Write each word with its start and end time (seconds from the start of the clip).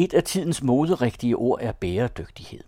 Et 0.00 0.14
af 0.14 0.22
tidens 0.22 0.62
moderigtige 0.62 1.36
ord 1.36 1.58
er 1.62 1.72
bæredygtighed. 1.72 2.60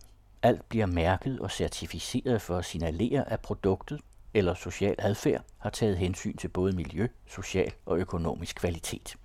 Alt 0.43 0.69
bliver 0.69 0.87
mærket 0.87 1.41
og 1.41 1.51
certificeret 1.51 2.43
for 2.43 2.57
at 2.57 2.65
signalere, 2.65 3.33
at 3.33 3.41
produktet 3.41 4.01
eller 4.35 4.55
social 4.55 4.95
adfærd 4.99 5.45
har 5.59 5.71
taget 5.71 5.99
hensyn 5.99 6.37
til 6.37 6.49
både 6.49 6.73
miljø, 6.73 7.07
social 7.27 7.73
og 7.87 7.99
økonomisk 7.99 8.57
kvalitet. 8.57 9.17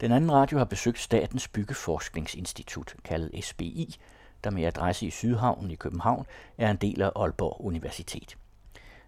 Den 0.00 0.12
anden 0.12 0.32
radio 0.32 0.58
har 0.58 0.64
besøgt 0.64 0.98
Statens 0.98 1.48
Byggeforskningsinstitut, 1.48 2.94
kaldet 3.04 3.44
SBI, 3.44 3.96
der 4.44 4.50
med 4.50 4.64
adresse 4.64 5.06
i 5.06 5.10
Sydhavnen 5.10 5.70
i 5.70 5.74
København 5.74 6.26
er 6.58 6.70
en 6.70 6.76
del 6.76 7.02
af 7.02 7.10
Aalborg 7.16 7.64
Universitet. 7.64 8.36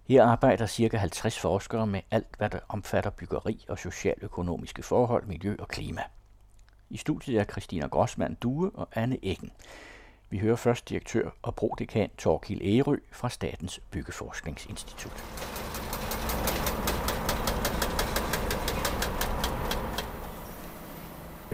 Her 0.09 0.25
arbejder 0.25 0.67
ca. 0.67 0.97
50 0.97 1.39
forskere 1.39 1.87
med 1.87 2.01
alt, 2.11 2.37
hvad 2.39 2.51
der 2.51 2.59
omfatter 2.69 3.11
byggeri 3.11 3.65
og 3.69 3.79
socialøkonomiske 3.79 4.83
forhold, 4.83 5.27
miljø 5.27 5.57
og 5.59 5.69
klima. 5.69 6.03
I 6.91 6.97
studiet 6.97 7.41
er 7.41 7.45
Christina 7.45 7.87
Grossmann 7.87 8.35
Due 8.35 8.71
og 8.71 8.89
Anne 8.93 9.19
Eggen. 9.23 9.51
Vi 10.31 10.39
hører 10.39 10.57
først 10.57 10.89
direktør 10.89 11.31
og 11.43 11.55
prodekan 11.55 12.11
Torkil 12.19 12.61
Ærø 12.65 12.97
fra 13.13 13.29
Statens 13.29 13.81
Byggeforskningsinstitut. 13.91 15.25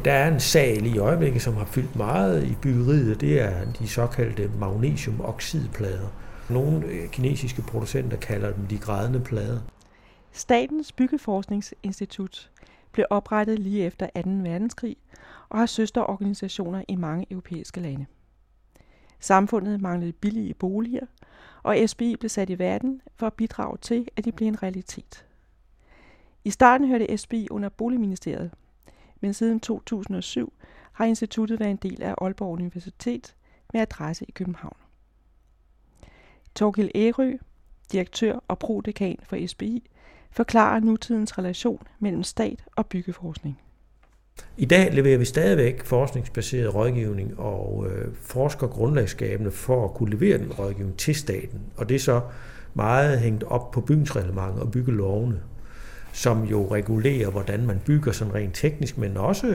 Der 0.04 0.12
er 0.12 0.28
en 0.28 0.40
sag 0.40 0.80
lige 0.80 0.94
i 0.94 0.98
øjeblikket, 0.98 1.42
som 1.42 1.54
har 1.54 1.64
fyldt 1.64 1.96
meget 1.96 2.44
i 2.44 2.54
byggeriet, 2.62 3.20
det 3.20 3.40
er 3.40 3.72
de 3.72 3.88
såkaldte 3.88 4.50
magnesiumoxidplader. 4.58 6.08
Nogle 6.50 6.86
øh, 6.86 7.10
kinesiske 7.10 7.62
producenter 7.62 8.16
kalder 8.16 8.52
dem 8.52 8.66
de 8.66 8.78
grædende 8.78 9.20
plader. 9.20 9.60
Statens 10.32 10.92
Byggeforskningsinstitut 10.92 12.50
blev 12.92 13.06
oprettet 13.10 13.58
lige 13.58 13.84
efter 13.84 14.06
2. 14.06 14.30
verdenskrig 14.30 14.96
og 15.48 15.58
har 15.58 15.66
søsterorganisationer 15.66 16.84
i 16.88 16.96
mange 16.96 17.26
europæiske 17.30 17.80
lande. 17.80 18.06
Samfundet 19.20 19.80
manglede 19.80 20.12
billige 20.12 20.54
boliger, 20.54 21.06
og 21.62 21.76
SBI 21.86 22.16
blev 22.16 22.28
sat 22.28 22.50
i 22.50 22.58
verden 22.58 23.02
for 23.14 23.26
at 23.26 23.34
bidrage 23.34 23.78
til, 23.78 24.08
at 24.16 24.24
de 24.24 24.32
blev 24.32 24.48
en 24.48 24.62
realitet. 24.62 25.26
I 26.44 26.50
starten 26.50 26.88
hørte 26.88 27.18
SBI 27.18 27.48
under 27.50 27.68
Boligministeriet, 27.68 28.50
men 29.20 29.34
siden 29.34 29.60
2007 29.60 30.52
har 30.92 31.04
instituttet 31.04 31.60
været 31.60 31.70
en 31.70 31.76
del 31.76 32.02
af 32.02 32.14
Aalborg 32.20 32.52
Universitet 32.52 33.34
med 33.72 33.80
adresse 33.80 34.24
i 34.28 34.30
København. 34.30 34.76
Torgild 36.54 36.90
Ærø, 36.94 37.36
direktør 37.92 38.44
og 38.48 38.58
prodekan 38.58 39.18
for 39.22 39.46
SBI, 39.46 39.90
forklarer 40.32 40.80
nutidens 40.80 41.38
relation 41.38 41.82
mellem 42.00 42.22
stat 42.22 42.64
og 42.76 42.86
byggeforskning. 42.86 43.58
I 44.56 44.64
dag 44.64 44.94
leverer 44.94 45.18
vi 45.18 45.24
stadigvæk 45.24 45.84
forskningsbaseret 45.84 46.74
rådgivning 46.74 47.38
og 47.38 47.86
øh, 47.90 48.08
forsker 48.14 48.66
grundlagsskabende 48.66 49.50
for 49.50 49.84
at 49.84 49.94
kunne 49.94 50.10
levere 50.10 50.38
den 50.38 50.52
rådgivning 50.52 50.96
til 50.96 51.14
staten. 51.14 51.60
Og 51.76 51.88
det 51.88 51.94
er 51.94 51.98
så 51.98 52.20
meget 52.74 53.18
hængt 53.20 53.44
op 53.44 53.70
på 53.70 53.80
bygningsreglement 53.80 54.58
og 54.58 54.70
byggelovene, 54.70 55.40
som 56.12 56.44
jo 56.44 56.74
regulerer, 56.74 57.30
hvordan 57.30 57.66
man 57.66 57.80
bygger 57.86 58.12
sådan 58.12 58.34
rent 58.34 58.54
teknisk, 58.54 58.98
men 58.98 59.16
også 59.16 59.46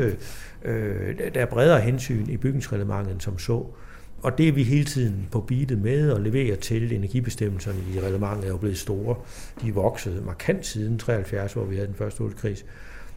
øh, 0.63 1.19
der 1.33 1.41
er 1.41 1.45
bredere 1.45 1.81
hensyn 1.81 2.29
i 2.29 2.37
bygningsreglementet 2.37 3.23
som 3.23 3.39
så. 3.39 3.65
Og 4.21 4.37
det 4.37 4.47
er 4.47 4.51
vi 4.51 4.63
hele 4.63 4.85
tiden 4.85 5.27
på 5.31 5.41
beatet 5.41 5.77
med 5.81 6.11
og 6.11 6.21
leverer 6.21 6.55
til 6.55 6.91
energibestemmelserne 6.91 7.79
i 7.95 7.99
reglementet 7.99 8.45
er 8.45 8.49
jo 8.49 8.57
blevet 8.57 8.77
store. 8.77 9.15
De 9.61 9.69
er 9.69 9.73
vokset 9.73 10.25
markant 10.25 10.65
siden 10.65 10.97
73, 10.97 11.53
hvor 11.53 11.65
vi 11.65 11.75
havde 11.75 11.87
den 11.87 11.95
første 11.95 12.21
oliekris. 12.21 12.65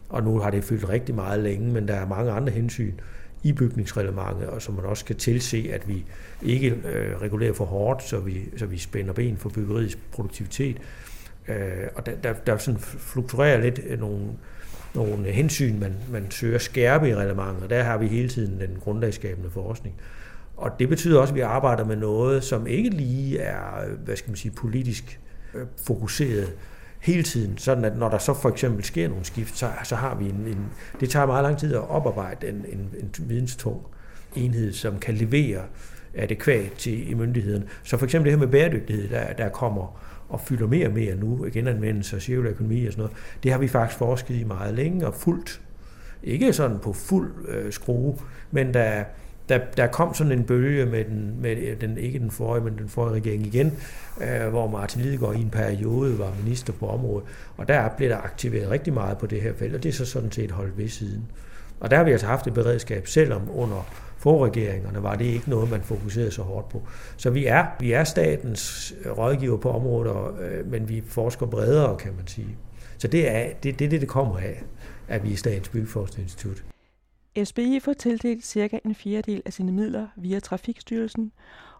Og 0.09 0.23
nu 0.23 0.39
har 0.39 0.51
det 0.51 0.63
fyldt 0.63 0.89
rigtig 0.89 1.15
meget 1.15 1.39
længe, 1.43 1.73
men 1.73 1.87
der 1.87 1.93
er 1.93 2.07
mange 2.07 2.31
andre 2.31 2.51
hensyn 2.51 2.93
i 3.43 3.53
bygningsreglementet, 3.53 4.47
og 4.47 4.61
som 4.61 4.75
man 4.75 4.85
også 4.85 5.01
skal 5.01 5.15
tilse, 5.15 5.69
at 5.73 5.87
vi 5.87 6.05
ikke 6.41 6.69
øh, 6.69 7.21
regulerer 7.21 7.53
for 7.53 7.65
hårdt, 7.65 8.03
så 8.03 8.19
vi, 8.19 8.41
så 8.57 8.65
vi 8.65 8.77
spænder 8.77 9.13
ben 9.13 9.37
for 9.37 9.49
byggeriets 9.49 9.97
produktivitet. 10.11 10.77
Øh, 11.47 11.55
og 11.95 12.05
der, 12.05 12.11
der, 12.23 12.33
der 12.33 12.57
sådan 12.57 12.79
fluktuerer 12.79 13.61
lidt 13.61 13.99
nogle, 13.99 14.27
nogle 14.95 15.25
hensyn, 15.25 15.79
man, 15.79 15.95
man 16.11 16.31
søger 16.31 16.57
skærpe 16.57 17.09
i 17.09 17.15
reglementet, 17.15 17.63
og 17.63 17.69
der 17.69 17.83
har 17.83 17.97
vi 17.97 18.07
hele 18.07 18.29
tiden 18.29 18.59
den 18.59 18.77
grundlagsskabende 18.79 19.49
forskning. 19.49 19.95
Og 20.61 20.79
det 20.79 20.89
betyder 20.89 21.19
også, 21.19 21.31
at 21.31 21.35
vi 21.35 21.41
arbejder 21.41 21.85
med 21.85 21.95
noget, 21.95 22.43
som 22.43 22.67
ikke 22.67 22.89
lige 22.89 23.39
er, 23.39 23.95
hvad 24.05 24.15
skal 24.15 24.29
man 24.29 24.37
sige, 24.37 24.51
politisk 24.51 25.19
øh, 25.53 25.65
fokuseret 25.85 26.53
hele 26.99 27.23
tiden, 27.23 27.57
sådan 27.57 27.85
at 27.85 27.97
når 27.97 28.09
der 28.09 28.17
så 28.17 28.33
for 28.33 28.49
eksempel 28.49 28.83
sker 28.83 29.09
nogle 29.09 29.25
skift, 29.25 29.57
så, 29.57 29.69
så 29.83 29.95
har 29.95 30.15
vi 30.15 30.25
en, 30.25 30.43
en, 30.47 30.65
det 30.99 31.09
tager 31.09 31.25
meget 31.25 31.43
lang 31.43 31.57
tid 31.57 31.73
at 31.73 31.89
oparbejde 31.89 32.47
en, 32.49 32.55
en, 32.55 32.89
en 32.99 33.11
videnstung 33.19 33.81
enhed, 34.35 34.73
som 34.73 34.99
kan 34.99 35.13
levere 35.13 35.61
adekvat 36.13 36.71
til 36.73 37.11
i 37.11 37.13
myndigheden. 37.13 37.63
Så 37.83 37.97
for 37.97 38.05
eksempel 38.05 38.31
det 38.31 38.39
her 38.39 38.45
med 38.45 38.51
bæredygtighed, 38.51 39.09
der, 39.09 39.33
der 39.33 39.49
kommer 39.49 40.01
og 40.29 40.41
fylder 40.41 40.67
mere 40.67 40.87
og 40.87 40.93
mere 40.93 41.15
nu, 41.15 41.47
genanvendelse 41.53 42.15
og 42.15 42.21
cirkulær 42.21 42.49
økonomi 42.49 42.85
og 42.85 42.93
sådan 42.93 43.01
noget, 43.01 43.17
det 43.43 43.51
har 43.51 43.59
vi 43.59 43.67
faktisk 43.67 43.97
forsket 43.97 44.35
i 44.35 44.43
meget 44.43 44.73
længe 44.73 45.07
og 45.07 45.15
fuldt. 45.15 45.61
Ikke 46.23 46.53
sådan 46.53 46.79
på 46.79 46.93
fuld 46.93 47.31
øh, 47.47 47.71
skrue, 47.71 48.17
men 48.51 48.73
der, 48.73 49.03
der, 49.51 49.59
der 49.77 49.87
kom 49.87 50.13
sådan 50.13 50.31
en 50.31 50.43
bølge 50.43 50.85
med 50.85 51.05
den, 51.05 51.41
med 51.41 51.75
den, 51.75 51.97
ikke 51.97 52.19
den 52.19 52.31
forrige, 52.31 52.63
men 52.63 52.77
den 52.77 52.89
forrige 52.89 53.15
regering 53.15 53.45
igen, 53.45 53.73
øh, 54.21 54.47
hvor 54.47 54.67
Martin 54.67 55.01
Lidegaard 55.01 55.35
i 55.35 55.41
en 55.41 55.49
periode 55.49 56.19
var 56.19 56.33
minister 56.43 56.73
på 56.73 56.87
området, 56.87 57.27
og 57.57 57.67
der 57.67 57.89
blev 57.97 58.09
der 58.09 58.17
aktiveret 58.17 58.69
rigtig 58.69 58.93
meget 58.93 59.17
på 59.17 59.25
det 59.25 59.41
her 59.41 59.53
felt, 59.53 59.75
og 59.75 59.83
det 59.83 59.89
er 59.89 59.93
så 59.93 60.05
sådan 60.05 60.31
set 60.31 60.51
holdt 60.51 60.77
ved 60.77 60.87
siden. 60.87 61.25
Og 61.79 61.91
der 61.91 61.97
har 61.97 62.03
vi 62.03 62.11
altså 62.11 62.27
haft 62.27 62.47
et 62.47 62.53
beredskab, 62.53 63.07
selvom 63.07 63.41
under 63.55 63.87
forregeringerne 64.17 65.03
var 65.03 65.15
det 65.15 65.25
ikke 65.25 65.49
noget, 65.49 65.71
man 65.71 65.81
fokuserede 65.81 66.31
så 66.31 66.41
hårdt 66.41 66.69
på. 66.69 66.87
Så 67.17 67.29
vi 67.29 67.45
er, 67.45 67.65
vi 67.79 67.91
er 67.91 68.03
statens 68.03 68.93
øh, 69.05 69.17
rådgiver 69.17 69.57
på 69.57 69.71
området, 69.71 70.41
øh, 70.41 70.71
men 70.71 70.89
vi 70.89 71.03
forsker 71.07 71.45
bredere, 71.45 71.97
kan 71.97 72.11
man 72.17 72.27
sige. 72.27 72.57
Så 72.97 73.07
det 73.07 73.31
er 73.31 73.45
det, 73.63 73.79
det, 73.79 73.91
det, 73.91 74.01
det 74.01 74.09
kommer 74.09 74.37
af, 74.37 74.63
at 75.07 75.23
vi 75.23 75.33
er 75.33 75.37
Statens 75.37 75.69
Byggeforskningsinstitut. 75.69 76.63
SBI 77.43 77.79
får 77.79 77.93
tildelt 77.93 78.45
cirka 78.45 78.79
en 78.85 78.95
fjerdedel 78.95 79.41
af 79.45 79.53
sine 79.53 79.71
midler 79.71 80.07
via 80.15 80.39
Trafikstyrelsen, 80.39 81.31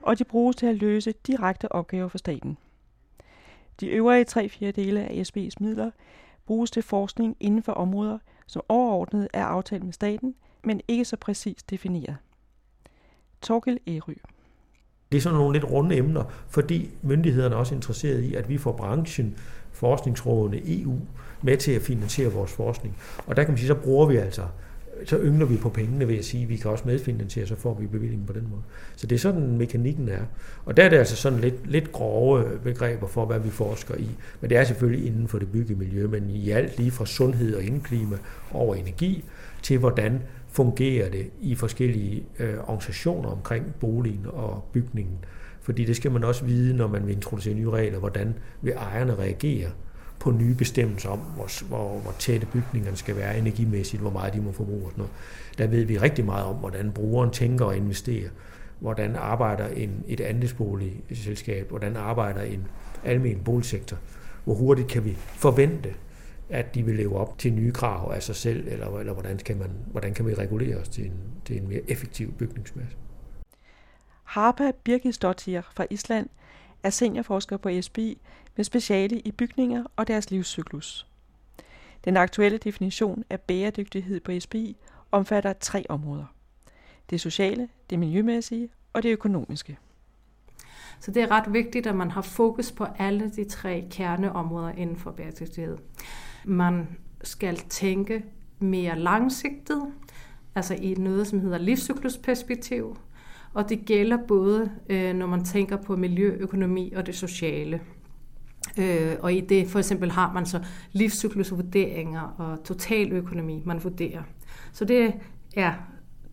og 0.02 0.20
de 0.20 0.24
bruges 0.24 0.56
til 0.56 0.66
at 0.66 0.76
løse 0.76 1.14
direkte 1.28 1.72
opgaver 1.72 2.08
for 2.08 2.18
staten. 2.18 2.58
De 3.80 3.88
øvrige 3.88 4.24
tre 4.24 4.50
fjerdedele 4.50 5.04
af 5.04 5.24
SBI's 5.28 5.56
midler 5.60 5.92
bruges 6.46 6.72
til 6.72 6.84
forskning 6.84 7.38
inden 7.40 7.64
for 7.64 7.72
områder, 7.72 8.18
som 8.48 8.62
overordnet 8.70 9.28
er 9.34 9.46
aftalt 9.46 9.84
med 9.84 9.94
staten, 9.94 10.36
men 10.64 10.82
ikke 10.88 11.06
så 11.06 11.18
præcist 11.18 11.70
defineret. 11.70 12.18
Torkel 13.42 13.80
Ery. 13.88 14.16
Det 15.12 15.18
er 15.18 15.22
sådan 15.22 15.38
nogle 15.38 15.54
lidt 15.54 15.72
runde 15.72 15.98
emner, 15.98 16.24
fordi 16.50 16.90
myndighederne 17.02 17.56
er 17.56 17.60
også 17.60 17.76
interesseret 17.76 18.22
i, 18.22 18.36
at 18.36 18.50
vi 18.50 18.58
får 18.58 18.72
branchen, 18.72 19.38
forskningsrådene, 19.72 20.62
EU 20.66 21.00
med 21.42 21.58
til 21.58 21.72
at 21.72 21.82
finansiere 21.82 22.34
vores 22.34 22.52
forskning. 22.52 22.98
Og 23.28 23.36
der 23.36 23.44
kan 23.44 23.52
man 23.52 23.58
sige, 23.58 23.68
så 23.68 23.76
bruger 23.76 24.06
vi 24.06 24.16
altså 24.16 24.48
så 25.06 25.20
yngler 25.20 25.46
vi 25.46 25.58
på 25.58 25.70
pengene 25.70 26.08
ved 26.08 26.18
at 26.18 26.26
sige, 26.26 26.44
at 26.44 26.50
vi 26.50 26.56
kan 26.56 26.72
også 26.72 26.84
medfinansiere, 26.88 27.48
så 27.48 27.56
får 27.56 27.74
vi 27.74 27.88
bevillingen 27.88 28.28
på 28.28 28.34
den 28.34 28.48
måde. 28.50 28.62
Så 28.96 29.08
det 29.08 29.16
er 29.16 29.20
sådan, 29.20 29.58
mekanikken 29.58 30.10
er. 30.10 30.22
Og 30.66 30.78
der 30.78 30.84
er 30.84 30.90
det 30.90 30.98
altså 30.98 31.16
sådan 31.16 31.40
lidt, 31.40 31.72
lidt 31.72 31.92
grove 31.92 32.46
begreber 32.64 33.08
for, 33.08 33.26
hvad 33.26 33.40
vi 33.40 33.50
forsker 33.50 33.96
i. 33.96 34.10
Men 34.42 34.50
det 34.50 34.58
er 34.58 34.64
selvfølgelig 34.64 35.08
inden 35.08 35.28
for 35.28 35.40
det 35.40 35.52
byggemiljø, 35.52 36.08
men 36.08 36.30
i 36.30 36.50
alt 36.50 36.78
lige 36.78 36.92
fra 36.92 37.06
sundhed 37.06 37.56
og 37.56 37.64
indklima 37.64 38.18
over 38.52 38.76
energi, 38.76 39.24
til 39.62 39.78
hvordan 39.78 40.22
fungerer 40.50 41.10
det 41.10 41.30
i 41.42 41.56
forskellige 41.56 42.24
øh, 42.40 42.58
organisationer 42.58 43.30
omkring 43.30 43.66
boligen 43.80 44.26
og 44.26 44.64
bygningen. 44.74 45.18
Fordi 45.62 45.86
det 45.86 45.96
skal 45.96 46.12
man 46.12 46.24
også 46.24 46.46
vide, 46.46 46.78
når 46.78 46.88
man 46.88 47.08
vil 47.08 47.16
introducere 47.16 47.54
nye 47.54 47.70
regler, 47.70 48.00
hvordan 48.00 48.34
vil 48.62 48.74
ejerne 48.74 49.16
reagere 49.16 49.70
på 50.22 50.32
nye 50.32 50.56
bestemmelser 50.56 51.10
om, 51.10 51.20
hvor, 51.20 51.68
hvor, 51.68 52.00
hvor 52.00 52.12
tætte 52.20 52.48
bygningerne 52.48 52.98
skal 52.98 53.16
være 53.16 53.38
energimæssigt, 53.38 54.02
hvor 54.02 54.12
meget 54.12 54.34
de 54.34 54.42
må 54.42 54.52
forbruge 54.52 54.86
og 54.86 54.92
sådan 54.92 55.02
noget. 55.02 55.14
Der 55.58 55.68
ved 55.68 55.86
vi 55.86 55.98
rigtig 55.98 56.26
meget 56.26 56.46
om, 56.46 56.56
hvordan 56.56 56.92
brugeren 56.92 57.32
tænker 57.32 57.66
og 57.66 57.78
investerer. 57.78 58.30
Hvordan 58.80 59.16
arbejder 59.16 59.68
en, 59.68 60.04
et 60.08 60.22
andelsboligselskab, 60.22 61.70
hvordan 61.70 61.96
arbejder 61.96 62.42
en 62.42 62.68
almen 63.04 63.40
boligsektor. 63.44 63.98
Hvor 64.44 64.54
hurtigt 64.54 64.88
kan 64.88 65.06
vi 65.06 65.18
forvente, 65.18 65.94
at 66.50 66.76
de 66.76 66.86
vil 66.86 66.96
leve 66.96 67.18
op 67.18 67.38
til 67.38 67.54
nye 67.54 67.72
krav 67.72 68.12
af 68.16 68.24
sig 68.24 68.36
selv, 68.36 68.68
eller, 68.68 69.00
eller 69.00 69.14
hvordan, 69.14 69.38
kan 69.38 69.58
man, 69.58 69.70
hvordan 69.92 70.14
kan 70.14 70.28
vi 70.28 70.34
regulere 70.34 70.78
os 70.78 70.90
til 70.90 71.06
en, 71.06 71.14
til 71.46 71.58
en 71.58 71.68
mere 71.68 71.82
effektiv 71.88 72.32
bygningsmasse. 72.32 72.98
Harpa 74.24 74.72
Birgisdottir 74.84 75.62
fra 75.76 75.86
Island 75.90 76.30
er 76.84 76.90
seniorforsker 76.90 77.58
på 77.58 77.70
SBI 77.82 78.18
med 78.56 78.66
speciale 78.66 79.20
i 79.20 79.32
bygninger 79.32 79.84
og 79.96 80.08
deres 80.08 80.32
livscyklus. 80.32 81.08
Den 82.06 82.18
aktuelle 82.18 82.58
definition 82.58 83.24
af 83.30 83.42
bæredygtighed 83.42 84.20
på 84.20 84.32
SBI 84.40 84.78
omfatter 85.12 85.54
tre 85.54 85.86
områder. 85.90 86.26
Det 87.10 87.22
sociale, 87.22 87.70
det 87.90 88.00
miljømæssige 88.00 88.70
og 88.94 89.04
det 89.04 89.10
økonomiske. 89.10 89.78
Så 91.00 91.12
det 91.12 91.24
er 91.24 91.32
ret 91.32 91.54
vigtigt, 91.54 91.88
at 91.88 91.96
man 91.96 92.12
har 92.12 92.22
fokus 92.22 92.72
på 92.72 92.86
alle 92.98 93.30
de 93.30 93.44
tre 93.44 93.88
kerneområder 93.92 94.72
inden 94.72 94.98
for 94.98 95.12
bæredygtighed. 95.12 95.78
Man 96.46 96.88
skal 97.24 97.58
tænke 97.58 98.26
mere 98.60 99.00
langsigtet. 99.00 99.94
altså 100.56 100.74
i 100.74 100.94
noget, 100.94 101.28
som 101.28 101.40
hedder 101.40 101.58
livscyklusperspektiv, 101.58 102.98
og 103.54 103.70
det 103.70 103.86
gælder 103.86 104.18
både, 104.28 104.72
øh, 104.90 105.14
når 105.14 105.28
man 105.28 105.44
tænker 105.44 105.78
på 105.78 105.96
miljøøkonomi 105.96 106.94
og 106.96 107.06
det 107.06 107.16
sociale. 107.16 107.82
Øh, 108.78 109.16
og 109.20 109.34
i 109.34 109.42
det 109.42 109.68
for 109.68 109.80
eksempel 109.80 110.12
har 110.12 110.34
man 110.34 110.46
så 110.46 110.64
livscyklusvurderinger 110.92 112.22
og 112.22 112.64
totaløkonomi, 112.64 113.62
man 113.66 113.84
vurderer. 113.84 114.24
Så 114.72 114.86
det 114.86 115.14
er 115.56 115.74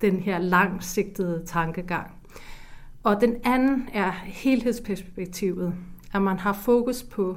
den 0.01 0.17
her 0.17 0.39
langsigtede 0.39 1.43
tankegang. 1.47 2.11
Og 3.03 3.21
den 3.21 3.37
anden 3.45 3.89
er 3.93 4.11
helhedsperspektivet, 4.25 5.75
at 6.15 6.23
man 6.23 6.39
har 6.39 6.53
fokus 6.53 7.03
på 7.03 7.37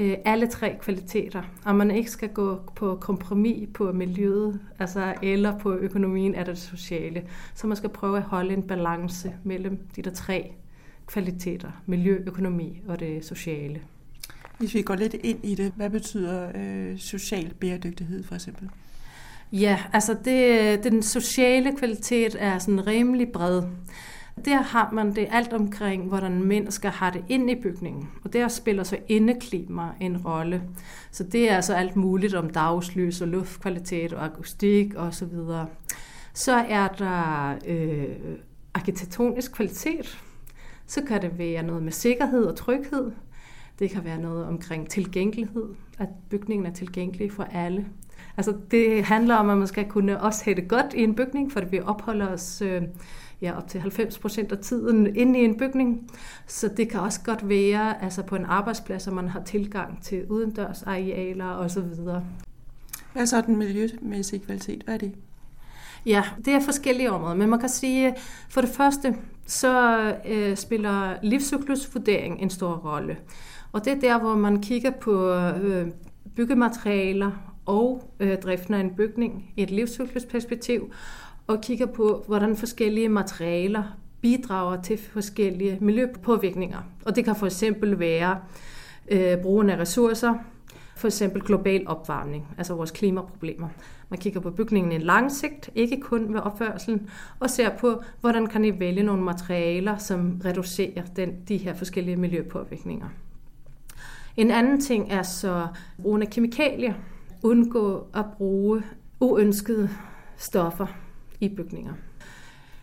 øh, 0.00 0.16
alle 0.24 0.46
tre 0.46 0.76
kvaliteter, 0.80 1.42
og 1.64 1.74
man 1.74 1.90
ikke 1.90 2.10
skal 2.10 2.28
gå 2.28 2.60
på 2.76 2.96
kompromis 3.00 3.68
på 3.74 3.92
miljøet, 3.92 4.60
altså 4.78 5.14
eller 5.22 5.58
på 5.58 5.74
økonomien 5.74 6.34
eller 6.34 6.44
det 6.44 6.58
sociale. 6.58 7.22
Så 7.54 7.66
man 7.66 7.76
skal 7.76 7.90
prøve 7.90 8.16
at 8.16 8.22
holde 8.22 8.54
en 8.54 8.62
balance 8.62 9.32
mellem 9.44 9.78
de 9.96 10.02
der 10.02 10.10
tre 10.10 10.52
kvaliteter, 11.06 11.70
miljø, 11.86 12.18
økonomi 12.26 12.82
og 12.88 13.00
det 13.00 13.24
sociale. 13.24 13.80
Hvis 14.58 14.74
vi 14.74 14.82
går 14.82 14.94
lidt 14.94 15.14
ind 15.14 15.44
i 15.44 15.54
det, 15.54 15.72
hvad 15.76 15.90
betyder 15.90 16.48
øh, 16.54 16.98
social 16.98 17.54
bæredygtighed 17.60 18.24
for 18.24 18.34
eksempel? 18.34 18.70
Ja, 19.52 19.78
altså 19.92 20.16
det, 20.24 20.84
den 20.84 21.02
sociale 21.02 21.76
kvalitet 21.76 22.36
er 22.38 22.58
sådan 22.58 22.86
rimelig 22.86 23.28
bred. 23.32 23.62
Der 24.44 24.62
har 24.62 24.90
man 24.92 25.14
det 25.14 25.28
alt 25.30 25.52
omkring, 25.52 26.08
hvordan 26.08 26.44
mennesker 26.44 26.90
har 26.90 27.10
det 27.10 27.24
ind 27.28 27.50
i 27.50 27.54
bygningen. 27.54 28.08
Og 28.24 28.32
der 28.32 28.48
spiller 28.48 28.82
så 28.82 28.98
indeklima 29.08 29.88
en 30.00 30.16
rolle. 30.16 30.62
Så 31.10 31.24
det 31.24 31.50
er 31.50 31.56
altså 31.56 31.74
alt 31.74 31.96
muligt 31.96 32.34
om 32.34 32.50
dagslys 32.50 33.20
og 33.20 33.28
luftkvalitet 33.28 34.12
og 34.12 34.24
akustik 34.24 34.94
osv. 34.96 35.12
Så, 35.12 35.26
videre. 35.26 35.66
så 36.32 36.52
er 36.52 36.88
der 36.88 37.54
øh, 37.66 38.38
arkitektonisk 38.74 39.52
kvalitet. 39.52 40.18
Så 40.86 41.02
kan 41.02 41.22
det 41.22 41.38
være 41.38 41.62
noget 41.62 41.82
med 41.82 41.92
sikkerhed 41.92 42.44
og 42.44 42.56
tryghed. 42.56 43.12
Det 43.78 43.90
kan 43.90 44.04
være 44.04 44.18
noget 44.18 44.46
omkring 44.46 44.88
tilgængelighed, 44.88 45.64
at 45.98 46.08
bygningen 46.30 46.66
er 46.66 46.72
tilgængelig 46.72 47.32
for 47.32 47.42
alle. 47.42 47.86
Altså 48.36 48.56
det 48.70 49.04
handler 49.04 49.34
om, 49.34 49.50
at 49.50 49.58
man 49.58 49.66
skal 49.66 49.88
kunne 49.88 50.20
også 50.20 50.44
have 50.44 50.54
det 50.54 50.68
godt 50.68 50.94
i 50.94 51.02
en 51.02 51.14
bygning, 51.14 51.52
for 51.52 51.60
vi 51.60 51.80
opholder 51.80 52.28
os 52.28 52.62
øh, 52.62 52.82
ja, 53.42 53.56
op 53.56 53.68
til 53.68 53.80
90 53.80 54.18
procent 54.18 54.52
af 54.52 54.58
tiden 54.58 55.16
inde 55.16 55.40
i 55.40 55.44
en 55.44 55.58
bygning. 55.58 56.10
Så 56.46 56.68
det 56.76 56.88
kan 56.88 57.00
også 57.00 57.20
godt 57.24 57.48
være 57.48 58.02
altså 58.02 58.22
på 58.22 58.36
en 58.36 58.44
arbejdsplads, 58.44 59.06
at 59.06 59.12
man 59.12 59.28
har 59.28 59.42
tilgang 59.42 60.02
til 60.02 60.26
udendørs 60.26 60.82
arealer 60.82 61.46
osv. 61.46 61.82
Hvad 63.12 63.22
er 63.22 63.24
så 63.24 63.40
den 63.40 63.56
miljømæssige 63.56 64.40
kvalitet? 64.40 64.82
Hvad 64.82 64.94
er 64.94 64.98
det? 64.98 65.12
Ja, 66.06 66.24
det 66.44 66.54
er 66.54 66.60
forskellige 66.60 67.10
områder, 67.10 67.34
men 67.34 67.50
man 67.50 67.60
kan 67.60 67.68
sige, 67.68 68.14
for 68.50 68.60
det 68.60 68.70
første, 68.70 69.16
så 69.46 69.96
øh, 70.28 70.56
spiller 70.56 71.14
livscyklusvurdering 71.22 72.42
en 72.42 72.50
stor 72.50 72.74
rolle. 72.74 73.16
Og 73.72 73.84
det 73.84 73.92
er 73.92 74.00
der, 74.00 74.18
hvor 74.18 74.34
man 74.34 74.62
kigger 74.62 74.90
på 74.90 75.32
øh, 75.34 75.88
byggematerialer 76.36 77.30
og 77.66 78.14
øh, 78.20 78.38
driften 78.38 78.74
af 78.74 78.80
en 78.80 78.94
bygning 78.94 79.52
i 79.56 79.62
et 79.62 79.70
livscyklusperspektiv, 79.70 80.92
og 81.50 81.60
kigger 81.60 81.86
på, 81.86 82.24
hvordan 82.26 82.56
forskellige 82.56 83.08
materialer 83.08 83.82
bidrager 84.20 84.82
til 84.82 84.98
forskellige 84.98 85.78
miljøpåvirkninger. 85.80 86.78
Og 87.04 87.16
det 87.16 87.24
kan 87.24 87.36
for 87.36 87.46
eksempel 87.46 87.98
være 87.98 88.38
øh, 89.08 89.38
brugen 89.42 89.70
af 89.70 89.78
ressourcer, 89.78 90.34
for 90.96 91.08
eksempel 91.08 91.42
global 91.42 91.88
opvarmning, 91.88 92.46
altså 92.58 92.74
vores 92.74 92.90
klimaproblemer. 92.90 93.68
Man 94.08 94.18
kigger 94.18 94.40
på 94.40 94.50
bygningen 94.50 94.92
i 94.92 94.94
en 94.94 95.02
lang 95.02 95.32
sigt, 95.32 95.70
ikke 95.74 96.00
kun 96.00 96.34
ved 96.34 96.40
opførselen, 96.40 97.10
og 97.40 97.50
ser 97.50 97.76
på, 97.78 98.02
hvordan 98.20 98.46
kan 98.46 98.64
I 98.64 98.80
vælge 98.80 99.02
nogle 99.02 99.22
materialer, 99.22 99.96
som 99.96 100.40
reducerer 100.44 101.02
den, 101.16 101.32
de 101.48 101.56
her 101.56 101.74
forskellige 101.74 102.16
miljøpåvirkninger. 102.16 103.06
En 104.36 104.50
anden 104.50 104.80
ting 104.80 105.12
er 105.12 105.22
så 105.22 105.66
brugen 106.02 106.22
af 106.22 106.30
kemikalier. 106.30 106.94
Undgå 107.42 108.06
at 108.14 108.24
bruge 108.38 108.82
uønskede 109.20 109.90
stoffer 110.36 110.86
i 111.40 111.48
bygninger. 111.48 111.92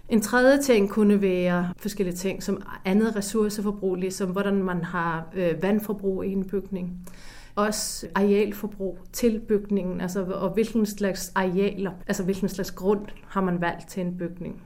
En 0.09 0.21
tredje 0.21 0.62
ting 0.62 0.89
kunne 0.89 1.21
være 1.21 1.74
forskellige 1.77 2.15
ting, 2.15 2.44
som 2.44 2.62
andet 2.86 3.15
ressourceforbrug, 3.15 3.95
ligesom 3.95 4.30
hvordan 4.30 4.63
man 4.63 4.83
har 4.83 5.27
øh, 5.33 5.63
vandforbrug 5.63 6.25
i 6.25 6.31
en 6.31 6.45
bygning. 6.45 7.09
Også 7.56 8.07
arealforbrug 8.15 9.00
til 9.13 9.39
bygningen, 9.48 10.01
altså, 10.01 10.24
og 10.24 10.50
hvilken 10.50 10.86
slags 10.86 11.31
arealer, 11.36 11.92
altså 12.07 12.24
hvilken 12.24 12.50
slags 12.50 12.71
grund 12.71 13.06
har 13.27 13.42
man 13.42 13.62
valgt 13.62 13.88
til 13.88 14.01
en 14.01 14.18
bygning. 14.18 14.62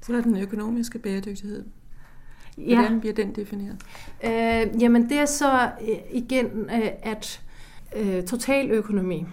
Så 0.00 0.16
er 0.16 0.20
den 0.20 0.36
økonomiske 0.36 0.98
bæredygtighed. 0.98 1.64
Hvordan 2.56 2.92
ja. 2.92 2.98
bliver 2.98 3.14
den 3.14 3.34
defineret? 3.34 3.76
Øh, 4.24 4.82
jamen 4.82 5.08
det 5.08 5.18
er 5.18 5.24
så 5.24 5.70
øh, 5.88 5.96
igen, 6.10 6.46
øh, 6.46 6.90
at 7.02 7.42
øh, 7.96 8.24
totaløkonomi 8.24 9.26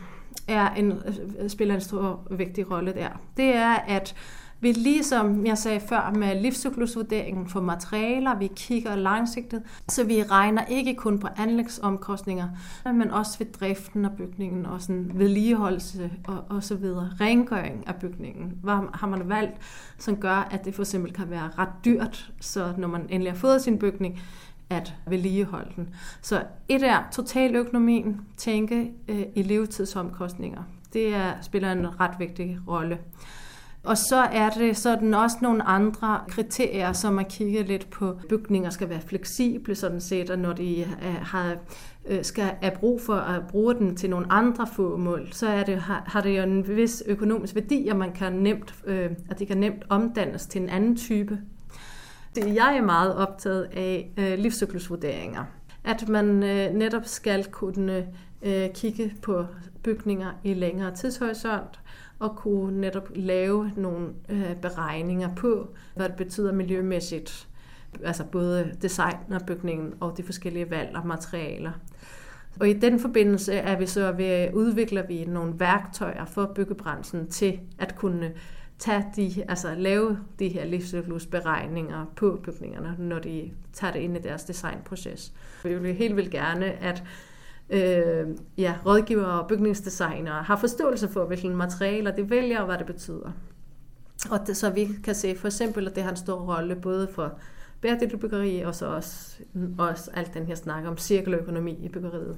er 0.47 0.69
en, 0.69 0.91
øh, 1.39 1.49
spiller 1.49 1.75
en 1.75 1.81
stor 1.81 2.27
vigtig 2.31 2.71
rolle 2.71 2.93
der. 2.93 3.09
Det 3.37 3.55
er, 3.55 3.73
at 3.73 4.15
vi 4.59 4.71
ligesom 4.71 5.45
jeg 5.45 5.57
sagde 5.57 5.79
før 5.79 6.13
med 6.15 6.41
livscyklusvurderingen 6.41 7.47
for 7.47 7.61
materialer, 7.61 8.37
vi 8.37 8.49
kigger 8.55 8.95
langsigtet, 8.95 9.63
så 9.89 10.03
vi 10.03 10.23
regner 10.23 10.65
ikke 10.65 10.95
kun 10.95 11.19
på 11.19 11.27
anlægsomkostninger, 11.37 12.47
men 12.85 13.11
også 13.11 13.37
ved 13.39 13.45
driften 13.45 14.05
af 14.05 14.11
bygningen 14.17 14.65
og 14.65 14.81
sådan 14.81 15.11
vedligeholdelse 15.13 16.11
og, 16.27 16.43
og 16.49 16.63
så 16.63 16.75
videre. 16.75 17.11
Rengøring 17.21 17.87
af 17.87 17.95
bygningen. 17.95 18.53
Hvad 18.63 18.73
har 18.93 19.07
man 19.07 19.29
valgt, 19.29 19.55
som 19.97 20.15
gør, 20.15 20.47
at 20.51 20.65
det 20.65 20.75
for 20.75 20.81
eksempel 20.81 21.13
kan 21.13 21.29
være 21.29 21.49
ret 21.57 21.85
dyrt, 21.85 22.31
så 22.41 22.73
når 22.77 22.87
man 22.87 23.01
endelig 23.09 23.31
har 23.31 23.37
fået 23.39 23.61
sin 23.61 23.79
bygning, 23.79 24.19
at 24.69 24.93
vedligeholde 25.07 25.71
den. 25.75 25.89
Så 26.21 26.43
et 26.69 26.83
er 26.83 27.03
totaløkonomien, 27.11 28.21
tænke 28.37 28.91
øh, 29.07 29.23
i 29.35 29.41
levetidsomkostninger. 29.41 30.63
Det 30.93 31.15
er, 31.15 31.33
spiller 31.41 31.71
en 31.71 31.99
ret 31.99 32.19
vigtig 32.19 32.59
rolle. 32.67 32.97
Og 33.83 33.97
så 33.97 34.17
er 34.17 34.49
det 34.49 34.77
sådan 34.77 35.13
også 35.13 35.37
nogle 35.41 35.63
andre 35.63 36.19
kriterier, 36.27 36.93
som 36.93 37.13
man 37.13 37.25
kigger 37.25 37.63
lidt 37.63 37.89
på. 37.89 38.19
Bygninger 38.29 38.69
skal 38.69 38.89
være 38.89 39.01
fleksible 39.01 39.75
sådan 39.75 40.01
set, 40.01 40.29
og 40.29 40.39
når 40.39 40.53
de 40.53 40.79
øh, 40.81 41.15
har, 41.21 41.55
øh, 42.05 42.23
skal 42.23 42.43
have 42.61 42.75
brug 42.75 43.01
for 43.01 43.15
at 43.15 43.47
bruge 43.47 43.75
den 43.75 43.95
til 43.95 44.09
nogle 44.09 44.31
andre 44.31 44.67
formål, 44.75 45.27
så 45.31 45.47
er 45.47 45.63
det, 45.63 45.77
har, 45.81 46.21
det 46.21 46.37
jo 46.37 46.43
en 46.43 46.67
vis 46.67 47.03
økonomisk 47.05 47.55
værdi, 47.55 47.87
at 47.87 47.95
man 47.95 48.13
kan 48.13 48.33
nemt, 48.33 48.75
øh, 48.85 49.11
at 49.29 49.39
det 49.39 49.47
kan 49.47 49.57
nemt 49.57 49.83
omdannes 49.89 50.45
til 50.45 50.61
en 50.61 50.69
anden 50.69 50.95
type 50.95 51.39
det 52.41 52.55
jeg 52.55 52.77
er 52.77 52.81
meget 52.81 53.15
optaget 53.15 53.63
af 53.63 54.11
øh, 54.17 54.39
livscyklusvurderinger. 54.39 55.43
At 55.83 56.09
man 56.09 56.43
øh, 56.43 56.73
netop 56.73 57.05
skal 57.05 57.45
kunne 57.45 58.07
øh, 58.41 58.69
kigge 58.73 59.13
på 59.21 59.45
bygninger 59.83 60.31
i 60.43 60.53
længere 60.53 60.95
tidshorisont, 60.95 61.79
og 62.19 62.35
kunne 62.35 62.81
netop 62.81 63.09
lave 63.15 63.71
nogle 63.75 64.07
øh, 64.29 64.55
beregninger 64.55 65.35
på, 65.35 65.67
hvad 65.95 66.09
det 66.09 66.17
betyder 66.17 66.51
miljømæssigt, 66.51 67.47
altså 68.03 68.23
både 68.23 68.71
design 68.81 69.17
af 69.31 69.45
bygningen 69.45 69.93
og 69.99 70.17
de 70.17 70.23
forskellige 70.23 70.69
valg 70.69 70.95
af 70.95 71.05
materialer. 71.05 71.71
Og 72.59 72.69
i 72.69 72.73
den 72.73 72.99
forbindelse 72.99 73.53
er 73.53 73.77
vi 73.77 73.85
så 73.85 74.11
ved 74.11 74.53
udvikler 74.53 75.07
vi 75.07 75.25
nogle 75.25 75.53
værktøjer 75.59 76.25
for 76.25 76.51
byggebranchen 76.55 77.27
til 77.27 77.59
at 77.79 77.95
kunne 77.95 78.31
tage 78.79 79.05
de, 79.15 79.43
altså 79.47 79.75
lave 79.75 80.19
de 80.39 80.47
her 80.47 80.65
livscyklusberegninger 80.65 82.05
på 82.15 82.39
bygningerne, 82.43 82.95
når 82.99 83.19
de 83.19 83.51
tager 83.73 83.93
det 83.93 83.99
ind 83.99 84.17
i 84.17 84.21
deres 84.21 84.43
designproces. 84.43 85.33
Vi 85.63 85.77
vil 85.79 85.95
helt 85.95 86.15
vildt 86.15 86.31
gerne, 86.31 86.65
at 86.65 87.03
øh, 87.69 88.27
ja, 88.57 88.75
rådgivere 88.85 89.41
og 89.41 89.47
bygningsdesignere 89.47 90.43
har 90.43 90.55
forståelse 90.55 91.07
for, 91.07 91.25
hvilke 91.25 91.49
materialer 91.49 92.11
de 92.11 92.29
vælger 92.29 92.59
og 92.59 92.65
hvad 92.65 92.77
det 92.77 92.85
betyder. 92.85 93.31
Og 94.31 94.47
det, 94.47 94.57
så 94.57 94.69
vi 94.69 94.87
kan 95.03 95.15
se 95.15 95.35
for 95.35 95.47
eksempel, 95.47 95.87
at 95.87 95.95
det 95.95 96.03
har 96.03 96.09
en 96.09 96.17
stor 96.17 96.55
rolle 96.55 96.75
både 96.75 97.07
for 97.15 97.39
bæredygtig 97.81 98.19
byggeri 98.19 98.61
og 98.61 98.75
så 98.75 98.85
også, 98.85 99.37
også 99.77 100.11
alt 100.13 100.33
den 100.33 100.45
her 100.45 100.55
snak 100.55 100.85
om 100.85 100.97
cirkeløkonomi 100.97 101.77
i 101.85 101.89
byggeriet. 101.89 102.37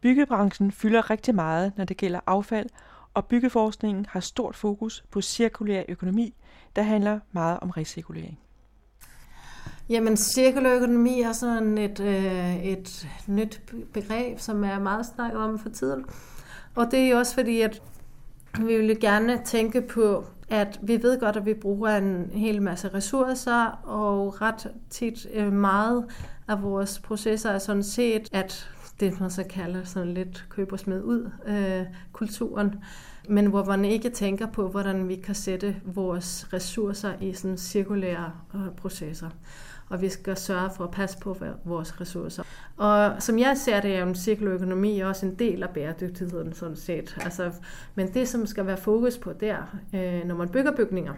Byggebranchen 0.00 0.72
fylder 0.72 1.10
rigtig 1.10 1.34
meget, 1.34 1.72
når 1.76 1.84
det 1.84 1.96
gælder 1.96 2.20
affald, 2.26 2.68
og 3.14 3.26
byggeforskningen 3.26 4.06
har 4.08 4.20
stort 4.20 4.56
fokus 4.56 5.04
på 5.10 5.20
cirkulær 5.20 5.82
økonomi, 5.88 6.34
der 6.76 6.82
handler 6.82 7.20
meget 7.32 7.58
om 7.62 7.70
recirkulering. 7.70 8.38
Jamen, 9.88 10.16
cirkulær 10.16 10.76
økonomi 10.76 11.20
er 11.20 11.32
sådan 11.32 11.78
et, 11.78 12.00
øh, 12.00 12.64
et 12.64 13.08
nyt 13.26 13.62
begreb, 13.92 14.38
som 14.38 14.64
er 14.64 14.78
meget 14.78 15.06
snakket 15.06 15.40
om 15.40 15.58
for 15.58 15.68
tiden. 15.68 16.04
Og 16.74 16.90
det 16.90 16.98
er 16.98 17.08
jo 17.08 17.18
også 17.18 17.34
fordi, 17.34 17.60
at 17.60 17.82
vi 18.58 18.76
vil 18.76 19.00
gerne 19.00 19.40
tænke 19.44 19.82
på, 19.82 20.24
at 20.48 20.80
vi 20.82 21.02
ved 21.02 21.20
godt, 21.20 21.36
at 21.36 21.46
vi 21.46 21.54
bruger 21.54 21.96
en 21.96 22.30
hel 22.32 22.62
masse 22.62 22.88
ressourcer, 22.94 23.66
og 23.84 24.40
ret 24.42 24.72
tit 24.90 25.26
øh, 25.32 25.52
meget 25.52 26.04
af 26.48 26.62
vores 26.62 26.98
processer 26.98 27.50
er 27.50 27.58
sådan 27.58 27.82
set, 27.82 28.28
at 28.32 28.73
det 29.00 29.20
man 29.20 29.30
så 29.30 29.44
kalder 29.50 29.84
sådan 29.84 30.14
lidt 30.14 30.46
køb 30.48 30.72
og 30.72 30.78
smid 30.78 31.02
ud 31.02 31.30
øh, 31.46 31.86
kulturen. 32.12 32.74
men 33.28 33.46
hvor 33.46 33.64
man 33.64 33.84
ikke 33.84 34.10
tænker 34.10 34.46
på, 34.46 34.68
hvordan 34.68 35.08
vi 35.08 35.16
kan 35.16 35.34
sætte 35.34 35.76
vores 35.84 36.48
ressourcer 36.52 37.12
i 37.20 37.32
sådan 37.32 37.58
cirkulære 37.58 38.32
øh, 38.54 38.60
processer. 38.76 39.30
Og 39.88 40.00
vi 40.00 40.08
skal 40.08 40.36
sørge 40.36 40.70
for 40.76 40.84
at 40.84 40.90
passe 40.90 41.18
på 41.18 41.36
vores 41.64 42.00
ressourcer. 42.00 42.42
Og 42.76 43.22
som 43.22 43.38
jeg 43.38 43.56
ser 43.56 43.80
det, 43.80 43.94
er 43.94 44.00
jo 44.00 44.06
en 44.06 44.14
cirkulær 44.14 44.52
økonomi 44.52 45.00
også 45.00 45.26
en 45.26 45.34
del 45.34 45.62
af 45.62 45.70
bæredygtigheden 45.70 46.52
sådan 46.52 46.76
set. 46.76 47.16
Altså, 47.20 47.52
men 47.94 48.14
det, 48.14 48.28
som 48.28 48.46
skal 48.46 48.66
være 48.66 48.76
fokus 48.76 49.18
på 49.18 49.32
der, 49.32 49.78
øh, 49.94 50.24
når 50.24 50.34
man 50.34 50.48
bygger 50.48 50.76
bygninger, 50.76 51.14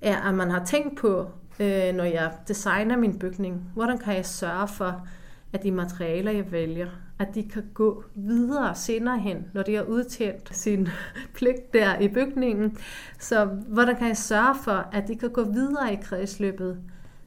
er, 0.00 0.16
at 0.16 0.34
man 0.34 0.50
har 0.50 0.64
tænkt 0.64 0.98
på, 0.98 1.30
øh, 1.60 1.94
når 1.94 2.04
jeg 2.04 2.32
designer 2.48 2.96
min 2.96 3.18
bygning, 3.18 3.70
hvordan 3.74 3.98
kan 3.98 4.16
jeg 4.16 4.26
sørge 4.26 4.68
for, 4.68 5.06
at 5.52 5.62
de 5.62 5.70
materialer, 5.70 6.32
jeg 6.32 6.52
vælger, 6.52 6.88
at 7.18 7.28
de 7.34 7.48
kan 7.48 7.64
gå 7.74 8.04
videre 8.14 8.74
senere 8.74 9.18
hen, 9.18 9.46
når 9.52 9.62
de 9.62 9.74
har 9.74 9.82
udtjent 9.82 10.56
sin 10.56 10.88
pligt 11.36 11.72
der 11.72 11.98
i 11.98 12.08
bygningen. 12.08 12.78
Så 13.18 13.44
hvordan 13.44 13.96
kan 13.96 14.08
jeg 14.08 14.16
sørge 14.16 14.54
for, 14.64 14.88
at 14.92 15.08
de 15.08 15.16
kan 15.16 15.30
gå 15.30 15.44
videre 15.44 15.92
i 15.92 15.98
kredsløbet 16.02 16.78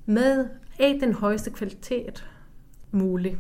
med 0.06 0.48
af 0.80 0.98
den 1.02 1.14
højeste 1.14 1.52
kvalitet 1.52 2.26
muligt. 2.92 3.38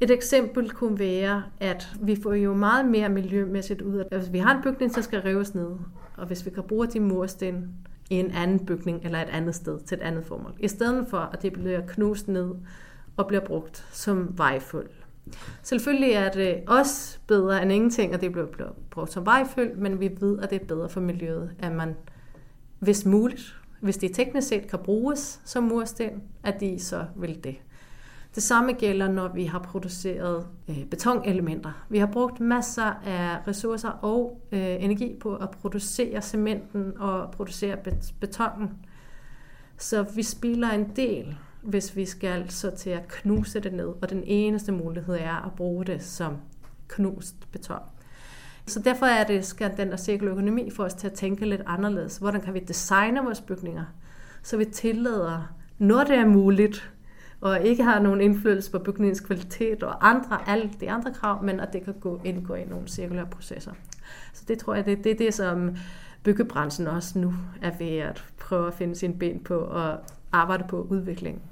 Et 0.00 0.10
eksempel 0.10 0.70
kunne 0.70 0.98
være, 0.98 1.42
at 1.60 1.88
vi 2.00 2.16
får 2.22 2.32
jo 2.32 2.54
meget 2.54 2.86
mere 2.86 3.08
miljømæssigt 3.08 3.82
ud 3.82 3.96
af 3.96 4.04
det. 4.04 4.16
Altså, 4.16 4.30
vi 4.30 4.38
har 4.38 4.56
en 4.56 4.62
bygning, 4.62 4.94
der 4.94 5.00
skal 5.00 5.20
rives 5.20 5.54
ned, 5.54 5.70
og 6.16 6.26
hvis 6.26 6.46
vi 6.46 6.50
kan 6.50 6.62
bruge 6.62 6.86
de 6.86 7.00
mursten 7.00 7.68
i 8.10 8.14
en 8.14 8.30
anden 8.30 8.66
bygning 8.66 9.04
eller 9.04 9.22
et 9.22 9.28
andet 9.28 9.54
sted 9.54 9.80
til 9.80 9.98
et 9.98 10.02
andet 10.02 10.24
formål, 10.24 10.52
i 10.60 10.68
stedet 10.68 11.06
for 11.08 11.18
at 11.18 11.42
det 11.42 11.52
bliver 11.52 11.80
knust 11.86 12.28
ned 12.28 12.54
og 13.16 13.26
bliver 13.26 13.44
brugt 13.44 13.86
som 13.92 14.38
vejføl. 14.38 14.88
Selvfølgelig 15.62 16.10
er 16.10 16.32
det 16.32 16.62
også 16.66 17.18
bedre 17.26 17.62
end 17.62 17.72
ingenting, 17.72 18.14
at 18.14 18.20
det 18.20 18.32
bliver 18.32 18.72
brugt 18.90 19.12
som 19.12 19.26
vejføl, 19.26 19.78
men 19.78 20.00
vi 20.00 20.10
ved, 20.20 20.38
at 20.38 20.50
det 20.50 20.62
er 20.62 20.66
bedre 20.66 20.88
for 20.88 21.00
miljøet, 21.00 21.50
at 21.58 21.72
man, 21.72 21.96
hvis 22.78 23.04
muligt, 23.04 23.56
hvis 23.80 23.96
det 23.96 24.14
teknisk 24.14 24.48
set 24.48 24.70
kan 24.70 24.78
bruges 24.78 25.40
som 25.44 25.64
mursten, 25.64 26.22
at 26.42 26.60
de 26.60 26.80
så 26.80 27.04
vil 27.16 27.44
det. 27.44 27.56
Det 28.34 28.42
samme 28.42 28.72
gælder, 28.72 29.08
når 29.08 29.28
vi 29.28 29.44
har 29.44 29.58
produceret 29.58 30.46
øh, 30.68 30.84
betonelementer. 30.84 31.86
Vi 31.88 31.98
har 31.98 32.06
brugt 32.06 32.40
masser 32.40 33.00
af 33.06 33.48
ressourcer 33.48 33.88
og 33.88 34.40
øh, 34.52 34.84
energi 34.84 35.16
på 35.20 35.36
at 35.36 35.50
producere 35.50 36.22
cementen 36.22 36.92
og 36.98 37.30
producere 37.30 37.76
betonen. 38.20 38.70
Så 39.78 40.02
vi 40.02 40.22
spiller 40.22 40.70
en 40.70 40.92
del 40.96 41.36
hvis 41.66 41.96
vi 41.96 42.04
skal 42.04 42.50
så 42.50 42.70
til 42.70 42.90
at 42.90 43.08
knuse 43.08 43.60
det 43.60 43.72
ned, 43.72 43.88
og 44.02 44.10
den 44.10 44.22
eneste 44.26 44.72
mulighed 44.72 45.14
er 45.14 45.46
at 45.46 45.52
bruge 45.56 45.84
det 45.84 46.02
som 46.02 46.36
knust 46.88 47.52
beton. 47.52 47.80
Så 48.66 48.80
derfor 48.80 49.06
er 49.06 49.24
det, 49.24 49.44
skal 49.44 49.76
den 49.76 49.90
der 49.90 49.96
cirkulær 49.96 50.32
økonomi 50.32 50.70
for 50.70 50.84
os 50.84 50.94
til 50.94 51.06
at 51.06 51.12
tænke 51.12 51.46
lidt 51.46 51.62
anderledes. 51.66 52.16
Hvordan 52.16 52.40
kan 52.40 52.54
vi 52.54 52.58
designe 52.58 53.20
vores 53.20 53.40
bygninger, 53.40 53.84
så 54.42 54.56
vi 54.56 54.64
tillader, 54.64 55.54
når 55.78 56.04
det 56.04 56.16
er 56.16 56.26
muligt, 56.26 56.92
og 57.40 57.60
ikke 57.60 57.82
har 57.82 58.00
nogen 58.00 58.20
indflydelse 58.20 58.70
på 58.70 58.78
bygningens 58.78 59.20
kvalitet 59.20 59.82
og 59.82 60.08
andre, 60.08 60.48
alle 60.48 60.70
de 60.80 60.90
andre 60.90 61.14
krav, 61.14 61.44
men 61.44 61.60
at 61.60 61.72
det 61.72 61.84
kan 61.84 61.94
gå, 62.00 62.20
indgå 62.24 62.54
i 62.54 62.64
nogle 62.64 62.88
cirkulære 62.88 63.26
processer. 63.26 63.72
Så 64.32 64.44
det 64.48 64.58
tror 64.58 64.74
jeg, 64.74 64.86
det, 64.86 65.04
det 65.04 65.12
er 65.12 65.16
det, 65.16 65.34
som 65.34 65.76
byggebranchen 66.22 66.86
også 66.86 67.18
nu 67.18 67.34
er 67.62 67.70
ved 67.78 67.98
at 67.98 68.24
prøve 68.38 68.66
at 68.66 68.74
finde 68.74 68.94
sin 68.94 69.18
ben 69.18 69.40
på 69.40 69.54
og 69.54 69.98
arbejde 70.32 70.64
på 70.68 70.86
udviklingen. 70.90 71.42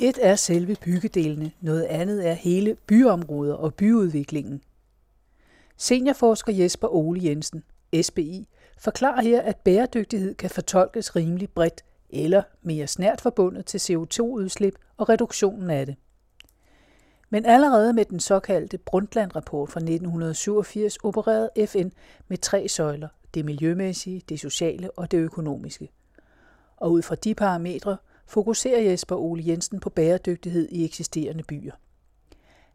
Et 0.00 0.18
er 0.22 0.36
selve 0.36 0.76
byggedelene, 0.84 1.50
noget 1.60 1.84
andet 1.84 2.28
er 2.28 2.32
hele 2.32 2.76
byområder 2.86 3.54
og 3.54 3.74
byudviklingen. 3.74 4.62
Seniorforsker 5.76 6.52
Jesper 6.52 6.88
Ole 6.88 7.24
Jensen, 7.24 7.62
SBI, 8.02 8.48
forklarer 8.78 9.22
her, 9.22 9.42
at 9.42 9.56
bæredygtighed 9.56 10.34
kan 10.34 10.50
fortolkes 10.50 11.16
rimelig 11.16 11.50
bredt 11.50 11.84
eller 12.10 12.42
mere 12.62 12.86
snært 12.86 13.20
forbundet 13.20 13.66
til 13.66 13.78
CO2-udslip 13.78 14.74
og 14.96 15.08
reduktionen 15.08 15.70
af 15.70 15.86
det. 15.86 15.96
Men 17.30 17.46
allerede 17.46 17.92
med 17.92 18.04
den 18.04 18.20
såkaldte 18.20 18.78
Brundtland-rapport 18.78 19.70
fra 19.70 19.80
1987 19.80 20.96
opererede 20.96 21.66
FN 21.66 21.88
med 22.28 22.38
tre 22.38 22.68
søjler, 22.68 23.08
det 23.34 23.44
miljømæssige, 23.44 24.22
det 24.28 24.40
sociale 24.40 24.90
og 24.90 25.10
det 25.10 25.18
økonomiske. 25.18 25.88
Og 26.76 26.92
ud 26.92 27.02
fra 27.02 27.14
de 27.14 27.34
parametre 27.34 27.96
fokuserer 28.28 28.82
Jesper 28.82 29.16
Ole 29.16 29.42
Jensen 29.46 29.80
på 29.80 29.90
bæredygtighed 29.90 30.68
i 30.72 30.84
eksisterende 30.84 31.42
byer. 31.42 31.72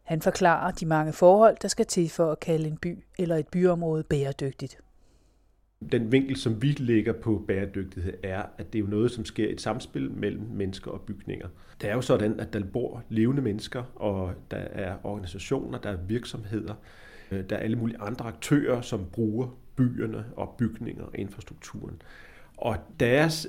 Han 0.02 0.22
forklarer 0.22 0.72
de 0.72 0.86
mange 0.86 1.12
forhold, 1.12 1.56
der 1.62 1.68
skal 1.68 1.86
til 1.86 2.10
for 2.10 2.32
at 2.32 2.40
kalde 2.40 2.68
en 2.68 2.76
by 2.76 3.04
eller 3.18 3.36
et 3.36 3.48
byområde 3.48 4.02
bæredygtigt. 4.02 4.78
Den 5.92 6.12
vinkel, 6.12 6.36
som 6.36 6.62
vi 6.62 6.72
lægger 6.72 7.12
på 7.12 7.44
bæredygtighed, 7.48 8.12
er, 8.22 8.42
at 8.58 8.72
det 8.72 8.78
er 8.78 8.82
jo 8.82 8.88
noget, 8.90 9.10
som 9.10 9.24
sker 9.24 9.48
i 9.48 9.52
et 9.52 9.60
samspil 9.60 10.10
mellem 10.10 10.42
mennesker 10.50 10.90
og 10.90 11.00
bygninger. 11.00 11.48
Det 11.80 11.90
er 11.90 11.94
jo 11.94 12.00
sådan, 12.00 12.40
at 12.40 12.52
der 12.52 12.64
bor 12.72 13.02
levende 13.08 13.42
mennesker, 13.42 13.82
og 13.94 14.32
der 14.50 14.56
er 14.56 14.96
organisationer, 15.04 15.78
der 15.78 15.90
er 15.90 15.96
virksomheder, 15.96 16.74
øh, 17.30 17.44
der 17.50 17.56
er 17.56 17.60
alle 17.60 17.76
mulige 17.76 17.98
andre 18.00 18.24
aktører, 18.24 18.80
som 18.80 19.06
bruger 19.12 19.56
byerne 19.76 20.24
og 20.36 20.54
bygninger 20.58 21.04
og 21.04 21.18
infrastrukturen. 21.18 22.02
Og 22.56 22.76
deres 23.00 23.48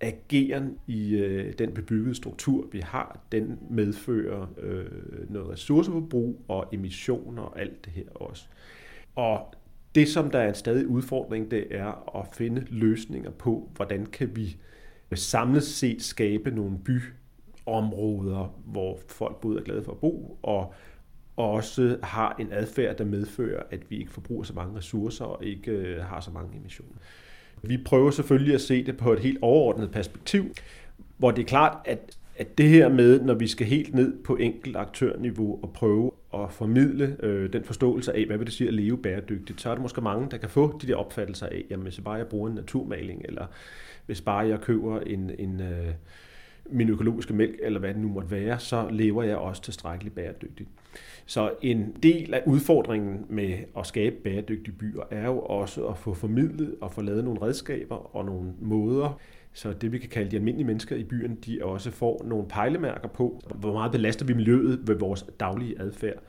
ageren 0.00 0.78
i 0.86 1.14
øh, 1.14 1.52
den 1.58 1.74
bebyggede 1.74 2.14
struktur, 2.14 2.66
vi 2.72 2.78
har, 2.78 3.20
den 3.32 3.58
medfører 3.70 4.46
øh, 4.58 5.30
noget 5.30 5.48
ressourceforbrug 5.48 6.44
og 6.48 6.68
emissioner 6.72 7.42
og 7.42 7.60
alt 7.60 7.84
det 7.84 7.92
her 7.92 8.08
også. 8.14 8.46
Og 9.14 9.54
det, 9.94 10.08
som 10.08 10.30
der 10.30 10.38
er 10.38 10.48
en 10.48 10.54
stadig 10.54 10.86
udfordring, 10.86 11.50
det 11.50 11.66
er 11.70 12.18
at 12.20 12.28
finde 12.36 12.66
løsninger 12.70 13.30
på, 13.30 13.70
hvordan 13.76 14.06
kan 14.06 14.36
vi 14.36 14.56
øh, 15.10 15.18
samlet 15.18 15.62
set 15.62 16.02
skabe 16.02 16.50
nogle 16.50 16.78
byområder, 16.78 18.60
hvor 18.64 18.98
folk 19.08 19.40
både 19.40 19.58
er 19.58 19.64
glade 19.64 19.84
for 19.84 19.92
at 19.92 19.98
bo, 19.98 20.38
og 20.42 20.74
også 21.36 21.98
har 22.02 22.36
en 22.38 22.52
adfærd, 22.52 22.96
der 22.96 23.04
medfører, 23.04 23.62
at 23.70 23.90
vi 23.90 23.96
ikke 23.96 24.10
forbruger 24.10 24.42
så 24.42 24.54
mange 24.54 24.76
ressourcer 24.76 25.24
og 25.24 25.44
ikke 25.44 25.70
øh, 25.70 26.04
har 26.04 26.20
så 26.20 26.30
mange 26.30 26.56
emissioner. 26.56 26.96
Vi 27.62 27.76
prøver 27.76 28.10
selvfølgelig 28.10 28.54
at 28.54 28.60
se 28.60 28.86
det 28.86 28.96
på 28.96 29.12
et 29.12 29.18
helt 29.18 29.38
overordnet 29.42 29.90
perspektiv, 29.90 30.54
hvor 31.16 31.30
det 31.30 31.42
er 31.42 31.46
klart, 31.46 31.76
at, 31.84 32.16
at 32.36 32.58
det 32.58 32.68
her 32.68 32.88
med, 32.88 33.20
når 33.20 33.34
vi 33.34 33.46
skal 33.46 33.66
helt 33.66 33.94
ned 33.94 34.22
på 34.24 34.36
enkelt 34.36 34.76
aktørniveau 34.76 35.58
og 35.62 35.72
prøve 35.72 36.10
at 36.34 36.52
formidle 36.52 37.16
øh, 37.20 37.52
den 37.52 37.64
forståelse 37.64 38.16
af, 38.16 38.26
hvad 38.26 38.36
vil 38.36 38.46
det 38.46 38.54
sige 38.54 38.68
at 38.68 38.74
leve 38.74 38.98
bæredygtigt, 38.98 39.60
så 39.60 39.70
er 39.70 39.74
der 39.74 39.82
måske 39.82 40.00
mange, 40.00 40.28
der 40.30 40.36
kan 40.36 40.48
få 40.48 40.78
de 40.82 40.86
der 40.86 40.96
opfattelser 40.96 41.46
af, 41.46 41.64
jamen 41.70 41.82
hvis 41.82 42.00
bare 42.04 42.14
jeg 42.14 42.26
bruger 42.26 42.48
en 42.48 42.54
naturmaling, 42.54 43.22
eller 43.24 43.46
hvis 44.06 44.20
bare 44.20 44.46
jeg 44.46 44.60
køber 44.60 45.00
en, 45.00 45.30
en 45.38 45.60
øh, 45.60 45.94
min 46.70 46.88
økologiske 46.88 47.34
mælk, 47.34 47.56
eller 47.62 47.80
hvad 47.80 47.94
det 47.94 48.02
nu 48.02 48.08
måtte 48.08 48.30
være, 48.30 48.58
så 48.58 48.88
lever 48.90 49.22
jeg 49.22 49.36
også 49.36 49.62
tilstrækkeligt 49.62 50.14
bæredygtigt. 50.14 50.68
Så 51.26 51.50
en 51.62 51.96
del 52.02 52.34
af 52.34 52.42
udfordringen 52.46 53.26
med 53.28 53.58
at 53.78 53.86
skabe 53.86 54.16
bæredygtige 54.24 54.74
byer 54.74 55.02
er 55.10 55.26
jo 55.26 55.38
også 55.38 55.86
at 55.86 55.98
få 55.98 56.14
formidlet 56.14 56.74
og 56.80 56.92
få 56.92 57.02
lavet 57.02 57.24
nogle 57.24 57.42
redskaber 57.42 58.16
og 58.16 58.24
nogle 58.24 58.52
måder, 58.60 59.20
så 59.52 59.72
det 59.72 59.92
vi 59.92 59.98
kan 59.98 60.08
kalde 60.08 60.30
de 60.30 60.36
almindelige 60.36 60.66
mennesker 60.66 60.96
i 60.96 61.04
byen, 61.04 61.38
de 61.46 61.58
også 61.62 61.90
får 61.90 62.22
nogle 62.24 62.48
pejlemærker 62.48 63.08
på, 63.08 63.40
hvor 63.54 63.72
meget 63.72 63.92
belaster 63.92 64.26
vi 64.26 64.34
miljøet 64.34 64.88
ved 64.88 64.94
vores 64.94 65.24
daglige 65.40 65.80
adfærd. 65.80 66.22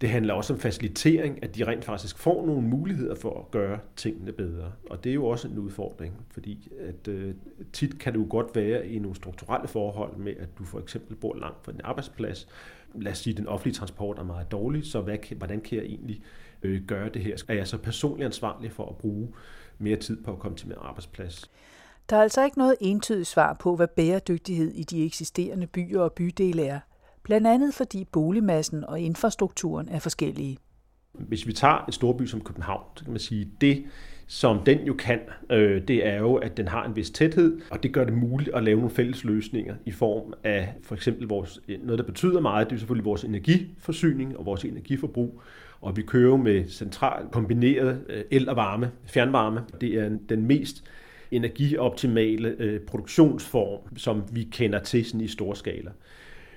Det 0.00 0.08
handler 0.08 0.34
også 0.34 0.52
om 0.52 0.58
facilitering, 0.58 1.42
at 1.42 1.56
de 1.56 1.66
rent 1.66 1.84
faktisk 1.84 2.18
får 2.18 2.46
nogle 2.46 2.62
muligheder 2.62 3.14
for 3.14 3.40
at 3.40 3.50
gøre 3.50 3.78
tingene 3.96 4.32
bedre. 4.32 4.72
Og 4.90 5.04
det 5.04 5.10
er 5.10 5.14
jo 5.14 5.26
også 5.26 5.48
en 5.48 5.58
udfordring, 5.58 6.14
fordi 6.30 6.68
at, 6.80 7.08
øh, 7.08 7.34
tit 7.72 7.98
kan 7.98 8.12
det 8.12 8.18
jo 8.18 8.26
godt 8.30 8.56
være 8.56 8.86
i 8.86 8.98
nogle 8.98 9.16
strukturelle 9.16 9.68
forhold 9.68 10.16
med, 10.16 10.32
at 10.38 10.58
du 10.58 10.64
for 10.64 10.78
eksempel 10.78 11.16
bor 11.16 11.34
langt 11.34 11.64
fra 11.64 11.72
din 11.72 11.80
arbejdsplads. 11.84 12.48
Lad 12.94 13.12
os 13.12 13.18
sige, 13.18 13.34
at 13.34 13.38
den 13.38 13.46
offentlige 13.46 13.74
transport 13.74 14.18
er 14.18 14.22
meget 14.22 14.50
dårlig, 14.50 14.86
så 14.86 15.00
hvad, 15.00 15.36
hvordan 15.36 15.60
kan 15.60 15.78
jeg 15.78 15.84
egentlig 15.84 16.22
øh, 16.62 16.82
gøre 16.82 17.08
det 17.08 17.22
her? 17.22 17.36
Er 17.48 17.54
jeg 17.54 17.68
så 17.68 17.78
personligt 17.78 18.26
ansvarlig 18.26 18.72
for 18.72 18.86
at 18.88 18.96
bruge 18.96 19.28
mere 19.78 19.96
tid 19.96 20.22
på 20.22 20.32
at 20.32 20.38
komme 20.38 20.56
til 20.56 20.68
min 20.68 20.76
arbejdsplads? 20.80 21.50
Der 22.10 22.16
er 22.16 22.22
altså 22.22 22.44
ikke 22.44 22.58
noget 22.58 22.76
entydigt 22.80 23.28
svar 23.28 23.56
på, 23.60 23.76
hvad 23.76 23.88
bæredygtighed 23.88 24.72
i 24.72 24.82
de 24.82 25.04
eksisterende 25.04 25.66
byer 25.66 26.00
og 26.00 26.12
bydele 26.12 26.66
er 26.66 26.80
blandt 27.22 27.46
andet 27.46 27.74
fordi 27.74 28.04
boligmassen 28.12 28.84
og 28.84 29.00
infrastrukturen 29.00 29.88
er 29.88 29.98
forskellige. 29.98 30.58
Hvis 31.12 31.46
vi 31.46 31.52
tager 31.52 31.84
en 31.84 31.92
storby 31.92 32.26
som 32.26 32.40
København, 32.40 32.84
så 32.96 33.04
kan 33.04 33.12
man 33.12 33.20
sige, 33.20 33.50
det 33.60 33.84
som 34.26 34.58
den 34.66 34.78
jo 34.80 34.94
kan, 34.94 35.20
øh, 35.50 35.82
det 35.88 36.06
er 36.06 36.18
jo, 36.18 36.34
at 36.34 36.56
den 36.56 36.68
har 36.68 36.86
en 36.86 36.96
vis 36.96 37.10
tæthed, 37.10 37.60
og 37.70 37.82
det 37.82 37.92
gør 37.92 38.04
det 38.04 38.14
muligt 38.14 38.50
at 38.54 38.64
lave 38.64 38.76
nogle 38.76 38.90
fælles 38.94 39.24
løsninger 39.24 39.74
i 39.86 39.90
form 39.90 40.34
af 40.44 40.74
for 40.82 40.94
eksempel 40.94 41.28
vores, 41.28 41.60
noget, 41.82 41.98
der 41.98 42.04
betyder 42.04 42.40
meget, 42.40 42.70
det 42.70 42.74
er 42.74 42.78
selvfølgelig 42.78 43.04
vores 43.04 43.24
energiforsyning 43.24 44.36
og 44.38 44.46
vores 44.46 44.64
energiforbrug. 44.64 45.42
Og 45.80 45.96
vi 45.96 46.02
kører 46.02 46.36
med 46.36 46.68
centralt 46.68 47.30
kombineret 47.30 48.04
øh, 48.08 48.24
el 48.30 48.48
og 48.48 48.56
varme, 48.56 48.90
fjernvarme. 49.06 49.60
Det 49.80 49.94
er 49.94 50.10
den 50.28 50.46
mest 50.46 50.84
energioptimale 51.30 52.56
øh, 52.58 52.80
produktionsform, 52.80 53.96
som 53.96 54.22
vi 54.32 54.42
kender 54.42 54.78
til 54.78 55.04
sådan 55.04 55.20
i 55.20 55.28
stor 55.28 55.54
skala. 55.54 55.90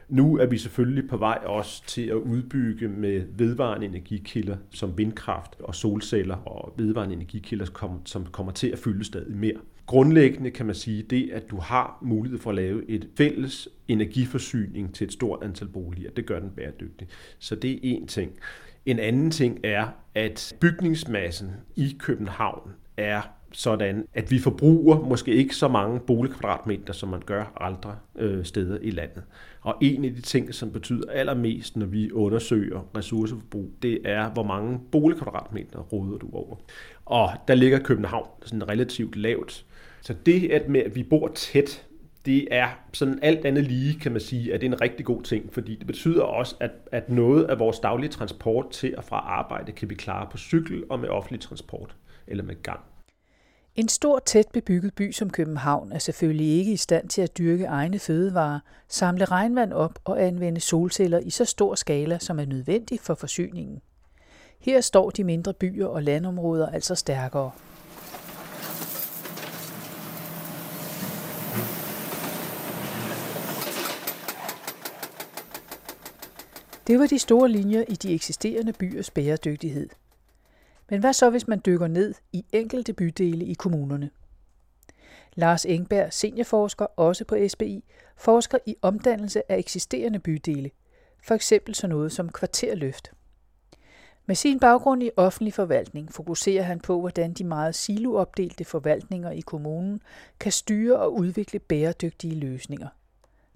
Nu 0.09 0.37
er 0.37 0.45
vi 0.45 0.57
selvfølgelig 0.57 1.09
på 1.09 1.17
vej 1.17 1.39
også 1.45 1.87
til 1.87 2.01
at 2.07 2.15
udbygge 2.15 2.87
med 2.87 3.23
vedvarende 3.37 3.85
energikilder 3.85 4.57
som 4.71 4.97
vindkraft 4.97 5.55
og 5.59 5.75
solceller 5.75 6.35
og 6.35 6.73
vedvarende 6.77 7.15
energikilder, 7.15 7.99
som 8.05 8.25
kommer 8.25 8.51
til 8.51 8.67
at 8.67 8.79
fylde 8.79 9.03
stadig 9.03 9.37
mere. 9.37 9.57
Grundlæggende 9.85 10.51
kan 10.51 10.65
man 10.65 10.75
sige, 10.75 11.03
det 11.03 11.29
at 11.31 11.49
du 11.49 11.57
har 11.57 11.97
mulighed 12.01 12.39
for 12.39 12.49
at 12.49 12.55
lave 12.55 12.89
et 12.89 13.09
fælles 13.17 13.69
energiforsyning 13.87 14.93
til 14.93 15.05
et 15.05 15.13
stort 15.13 15.43
antal 15.43 15.67
boliger, 15.67 16.11
det 16.11 16.25
gør 16.25 16.39
den 16.39 16.49
bæredygtig. 16.49 17.07
Så 17.39 17.55
det 17.55 17.71
er 17.71 17.79
en 17.81 18.07
ting. 18.07 18.31
En 18.85 18.99
anden 18.99 19.31
ting 19.31 19.59
er, 19.63 19.87
at 20.15 20.55
bygningsmassen 20.61 21.51
i 21.75 21.95
København 21.99 22.71
er 22.97 23.21
sådan, 23.53 24.07
at 24.13 24.31
vi 24.31 24.39
forbruger 24.39 24.99
måske 24.99 25.33
ikke 25.33 25.55
så 25.55 25.67
mange 25.67 25.99
boligkvadratmeter, 25.99 26.93
som 26.93 27.09
man 27.09 27.21
gør 27.25 27.53
andre 27.59 27.95
øh, 28.15 28.45
steder 28.45 28.77
i 28.81 28.91
landet. 28.91 29.23
Og 29.61 29.75
en 29.81 30.05
af 30.05 30.15
de 30.15 30.21
ting, 30.21 30.53
som 30.53 30.71
betyder 30.71 31.11
allermest, 31.11 31.77
når 31.77 31.85
vi 31.85 32.11
undersøger 32.11 32.89
ressourceforbrug, 32.97 33.71
det 33.81 33.99
er, 34.05 34.29
hvor 34.29 34.43
mange 34.43 34.79
boligkvadratmeter 34.91 35.79
råder 35.79 36.17
du 36.17 36.29
over. 36.33 36.55
Og 37.05 37.29
der 37.47 37.55
ligger 37.55 37.79
København 37.79 38.27
sådan 38.45 38.69
relativt 38.69 39.15
lavt. 39.15 39.65
Så 40.01 40.15
det, 40.25 40.51
at, 40.51 40.69
med, 40.69 40.81
at 40.81 40.95
vi 40.95 41.03
bor 41.03 41.31
tæt, 41.35 41.85
det 42.25 42.47
er 42.51 42.67
sådan 42.93 43.19
alt 43.21 43.45
andet 43.45 43.63
lige, 43.63 43.99
kan 43.99 44.11
man 44.11 44.21
sige, 44.21 44.53
at 44.53 44.61
det 44.61 44.67
er 44.67 44.71
en 44.71 44.81
rigtig 44.81 45.05
god 45.05 45.21
ting, 45.21 45.53
fordi 45.53 45.75
det 45.75 45.87
betyder 45.87 46.21
også, 46.21 46.55
at, 46.59 46.71
at 46.91 47.09
noget 47.09 47.43
af 47.43 47.59
vores 47.59 47.79
daglige 47.79 48.09
transport 48.09 48.69
til 48.69 48.97
og 48.97 49.03
fra 49.03 49.17
arbejde 49.17 49.71
kan 49.71 49.89
vi 49.89 49.95
klare 49.95 50.27
på 50.31 50.37
cykel 50.37 50.83
og 50.89 50.99
med 50.99 51.09
offentlig 51.09 51.41
transport 51.41 51.95
eller 52.27 52.43
med 52.43 52.63
gang. 52.63 52.79
En 53.75 53.89
stor 53.89 54.19
tæt 54.19 54.47
bebygget 54.53 54.93
by 54.93 55.11
som 55.11 55.29
København 55.29 55.91
er 55.91 55.99
selvfølgelig 55.99 56.57
ikke 56.57 56.71
i 56.71 56.77
stand 56.77 57.09
til 57.09 57.21
at 57.21 57.37
dyrke 57.37 57.65
egne 57.65 57.99
fødevarer, 57.99 58.59
samle 58.87 59.25
regnvand 59.25 59.73
op 59.73 59.99
og 60.03 60.23
anvende 60.23 60.61
solceller 60.61 61.19
i 61.19 61.29
så 61.29 61.45
stor 61.45 61.75
skala, 61.75 62.19
som 62.19 62.39
er 62.39 62.45
nødvendig 62.45 62.99
for 62.99 63.13
forsyningen. 63.13 63.81
Her 64.59 64.81
står 64.81 65.09
de 65.09 65.23
mindre 65.23 65.53
byer 65.53 65.87
og 65.87 66.03
landområder 66.03 66.69
altså 66.69 66.95
stærkere. 66.95 67.51
Det 76.87 76.99
var 76.99 77.07
de 77.07 77.19
store 77.19 77.49
linjer 77.49 77.83
i 77.87 77.93
de 77.93 78.13
eksisterende 78.13 78.73
byers 78.73 79.11
bæredygtighed– 79.11 79.89
men 80.93 80.99
hvad 80.99 81.13
så, 81.13 81.29
hvis 81.29 81.47
man 81.47 81.61
dykker 81.65 81.87
ned 81.87 82.13
i 82.33 82.45
enkelte 82.51 82.93
bydele 82.93 83.45
i 83.45 83.53
kommunerne? 83.53 84.09
Lars 85.35 85.65
Engberg, 85.65 86.13
seniorforsker 86.13 86.85
også 86.85 87.25
på 87.25 87.37
SBI, 87.47 87.83
forsker 88.17 88.57
i 88.65 88.75
omdannelse 88.81 89.51
af 89.51 89.57
eksisterende 89.57 90.19
bydele, 90.19 90.71
for 91.23 91.35
eksempel 91.35 91.75
sådan 91.75 91.95
noget 91.95 92.11
som 92.11 92.29
kvarterløft. 92.29 93.11
Med 94.25 94.35
sin 94.35 94.59
baggrund 94.59 95.03
i 95.03 95.09
offentlig 95.17 95.53
forvaltning 95.53 96.13
fokuserer 96.13 96.63
han 96.63 96.79
på, 96.79 96.99
hvordan 96.99 97.33
de 97.33 97.43
meget 97.43 97.75
siloopdelte 97.75 98.65
forvaltninger 98.65 99.31
i 99.31 99.41
kommunen 99.41 100.01
kan 100.39 100.51
styre 100.51 100.97
og 100.97 101.13
udvikle 101.13 101.59
bæredygtige 101.59 102.35
løsninger. 102.35 102.87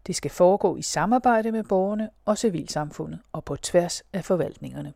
Det 0.07 0.15
skal 0.15 0.31
foregå 0.31 0.77
i 0.77 0.81
samarbejde 0.81 1.51
med 1.51 1.63
borgerne 1.63 2.09
og 2.25 2.37
civilsamfundet 2.37 3.19
og 3.31 3.43
på 3.43 3.55
tværs 3.55 4.03
af 4.13 4.25
forvaltningerne. 4.25 4.93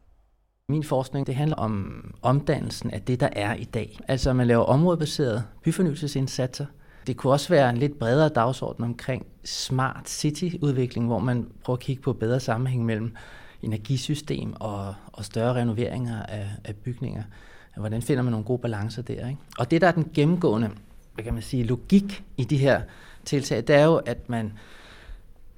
Min 0.72 0.84
forskning 0.84 1.28
det 1.28 1.36
handler 1.36 1.56
om 1.56 2.04
omdannelsen 2.22 2.92
af 2.92 3.02
det, 3.02 3.20
der 3.20 3.30
er 3.32 3.54
i 3.54 3.64
dag. 3.64 4.00
Altså 4.08 4.34
man 4.34 4.48
laver 4.48 4.64
områdebaserede 4.64 5.44
byfornyelsesindsatser. 5.64 6.66
Det 7.08 7.18
kunne 7.18 7.34
også 7.34 7.50
være 7.50 7.70
en 7.70 7.78
lidt 7.78 8.00
bredere 8.00 8.30
dagsorden 8.30 8.86
omkring 8.86 9.26
smart 9.44 10.10
city-udvikling, 10.10 11.08
hvor 11.08 11.20
man 11.20 11.48
prøver 11.64 11.78
at 11.78 11.84
kigge 11.84 12.02
på 12.02 12.14
bedre 12.14 12.40
sammenhæng 12.40 12.86
mellem 12.86 13.16
energisystem 13.62 14.54
og, 14.60 14.96
og 15.14 15.26
større 15.26 15.54
renoveringer 15.54 16.24
af, 16.24 16.48
af 16.66 16.76
bygninger. 16.76 17.24
Hvordan 17.78 18.02
finder 18.02 18.24
man 18.24 18.32
nogle 18.32 18.46
gode 18.46 18.62
balancer 18.62 19.02
der? 19.02 19.28
Ikke? 19.28 19.42
Og 19.58 19.72
det, 19.72 19.82
der 19.82 19.88
er 19.88 19.92
den 19.92 20.12
gennemgående 20.14 20.70
hvad 21.14 21.24
kan 21.24 21.34
man 21.34 21.44
sige, 21.44 21.64
logik 21.64 22.24
i 22.38 22.44
de 22.44 22.58
her 22.58 22.82
tiltag, 23.26 23.58
det 23.58 23.76
er 23.76 23.86
jo, 23.86 23.96
at 23.96 24.30
man 24.30 24.54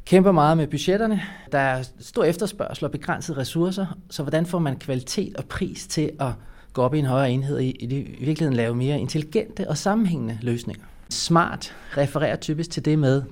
kæmper 0.05 0.31
meget 0.31 0.57
med 0.57 0.67
budgetterne. 0.67 1.21
Der 1.51 1.59
er 1.59 1.83
stor 1.99 2.23
efterspørgsel 2.23 2.85
og 2.85 2.91
begrænsede 2.91 3.37
ressourcer, 3.37 3.85
så 4.09 4.23
hvordan 4.23 4.45
får 4.45 4.59
man 4.59 4.79
kvalitet 4.79 5.35
og 5.35 5.45
pris 5.45 5.87
til 5.87 6.11
at 6.19 6.31
gå 6.73 6.81
op 6.81 6.93
i 6.93 6.99
en 6.99 7.05
højere 7.05 7.31
enhed 7.31 7.55
og 7.55 7.63
i, 7.63 7.69
i, 7.69 7.85
virkeligheden 8.19 8.53
lave 8.53 8.75
mere 8.75 8.99
intelligente 8.99 9.69
og 9.69 9.77
sammenhængende 9.77 10.37
løsninger. 10.41 10.83
Smart 11.09 11.75
refererer 11.97 12.35
typisk 12.35 12.69
til 12.69 12.85
det 12.85 12.99
med, 12.99 13.23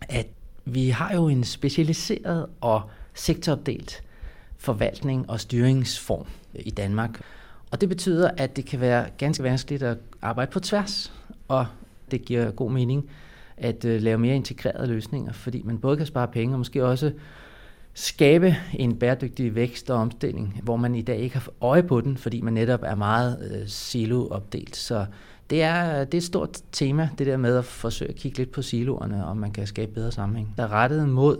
at 0.00 0.26
vi 0.64 0.88
har 0.88 1.14
jo 1.14 1.28
en 1.28 1.44
specialiseret 1.44 2.46
og 2.60 2.82
sektoropdelt 3.14 4.02
forvaltning 4.58 5.30
og 5.30 5.40
styringsform 5.40 6.26
i 6.54 6.70
Danmark. 6.70 7.20
Og 7.70 7.80
det 7.80 7.88
betyder, 7.88 8.30
at 8.36 8.56
det 8.56 8.66
kan 8.66 8.80
være 8.80 9.06
ganske 9.18 9.42
vanskeligt 9.42 9.82
at 9.82 9.98
arbejde 10.22 10.50
på 10.50 10.60
tværs, 10.60 11.12
og 11.48 11.66
det 12.10 12.24
giver 12.24 12.50
god 12.50 12.70
mening 12.70 13.10
at 13.56 13.84
øh, 13.84 14.02
lave 14.02 14.18
mere 14.18 14.36
integrerede 14.36 14.86
løsninger, 14.86 15.32
fordi 15.32 15.62
man 15.64 15.78
både 15.78 15.96
kan 15.96 16.06
spare 16.06 16.28
penge 16.28 16.54
og 16.54 16.58
måske 16.58 16.84
også 16.84 17.12
skabe 17.94 18.56
en 18.74 18.96
bæredygtig 18.96 19.54
vækst 19.54 19.90
og 19.90 19.98
omstilling, 19.98 20.60
hvor 20.62 20.76
man 20.76 20.94
i 20.94 21.02
dag 21.02 21.18
ikke 21.18 21.34
har 21.34 21.48
øje 21.60 21.82
på 21.82 22.00
den, 22.00 22.16
fordi 22.16 22.40
man 22.40 22.52
netop 22.52 22.82
er 22.82 22.94
meget 22.94 23.50
øh, 23.50 23.68
silo-opdelt. 23.68 24.76
Så 24.76 25.06
det 25.50 25.62
er, 25.62 26.04
det 26.04 26.14
er 26.14 26.18
et 26.18 26.24
stort 26.24 26.60
tema, 26.72 27.08
det 27.18 27.26
der 27.26 27.36
med 27.36 27.56
at 27.56 27.64
forsøge 27.64 28.10
at 28.10 28.16
kigge 28.16 28.38
lidt 28.38 28.52
på 28.52 28.62
siloerne, 28.62 29.26
og 29.26 29.36
man 29.36 29.50
kan 29.50 29.66
skabe 29.66 29.92
bedre 29.92 30.12
sammenhæng. 30.12 30.54
Der 30.56 30.62
er 30.62 30.72
rettet 30.72 31.08
mod 31.08 31.36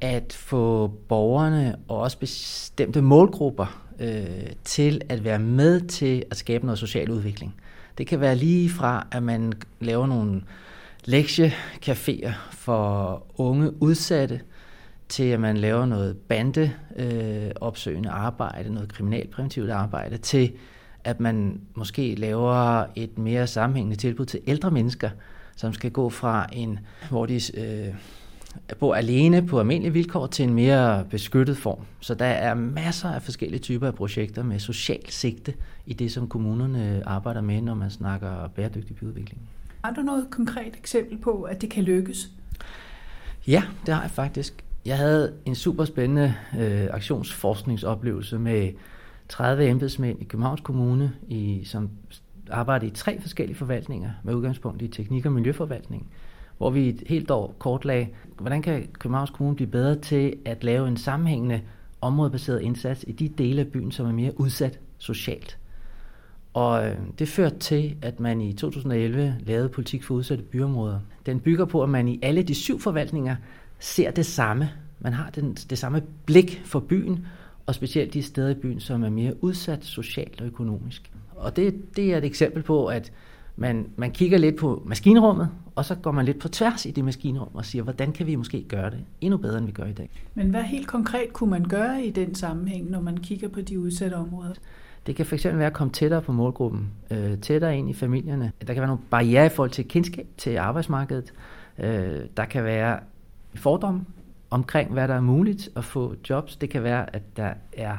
at 0.00 0.32
få 0.32 0.86
borgerne 1.08 1.76
og 1.88 1.98
også 1.98 2.18
bestemte 2.18 3.02
målgrupper 3.02 3.82
øh, 4.00 4.26
til 4.64 5.00
at 5.08 5.24
være 5.24 5.38
med 5.38 5.80
til 5.80 6.24
at 6.30 6.36
skabe 6.36 6.66
noget 6.66 6.78
social 6.78 7.10
udvikling. 7.10 7.54
Det 7.98 8.06
kan 8.06 8.20
være 8.20 8.36
lige 8.36 8.70
fra, 8.70 9.06
at 9.10 9.22
man 9.22 9.52
laver 9.80 10.06
nogle 10.06 10.42
lektiecaféer 11.06 12.32
for 12.50 13.22
unge 13.34 13.82
udsatte, 13.82 14.40
til 15.08 15.24
at 15.24 15.40
man 15.40 15.56
laver 15.56 15.86
noget 15.86 16.16
bandeopsøgende 16.16 18.08
øh, 18.08 18.24
arbejde, 18.24 18.74
noget 18.74 18.92
kriminalpræventivt 18.92 19.70
arbejde, 19.70 20.16
til 20.16 20.52
at 21.04 21.20
man 21.20 21.60
måske 21.74 22.14
laver 22.14 22.84
et 22.96 23.18
mere 23.18 23.46
sammenhængende 23.46 23.96
tilbud 23.96 24.26
til 24.26 24.40
ældre 24.46 24.70
mennesker, 24.70 25.10
som 25.56 25.72
skal 25.72 25.90
gå 25.90 26.10
fra 26.10 26.46
en, 26.52 26.78
hvor 27.10 27.26
de 27.26 27.40
øh, 27.54 27.94
bor 28.78 28.94
alene 28.94 29.46
på 29.46 29.60
almindelige 29.60 29.92
vilkår, 29.92 30.26
til 30.26 30.42
en 30.42 30.54
mere 30.54 31.04
beskyttet 31.10 31.56
form. 31.56 31.80
Så 32.00 32.14
der 32.14 32.26
er 32.26 32.54
masser 32.54 33.08
af 33.08 33.22
forskellige 33.22 33.60
typer 33.60 33.86
af 33.86 33.94
projekter 33.94 34.42
med 34.42 34.58
social 34.58 35.10
sigte 35.10 35.54
i 35.86 35.92
det, 35.92 36.12
som 36.12 36.28
kommunerne 36.28 37.02
arbejder 37.06 37.40
med, 37.40 37.60
når 37.60 37.74
man 37.74 37.90
snakker 37.90 38.48
bæredygtig 38.48 38.96
byudvikling. 38.96 39.40
Har 39.84 39.92
du 39.92 40.00
noget 40.00 40.26
konkret 40.30 40.76
eksempel 40.76 41.18
på, 41.18 41.42
at 41.42 41.60
det 41.60 41.70
kan 41.70 41.84
lykkes? 41.84 42.30
Ja, 43.46 43.62
det 43.86 43.94
har 43.94 44.02
jeg 44.02 44.10
faktisk. 44.10 44.64
Jeg 44.86 44.96
havde 44.96 45.34
en 45.44 45.54
super 45.54 45.84
spændende 45.84 46.34
øh, 46.58 46.86
aktionsforskningsoplevelse 46.90 48.38
med 48.38 48.72
30 49.28 49.68
embedsmænd 49.68 50.20
i 50.20 50.24
Københavns 50.24 50.60
Kommune, 50.60 51.12
i, 51.28 51.64
som 51.64 51.90
arbejdede 52.50 52.90
i 52.90 52.94
tre 52.94 53.20
forskellige 53.20 53.56
forvaltninger 53.56 54.10
med 54.22 54.34
udgangspunkt 54.34 54.82
i 54.82 54.88
teknik- 54.88 55.26
og 55.26 55.32
miljøforvaltning, 55.32 56.06
hvor 56.58 56.70
vi 56.70 56.88
et 56.88 57.02
helt 57.06 57.30
år 57.30 57.54
kortlagde, 57.58 58.08
hvordan 58.38 58.62
kan 58.62 58.88
Københavns 58.98 59.30
Kommune 59.30 59.56
blive 59.56 59.70
bedre 59.70 59.94
til 59.94 60.36
at 60.44 60.64
lave 60.64 60.88
en 60.88 60.96
sammenhængende 60.96 61.60
områdebaseret 62.00 62.62
indsats 62.62 63.04
i 63.08 63.12
de 63.12 63.28
dele 63.28 63.60
af 63.60 63.66
byen, 63.66 63.92
som 63.92 64.06
er 64.06 64.12
mere 64.12 64.40
udsat 64.40 64.78
socialt. 64.98 65.58
Og 66.56 66.88
øh, 66.88 66.96
det 67.18 67.28
førte 67.28 67.58
til, 67.58 67.96
at 68.02 68.20
man 68.20 68.40
i 68.40 68.52
2011 68.52 69.36
lavede 69.40 69.68
politik 69.68 70.02
for 70.02 70.14
udsatte 70.14 70.44
byområder. 70.44 71.00
Den 71.26 71.40
bygger 71.40 71.64
på, 71.64 71.82
at 71.82 71.88
man 71.88 72.08
i 72.08 72.18
alle 72.22 72.42
de 72.42 72.54
syv 72.54 72.80
forvaltninger 72.80 73.36
ser 73.78 74.10
det 74.10 74.26
samme. 74.26 74.70
Man 75.00 75.12
har 75.12 75.30
den, 75.30 75.54
det 75.54 75.78
samme 75.78 76.02
blik 76.26 76.62
for 76.64 76.80
byen, 76.80 77.26
og 77.66 77.74
specielt 77.74 78.14
de 78.14 78.22
steder 78.22 78.50
i 78.50 78.54
byen, 78.54 78.80
som 78.80 79.04
er 79.04 79.10
mere 79.10 79.44
udsat 79.44 79.84
socialt 79.84 80.40
og 80.40 80.46
økonomisk. 80.46 81.10
Og 81.34 81.56
det, 81.56 81.96
det 81.96 82.12
er 82.12 82.18
et 82.18 82.24
eksempel 82.24 82.62
på, 82.62 82.86
at 82.86 83.12
man, 83.56 83.86
man 83.96 84.10
kigger 84.10 84.38
lidt 84.38 84.56
på 84.56 84.82
maskinrummet, 84.86 85.48
og 85.74 85.84
så 85.84 85.94
går 85.94 86.12
man 86.12 86.24
lidt 86.24 86.38
på 86.38 86.48
tværs 86.48 86.86
i 86.86 86.90
det 86.90 87.04
maskinrum 87.04 87.48
og 87.54 87.64
siger, 87.64 87.82
hvordan 87.82 88.12
kan 88.12 88.26
vi 88.26 88.34
måske 88.34 88.62
gøre 88.68 88.90
det 88.90 89.04
endnu 89.20 89.36
bedre, 89.36 89.58
end 89.58 89.66
vi 89.66 89.72
gør 89.72 89.86
i 89.86 89.92
dag. 89.92 90.10
Men 90.34 90.50
hvad 90.50 90.62
helt 90.62 90.86
konkret 90.86 91.32
kunne 91.32 91.50
man 91.50 91.64
gøre 91.64 92.04
i 92.04 92.10
den 92.10 92.34
sammenhæng, 92.34 92.90
når 92.90 93.00
man 93.00 93.16
kigger 93.16 93.48
på 93.48 93.60
de 93.60 93.80
udsatte 93.80 94.14
områder? 94.14 94.54
Det 95.06 95.16
kan 95.16 95.26
fx 95.26 95.44
være 95.44 95.66
at 95.66 95.72
komme 95.72 95.92
tættere 95.92 96.22
på 96.22 96.32
målgruppen, 96.32 96.90
øh, 97.10 97.38
tættere 97.38 97.78
ind 97.78 97.90
i 97.90 97.94
familierne. 97.94 98.52
Der 98.66 98.74
kan 98.74 98.80
være 98.80 98.86
nogle 98.88 99.02
barriere 99.10 99.46
i 99.46 99.48
forhold 99.48 99.70
til 99.70 99.88
kendskab 99.88 100.26
til 100.36 100.56
arbejdsmarkedet. 100.56 101.32
Øh, 101.78 102.20
der 102.36 102.44
kan 102.44 102.64
være 102.64 103.00
fordomme 103.54 104.04
omkring, 104.50 104.92
hvad 104.92 105.08
der 105.08 105.14
er 105.14 105.20
muligt 105.20 105.68
at 105.76 105.84
få 105.84 106.14
jobs. 106.30 106.56
Det 106.56 106.70
kan 106.70 106.82
være, 106.82 107.16
at 107.16 107.36
der 107.36 107.54
er 107.72 107.96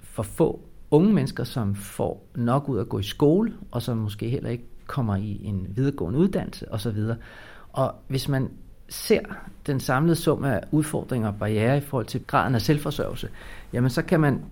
for 0.00 0.22
få 0.22 0.60
unge 0.90 1.12
mennesker, 1.12 1.44
som 1.44 1.74
får 1.74 2.26
nok 2.34 2.68
ud 2.68 2.78
at 2.78 2.88
gå 2.88 2.98
i 2.98 3.02
skole, 3.02 3.54
og 3.70 3.82
som 3.82 3.96
måske 3.96 4.28
heller 4.28 4.50
ikke 4.50 4.64
kommer 4.86 5.16
i 5.16 5.40
en 5.44 5.66
videregående 5.76 6.18
uddannelse 6.18 6.72
osv. 6.72 6.98
Og 7.72 7.94
hvis 8.08 8.28
man 8.28 8.50
ser 8.88 9.20
den 9.66 9.80
samlede 9.80 10.16
sum 10.16 10.44
af 10.44 10.60
udfordringer 10.70 11.28
og 11.28 11.34
barriere 11.38 11.76
i 11.76 11.80
forhold 11.80 12.06
til 12.06 12.26
graden 12.26 12.54
af 12.54 12.62
selvforsørgelse, 12.62 13.28
jamen 13.72 13.90
så 13.90 14.02
kan 14.02 14.20
man 14.20 14.42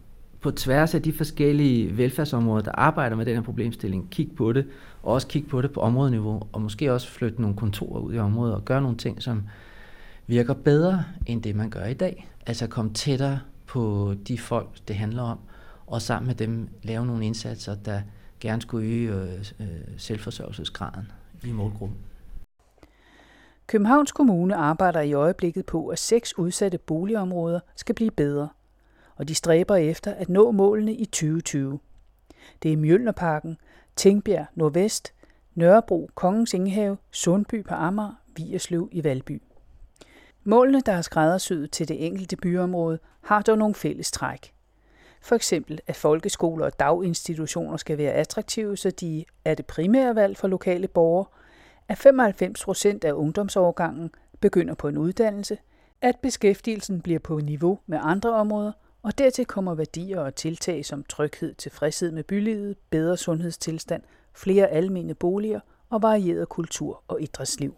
på 0.45 0.51
tværs 0.51 0.95
af 0.95 1.03
de 1.03 1.13
forskellige 1.13 1.97
velfærdsområder, 1.97 2.63
der 2.63 2.73
arbejder 2.73 3.17
med 3.17 3.27
den 3.27 3.35
her 3.35 3.43
problemstilling, 3.43 4.11
kigge 4.11 4.35
på 4.35 4.53
det, 4.53 4.67
og 5.03 5.13
også 5.13 5.27
kigge 5.27 5.49
på 5.49 5.63
det 5.63 5.73
på 5.73 5.81
områdeniveau, 5.81 6.43
og 6.53 6.63
måske 6.63 6.93
også 6.93 7.09
flytte 7.09 7.41
nogle 7.41 7.57
kontorer 7.57 8.01
ud 8.01 8.15
i 8.15 8.19
området 8.19 8.55
og 8.55 8.65
gøre 8.65 8.83
nogle 8.83 8.97
ting, 8.97 9.23
som 9.23 9.43
virker 10.27 10.55
bedre 10.55 11.05
end 11.27 11.43
det, 11.43 11.57
man 11.57 11.71
gør 11.71 11.85
i 11.85 11.95
dag. 11.95 12.29
Altså 12.47 12.67
komme 12.67 12.93
tættere 12.93 13.41
på 13.67 14.15
de 14.29 14.39
folk, 14.39 14.69
det 14.89 14.97
handler 14.97 15.23
om, 15.23 15.39
og 15.87 16.03
sammen 16.03 16.27
med 16.27 16.35
dem 16.35 16.69
lave 16.83 17.07
nogle 17.07 17.27
indsatser, 17.27 17.75
der 17.75 18.01
gerne 18.41 18.63
skulle 18.63 18.87
øge 18.87 19.15
øh, 19.15 19.39
øh 19.61 19.67
selvforsørgelsesgraden 19.97 21.13
i 21.45 21.53
målgruppen. 21.53 21.99
Københavns 23.67 24.13
Kommune 24.13 24.57
arbejder 24.57 25.01
i 25.01 25.13
øjeblikket 25.13 25.67
på, 25.67 25.89
at 25.89 25.99
seks 25.99 26.39
udsatte 26.39 26.79
boligområder 26.79 27.61
skal 27.77 27.95
blive 27.95 28.11
bedre, 28.11 28.49
og 29.17 29.29
de 29.29 29.35
stræber 29.35 29.77
efter 29.77 30.15
at 30.15 30.29
nå 30.29 30.51
målene 30.51 30.95
i 30.95 31.05
2020. 31.05 31.79
Det 32.63 32.73
er 32.73 32.77
Mjølnerparken, 32.77 33.59
Tingbjerg 33.97 34.47
Nordvest, 34.55 35.15
Nørrebro, 35.55 36.11
Kongens 36.15 36.55
Ingehave, 36.55 36.97
Sundby 37.11 37.65
på 37.65 37.75
Amager, 37.75 38.21
Vierslev 38.37 38.89
i 38.93 39.05
Valby. 39.05 39.43
Målene, 40.45 40.81
der 40.81 40.93
er 40.93 41.03
skræddersyet 41.03 41.71
til 41.71 41.89
det 41.89 42.07
enkelte 42.07 42.37
byområde, 42.37 42.99
har 43.21 43.43
dog 43.43 43.59
nogle 43.59 43.75
fælles 43.75 44.11
træk. 44.11 44.55
For 45.21 45.35
eksempel, 45.35 45.81
at 45.87 45.97
folkeskoler 45.97 46.67
og 46.67 46.81
daginstitutioner 46.81 47.77
skal 47.77 47.99
være 47.99 48.13
attraktive, 48.13 48.77
så 48.77 48.91
de 48.91 49.25
er 49.45 49.55
det 49.55 49.67
primære 49.67 50.15
valg 50.15 50.37
for 50.37 50.49
lokale 50.49 50.89
borgere, 50.89 51.27
at 51.89 51.99
95 51.99 52.65
procent 52.65 53.05
af 53.05 53.13
ungdomsårgangen 53.13 54.11
begynder 54.41 54.75
på 54.75 54.89
en 54.89 54.99
uddannelse, 54.99 55.59
at 56.03 56.17
beskæftigelsen 56.23 57.01
bliver 57.01 57.19
på 57.19 57.39
niveau 57.39 57.79
med 57.87 57.99
andre 58.03 58.33
områder, 58.35 58.73
og 59.05 59.19
dertil 59.19 59.47
kommer 59.47 59.75
værdier 59.75 60.21
og 60.21 60.35
tiltag 60.35 60.85
som 60.85 61.05
tryghed, 61.09 61.55
tilfredshed 61.55 62.13
med 62.13 62.25
bylivet, 62.25 62.77
bedre 62.91 63.17
sundhedstilstand, 63.17 64.03
flere 64.33 64.69
almene 64.69 65.15
boliger 65.15 65.61
og 65.91 66.03
varieret 66.03 66.49
kultur- 66.49 67.03
og 67.09 67.23
idrætsliv. 67.23 67.75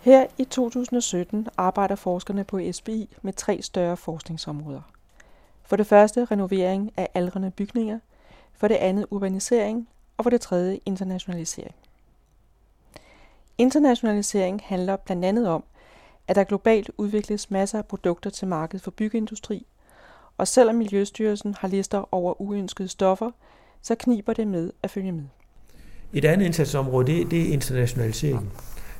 Her 0.00 0.26
i 0.38 0.44
2017 0.44 1.46
arbejder 1.56 1.94
forskerne 1.94 2.44
på 2.44 2.60
SBI 2.72 3.16
med 3.22 3.32
tre 3.32 3.62
større 3.62 3.96
forskningsområder. 3.96 4.82
For 5.62 5.76
det 5.76 5.86
første 5.86 6.24
renovering 6.24 6.92
af 6.96 7.08
aldrende 7.14 7.50
bygninger, 7.50 7.98
for 8.52 8.68
det 8.68 8.74
andet 8.74 9.06
urbanisering 9.10 9.88
og 10.16 10.24
for 10.24 10.30
det 10.30 10.40
tredje 10.40 10.80
internationalisering. 10.86 11.74
Internationalisering 13.58 14.62
handler 14.64 14.96
blandt 14.96 15.24
andet 15.24 15.48
om, 15.48 15.64
at 16.28 16.36
der 16.36 16.44
globalt 16.44 16.90
udvikles 16.98 17.50
masser 17.50 17.78
af 17.78 17.86
produkter 17.86 18.30
til 18.30 18.48
markedet 18.48 18.84
for 18.84 18.90
byggeindustri, 18.90 19.66
og 20.38 20.48
selvom 20.48 20.74
Miljøstyrelsen 20.74 21.54
har 21.58 21.68
lister 21.68 22.14
over 22.14 22.40
uønskede 22.40 22.88
stoffer, 22.88 23.30
så 23.82 23.94
kniber 23.94 24.32
det 24.32 24.46
med 24.46 24.70
at 24.82 24.90
følge 24.90 25.12
med. 25.12 25.24
Et 26.12 26.24
andet 26.24 26.46
indsatsområde, 26.46 27.06
det, 27.06 27.30
det 27.30 27.48
er 27.48 27.52
internationalisering 27.52 28.52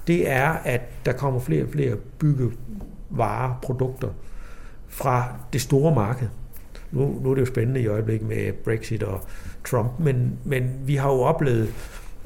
det 0.06 0.30
er, 0.30 0.48
at 0.48 0.80
der 1.06 1.12
kommer 1.12 1.40
flere 1.40 1.62
og 1.62 1.68
flere 1.68 1.96
byggevarer, 1.96 3.58
produkter 3.62 4.08
fra 4.88 5.34
det 5.52 5.60
store 5.60 5.94
marked. 5.94 6.28
Nu, 6.92 7.18
nu 7.22 7.30
er 7.30 7.34
det 7.34 7.40
jo 7.40 7.46
spændende 7.46 7.80
i 7.80 7.86
øjeblikket 7.86 8.28
med 8.28 8.52
Brexit 8.52 9.02
og 9.02 9.20
Trump, 9.64 9.90
men, 9.98 10.38
men 10.44 10.80
vi 10.84 10.96
har 10.96 11.12
jo 11.12 11.20
oplevet, 11.20 11.68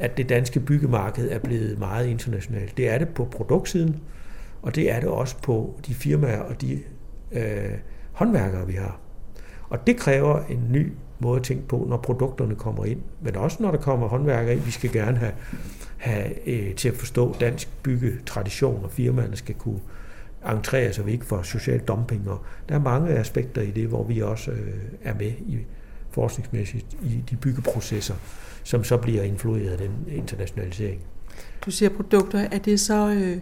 at 0.01 0.17
det 0.17 0.29
danske 0.29 0.61
byggemarked 0.61 1.31
er 1.31 1.39
blevet 1.39 1.79
meget 1.79 2.07
internationalt. 2.07 2.77
Det 2.77 2.89
er 2.89 2.99
det 2.99 3.09
på 3.09 3.25
produktsiden, 3.25 3.97
og 4.63 4.75
det 4.75 4.93
er 4.93 5.01
det 5.01 5.09
også 5.09 5.37
på 5.43 5.81
de 5.87 5.95
firmaer 5.95 6.41
og 6.41 6.61
de 6.61 6.79
øh, 7.33 7.73
håndværkere, 8.13 8.67
vi 8.67 8.73
har. 8.73 8.99
Og 9.69 9.87
det 9.87 9.97
kræver 9.97 10.45
en 10.49 10.67
ny 10.71 10.93
måde 11.19 11.37
at 11.37 11.45
tænke 11.45 11.69
på, 11.69 11.87
når 11.89 11.97
produkterne 11.97 12.55
kommer 12.55 12.85
ind, 12.85 13.01
men 13.21 13.37
også 13.37 13.63
når 13.63 13.71
der 13.71 13.79
kommer 13.79 14.09
håndværkere 14.09 14.55
ind. 14.55 14.63
Vi 14.63 14.71
skal 14.71 14.93
gerne 14.93 15.19
have 15.19 15.33
have 16.01 16.49
øh, 16.49 16.75
til 16.75 16.89
at 16.89 16.95
forstå 16.95 17.37
dansk 17.41 17.69
byggetradition, 17.83 18.85
og 18.85 18.91
firmaerne 18.91 19.37
skal 19.37 19.55
kunne 19.55 19.81
entrere, 20.49 20.93
så 20.93 21.03
vi 21.03 21.13
ikke 21.13 21.25
får 21.25 21.43
social 21.43 21.79
dumping. 21.79 22.31
Og 22.31 22.41
der 22.69 22.75
er 22.75 22.79
mange 22.79 23.11
aspekter 23.11 23.63
i 23.63 23.71
det, 23.71 23.87
hvor 23.89 24.05
vi 24.05 24.21
også 24.21 24.51
øh, 24.51 24.75
er 25.03 25.15
med 25.15 25.33
i 25.47 25.59
forskningsmæssigt 26.11 26.87
i 27.03 27.25
de 27.31 27.37
byggeprocesser, 27.37 28.15
som 28.65 28.85
så 28.85 28.97
bliver 28.97 29.23
influeret 29.23 29.71
af 29.71 29.79
den 29.79 29.91
internationalisering. 30.17 31.01
Du 31.65 31.71
siger 31.71 31.89
produkter, 31.89 32.39
er 32.39 32.59
det 32.59 32.81
så 32.81 33.09
øh, 33.09 33.37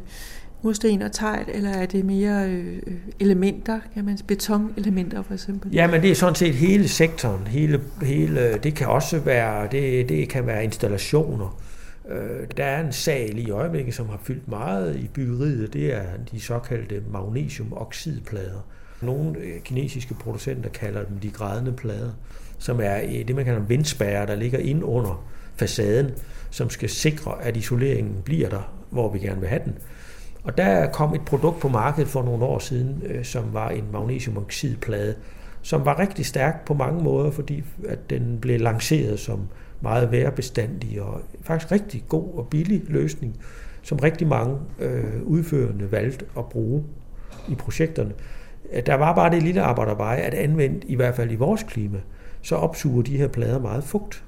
mursten 0.63 1.03
og 1.03 1.13
tegl, 1.13 1.45
eller 1.49 1.71
er 1.71 1.87
det 1.87 2.05
mere 2.05 2.51
øh, 2.51 2.79
elementer, 3.21 3.81
kan 3.95 4.05
man 4.05 4.19
betonelementer 4.27 5.23
for 5.23 5.35
eksempel? 5.35 5.73
Ja, 5.73 5.87
men 5.87 6.03
det 6.03 6.11
er 6.11 6.15
sådan 6.15 6.35
set 6.35 6.55
hele 6.55 6.89
sektoren. 6.89 7.47
Hele, 7.47 7.81
hele, 8.03 8.59
det 8.59 8.75
kan 8.75 8.87
også 8.87 9.19
være, 9.19 9.69
det, 9.73 10.09
det 10.09 10.29
kan 10.29 10.47
være 10.47 10.65
installationer, 10.65 11.59
Øh, 12.09 12.47
der 12.57 12.65
er 12.65 12.87
en 12.87 12.93
sag 12.93 13.31
lige 13.35 13.49
i 13.49 13.51
øjeblikket, 13.51 13.95
som 13.95 14.09
har 14.09 14.21
fyldt 14.23 14.49
meget 14.49 14.97
i 14.97 15.09
byggeriet, 15.09 15.73
det 15.73 15.95
er 15.95 16.05
de 16.33 16.41
såkaldte 16.41 17.03
magnesiumoxidplader. 17.11 18.67
Nogle 19.03 19.39
øh, 19.39 19.61
kinesiske 19.61 20.15
producenter 20.15 20.71
kalder 20.71 21.05
dem 21.05 21.19
de 21.19 21.31
grædende 21.31 21.73
plader, 21.73 22.11
som 22.59 22.81
er 22.83 23.25
det, 23.27 23.37
man 23.37 23.45
kalder 23.45 23.61
en 23.61 23.69
vindspærre, 23.69 24.27
der 24.27 24.35
ligger 24.35 24.59
ind 24.59 24.85
under 24.85 25.25
facaden, 25.57 26.11
som 26.51 26.71
skal 26.71 26.89
sikre, 26.89 27.43
at 27.43 27.57
isoleringen 27.57 28.23
bliver 28.25 28.49
der, 28.49 28.73
hvor 28.91 29.13
vi 29.13 29.19
gerne 29.19 29.41
vil 29.41 29.49
have 29.49 29.63
den. 29.65 29.75
Og 30.45 30.59
der 30.59 30.87
kom 30.87 31.15
et 31.15 31.21
produkt 31.27 31.61
på 31.61 31.69
markedet 31.69 32.09
for 32.09 32.23
nogle 32.23 32.45
år 32.45 32.59
siden, 32.59 33.03
øh, 33.07 33.25
som 33.25 33.45
var 33.53 33.69
en 33.69 33.85
magnesiumoxidplade, 33.93 35.15
som 35.63 35.85
var 35.85 35.99
rigtig 35.99 36.27
stærk 36.27 36.65
på 36.65 36.75
mange 36.75 37.05
måder, 37.05 37.31
fordi 37.31 37.65
at 37.89 38.11
den 38.11 38.39
blev 38.41 38.61
lanceret 38.61 39.21
som 39.21 39.49
meget 39.81 40.13
værbestandig 40.13 41.03
og 41.03 41.21
faktisk 41.43 41.73
rigtig 41.73 42.05
god 42.09 42.35
og 42.35 42.49
billig 42.51 42.83
løsning, 42.89 43.37
som 43.83 43.99
rigtig 43.99 44.27
mange 44.27 44.57
øh, 44.79 45.23
udførende 45.23 45.93
valgte 45.93 46.25
at 46.39 46.49
bruge 46.49 46.85
i 47.49 47.55
projekterne. 47.55 48.13
Der 48.87 48.95
var 48.95 49.15
bare 49.15 49.31
det 49.31 49.43
lille 49.43 49.63
arbejderveje, 49.63 50.19
at 50.19 50.35
anvende, 50.35 50.81
i 50.87 50.95
hvert 50.95 51.15
fald 51.15 51.31
i 51.31 51.35
vores 51.35 51.63
klima, 51.63 51.99
så 52.43 52.57
opsuger 52.57 53.03
de 53.03 53.17
her 53.17 53.29
plader 53.29 53.59
meget 53.59 53.85
fugt. 53.85 54.25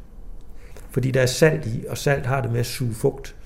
Fordi 0.91 1.11
der 1.11 1.23
er 1.23 1.27
salt 1.27 1.67
i, 1.67 1.85
og 1.89 1.99
salt 1.99 2.27
har 2.27 2.41
det 2.41 2.53
med 2.53 2.61
at 2.61 2.67
suge 2.67 2.95
fugt. 2.95 3.37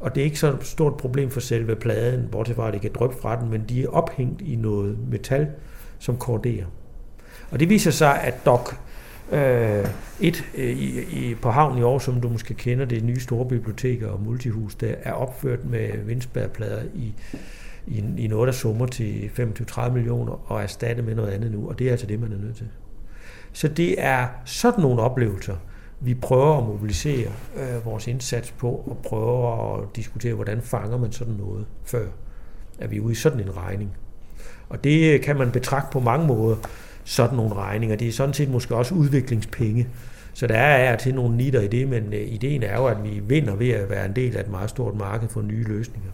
Og 0.00 0.14
det 0.14 0.20
er 0.20 0.24
ikke 0.24 0.38
så 0.38 0.52
et 0.52 0.66
stort 0.66 0.96
problem 0.96 1.30
for 1.30 1.40
selve 1.40 1.76
pladen, 1.76 2.28
bortset 2.32 2.56
fra 2.56 2.68
at 2.68 2.72
det 2.72 2.80
kan 2.80 2.92
dryppe 2.94 3.16
fra 3.22 3.40
den, 3.40 3.50
men 3.50 3.64
de 3.68 3.82
er 3.82 3.88
ophængt 3.88 4.40
i 4.40 4.56
noget 4.56 4.98
metal, 5.08 5.48
som 5.98 6.16
korderer. 6.16 6.66
Og 7.50 7.60
det 7.60 7.68
viser 7.68 7.90
sig, 7.90 8.22
at 8.22 8.46
DOC 8.46 8.74
Øh, 9.32 9.86
et 10.20 10.44
øh, 10.54 10.70
i, 10.70 11.00
i, 11.00 11.34
på 11.34 11.50
havnen 11.50 11.78
i 11.78 11.82
år, 11.82 11.98
som 11.98 12.20
du 12.20 12.28
måske 12.28 12.54
kender, 12.54 12.84
det 12.84 13.04
nye 13.04 13.20
store 13.20 13.48
bibliotek 13.48 14.02
og 14.02 14.22
multihus, 14.22 14.74
der 14.74 14.94
er 15.02 15.12
opført 15.12 15.64
med 15.64 16.04
vindspærplader 16.04 16.82
i, 16.94 17.14
i, 17.86 18.04
i 18.18 18.26
noget, 18.26 18.46
der 18.46 18.52
summer 18.52 18.86
til 18.86 19.30
25-30 19.38 19.90
millioner 19.90 20.50
og 20.52 20.62
erstattet 20.62 21.04
med 21.04 21.14
noget 21.14 21.30
andet 21.30 21.52
nu, 21.52 21.68
og 21.68 21.78
det 21.78 21.86
er 21.86 21.90
altså 21.90 22.06
det, 22.06 22.20
man 22.20 22.32
er 22.32 22.38
nødt 22.38 22.56
til. 22.56 22.68
Så 23.52 23.68
det 23.68 23.94
er 23.98 24.28
sådan 24.44 24.82
nogle 24.82 25.02
oplevelser, 25.02 25.56
vi 26.00 26.14
prøver 26.14 26.58
at 26.58 26.64
mobilisere 26.64 27.30
øh, 27.56 27.84
vores 27.84 28.06
indsats 28.06 28.50
på, 28.50 28.68
og 28.68 28.98
prøver 29.08 29.76
at 29.76 29.96
diskutere, 29.96 30.34
hvordan 30.34 30.62
fanger 30.62 30.98
man 30.98 31.12
sådan 31.12 31.34
noget, 31.34 31.66
før 31.84 32.06
er 32.78 32.88
vi 32.88 33.00
ude 33.00 33.12
i 33.12 33.14
sådan 33.14 33.40
en 33.40 33.56
regning. 33.56 33.90
Og 34.68 34.84
det 34.84 35.22
kan 35.22 35.36
man 35.36 35.50
betragte 35.50 35.92
på 35.92 36.00
mange 36.00 36.26
måder 36.26 36.56
sådan 37.04 37.36
nogle 37.36 37.54
regninger. 37.54 37.96
Det 37.96 38.08
er 38.08 38.12
sådan 38.12 38.34
set 38.34 38.50
måske 38.50 38.76
også 38.76 38.94
udviklingspenge. 38.94 39.88
Så 40.34 40.46
der 40.46 40.58
er 40.58 40.96
til 40.96 41.14
nogle 41.14 41.36
nitter 41.36 41.60
i 41.60 41.68
det, 41.68 41.88
men 41.88 42.12
øh, 42.12 42.20
ideen 42.20 42.62
er 42.62 42.76
jo, 42.76 42.86
at 42.86 43.04
vi 43.04 43.20
vinder 43.26 43.54
ved 43.54 43.70
at 43.70 43.90
være 43.90 44.06
en 44.06 44.16
del 44.16 44.36
af 44.36 44.40
et 44.40 44.50
meget 44.50 44.70
stort 44.70 44.94
marked 44.94 45.28
for 45.28 45.42
nye 45.42 45.64
løsninger. 45.64 46.10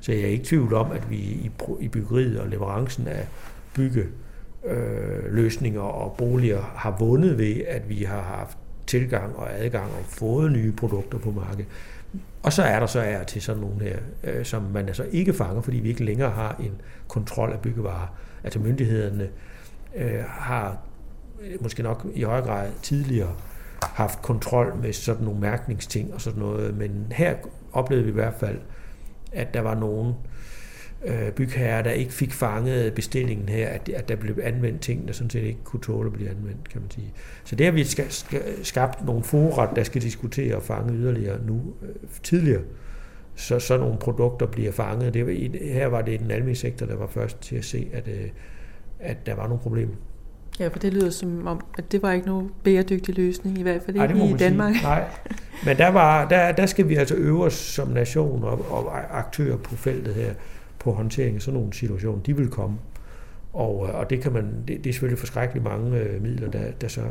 Så 0.00 0.12
jeg 0.12 0.20
er 0.20 0.26
ikke 0.26 0.44
tvivl 0.44 0.74
om, 0.74 0.92
at 0.92 1.10
vi 1.10 1.50
i 1.80 1.88
byggeriet 1.88 2.40
og 2.40 2.48
leverancen 2.48 3.08
af 3.08 3.26
bygge 3.74 4.04
øh, 4.64 5.34
løsninger 5.34 5.80
og 5.80 6.16
boliger 6.18 6.60
har 6.60 6.96
vundet 6.98 7.38
ved, 7.38 7.60
at 7.68 7.88
vi 7.88 8.02
har 8.02 8.22
haft 8.22 8.58
tilgang 8.86 9.36
og 9.36 9.64
adgang 9.64 9.90
og 9.90 10.04
fået 10.04 10.52
nye 10.52 10.72
produkter 10.72 11.18
på 11.18 11.30
markedet. 11.30 11.66
Og 12.42 12.52
så 12.52 12.62
er 12.62 12.80
der 12.80 12.86
så 12.86 13.00
er 13.00 13.24
til 13.24 13.42
sådan 13.42 13.60
nogle 13.60 13.82
her, 13.82 13.96
øh, 14.24 14.44
som 14.44 14.62
man 14.62 14.86
altså 14.86 15.06
ikke 15.12 15.32
fanger, 15.32 15.62
fordi 15.62 15.76
vi 15.76 15.88
ikke 15.88 16.04
længere 16.04 16.30
har 16.30 16.56
en 16.60 16.80
kontrol 17.08 17.52
af 17.52 17.60
byggevarer. 17.60 18.06
Altså 18.44 18.58
myndighederne 18.58 19.28
øh, 19.96 20.24
har 20.28 20.78
øh, 21.42 21.62
måske 21.62 21.82
nok 21.82 22.06
i 22.14 22.22
højere 22.22 22.44
grad 22.44 22.70
tidligere 22.82 23.34
haft 23.82 24.22
kontrol 24.22 24.74
med 24.82 24.92
sådan 24.92 25.24
nogle 25.24 25.40
mærkningsting 25.40 26.14
og 26.14 26.20
sådan 26.20 26.40
noget, 26.40 26.76
men 26.76 27.06
her 27.12 27.34
oplevede 27.72 28.04
vi 28.04 28.10
i 28.10 28.14
hvert 28.14 28.34
fald, 28.34 28.58
at 29.32 29.54
der 29.54 29.60
var 29.60 29.74
nogen 29.74 30.08
øh, 30.08 30.14
bygherrer, 31.36 31.82
der 31.82 31.90
ikke 31.90 32.12
fik 32.12 32.32
fanget 32.32 32.94
bestillingen 32.94 33.48
her, 33.48 33.68
at, 33.68 33.88
at 33.88 34.08
der 34.08 34.16
blev 34.16 34.38
anvendt 34.42 34.80
ting, 34.80 35.08
der 35.08 35.14
sådan 35.14 35.30
set 35.30 35.42
ikke 35.42 35.64
kunne 35.64 35.82
tåle 35.82 36.06
at 36.06 36.12
blive 36.12 36.30
anvendt, 36.30 36.68
kan 36.68 36.80
man 36.80 36.90
sige. 36.90 37.12
Så 37.44 37.56
det 37.56 37.66
har 37.66 37.72
vi 37.72 37.84
skal, 37.84 38.06
skabt 38.62 39.04
nogle 39.06 39.24
fora, 39.24 39.74
der 39.76 39.82
skal 39.82 40.02
diskutere 40.02 40.56
og 40.56 40.62
fange 40.62 40.94
yderligere 40.94 41.38
nu 41.46 41.60
øh, 41.82 41.88
tidligere, 42.22 42.62
så 43.34 43.58
sådan 43.58 43.80
nogle 43.80 43.98
produkter 43.98 44.46
bliver 44.46 44.72
fanget. 44.72 45.14
Det 45.14 45.26
var, 45.26 45.32
her 45.72 45.86
var 45.86 46.02
det 46.02 46.20
den 46.20 46.30
almindelige 46.30 46.56
sektor, 46.56 46.86
der 46.86 46.96
var 46.96 47.06
først 47.06 47.40
til 47.42 47.56
at 47.56 47.64
se, 47.64 47.88
at, 47.92 48.08
øh, 48.08 48.28
at 49.00 49.26
der 49.26 49.34
var 49.34 49.48
nogle 49.48 49.62
problemer. 49.62 49.94
Ja, 50.60 50.68
for 50.68 50.78
det 50.78 50.94
lyder 50.94 51.10
som 51.10 51.46
om, 51.46 51.60
at 51.78 51.92
det 51.92 52.02
var 52.02 52.12
ikke 52.12 52.26
nogen 52.26 52.50
bæredygtig 52.64 53.16
løsning, 53.16 53.58
i 53.58 53.62
hvert 53.62 53.82
fald 53.82 53.96
ikke 53.96 54.20
Ej, 54.20 54.28
i 54.28 54.32
Danmark. 54.32 54.74
Sige. 54.74 54.82
Nej, 54.82 55.04
men 55.64 55.76
der, 55.76 55.88
var, 55.88 56.28
der, 56.28 56.52
der 56.52 56.66
skal 56.66 56.88
vi 56.88 56.94
altså 56.94 57.14
øve 57.14 57.44
os 57.44 57.54
som 57.54 57.88
nation 57.88 58.44
og, 58.44 58.70
og 58.70 59.18
aktører 59.18 59.56
på 59.56 59.76
feltet 59.76 60.14
her 60.14 60.34
på 60.84 60.92
håndtering 60.92 61.36
af 61.36 61.42
sådan 61.42 61.60
nogle 61.60 61.74
situationer. 61.74 62.22
De 62.22 62.36
vil 62.36 62.48
komme. 62.48 62.76
Og, 63.52 63.88
øh, 63.88 63.94
og 63.94 64.10
det, 64.10 64.20
kan 64.20 64.32
man, 64.32 64.44
det, 64.68 64.84
det 64.84 64.86
er 64.86 64.92
selvfølgelig 64.92 65.18
forskrækkeligt 65.18 65.64
mange 65.64 65.98
øh, 65.98 66.22
midler, 66.22 66.50
der, 66.50 66.70
der 66.80 66.88
så 66.88 67.02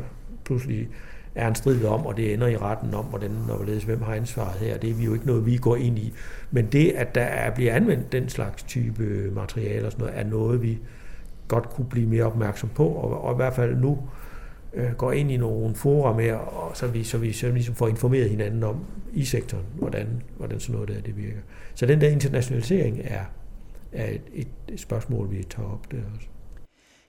pludselig 0.44 0.88
er 1.34 1.48
en 1.48 1.54
strid 1.54 1.84
om, 1.84 2.06
og 2.06 2.16
det 2.16 2.34
ender 2.34 2.46
i 2.46 2.56
retten 2.56 2.94
om, 2.94 3.04
hvordan 3.04 3.30
og 3.48 3.56
hvorledes, 3.56 3.84
hvem 3.84 4.02
har 4.02 4.14
ansvaret 4.14 4.60
her. 4.60 4.78
Det 4.78 4.90
er 4.90 4.94
vi 4.94 5.04
jo 5.04 5.14
ikke 5.14 5.26
noget, 5.26 5.46
vi 5.46 5.56
går 5.56 5.76
ind 5.76 5.98
i. 5.98 6.12
Men 6.50 6.66
det, 6.66 6.90
at 6.90 7.14
der 7.14 7.22
er, 7.22 7.50
bliver 7.54 7.74
anvendt 7.74 8.12
den 8.12 8.28
slags 8.28 8.62
type 8.62 9.04
øh, 9.04 9.34
materialer 9.34 9.86
og 9.86 9.92
sådan 9.92 10.06
noget, 10.06 10.20
er 10.20 10.24
noget, 10.24 10.62
vi 10.62 10.78
godt 11.48 11.70
kunne 11.70 11.86
blive 11.90 12.06
mere 12.06 12.24
opmærksom 12.24 12.68
på, 12.68 12.88
og, 12.88 13.24
og 13.24 13.32
i 13.32 13.36
hvert 13.36 13.54
fald 13.54 13.76
nu 13.76 13.98
øh, 14.74 14.92
går 14.92 15.12
ind 15.12 15.30
i 15.30 15.36
nogle 15.36 15.74
fora 15.74 16.16
med, 16.16 16.30
og 16.32 16.70
så 16.74 16.86
vi, 16.86 17.04
så 17.04 17.18
vi 17.18 17.32
så 17.32 17.50
ligesom 17.50 17.74
får 17.74 17.88
informeret 17.88 18.30
hinanden 18.30 18.62
om 18.62 18.84
i 19.12 19.24
sektoren, 19.24 19.64
hvordan, 19.74 20.22
hvordan 20.36 20.60
sådan 20.60 20.74
noget 20.74 20.88
der 20.88 21.00
det 21.00 21.16
virker. 21.16 21.40
Så 21.74 21.86
den 21.86 22.00
der 22.00 22.08
internationalisering 22.08 23.00
er, 23.04 23.24
er 23.94 24.18
et, 24.32 24.48
et 24.68 24.80
spørgsmål, 24.80 25.30
vi 25.30 25.44
tager 25.50 25.68
op 25.68 25.92
der 25.92 25.98
også. 26.14 26.26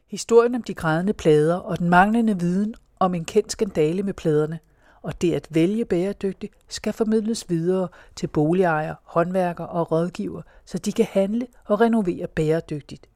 Historien 0.08 0.56
om 0.56 0.64
de 0.64 0.74
grædende 0.74 1.14
plader 1.14 1.56
og 1.56 1.80
den 1.80 1.90
manglende 1.90 2.40
viden 2.40 2.76
om 3.00 3.16
en 3.16 3.26
kendt 3.26 3.52
skandale 3.52 4.04
med 4.04 4.14
pladerne, 4.14 4.60
og 5.02 5.22
det 5.22 5.34
at 5.34 5.48
vælge 5.50 5.86
bæredygtigt 5.86 6.54
skal 6.68 6.94
formidles 6.94 7.50
videre 7.50 7.88
til 8.16 8.28
boligejere, 8.28 8.96
håndværkere 9.04 9.68
og 9.68 9.92
rådgiver, 9.92 10.42
så 10.66 10.78
de 10.78 10.92
kan 10.92 11.06
handle 11.10 11.48
og 11.66 11.82
renovere 11.82 12.28
bæredygtigt. 12.28 13.10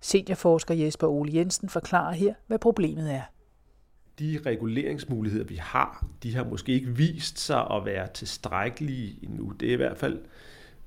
Seniorforsker 0.00 0.74
Jesper 0.74 1.06
Ole 1.06 1.34
Jensen 1.34 1.68
forklarer 1.68 2.12
her, 2.12 2.34
hvad 2.46 2.58
problemet 2.58 3.14
er. 3.14 3.22
De 4.18 4.40
reguleringsmuligheder, 4.46 5.44
vi 5.44 5.56
har, 5.56 6.06
de 6.22 6.34
har 6.34 6.44
måske 6.44 6.72
ikke 6.72 6.96
vist 6.96 7.38
sig 7.38 7.66
at 7.70 7.84
være 7.84 8.08
tilstrækkelige 8.14 9.18
endnu. 9.22 9.50
Det 9.50 9.68
er 9.68 9.72
i 9.72 9.76
hvert 9.76 9.98
fald 9.98 10.18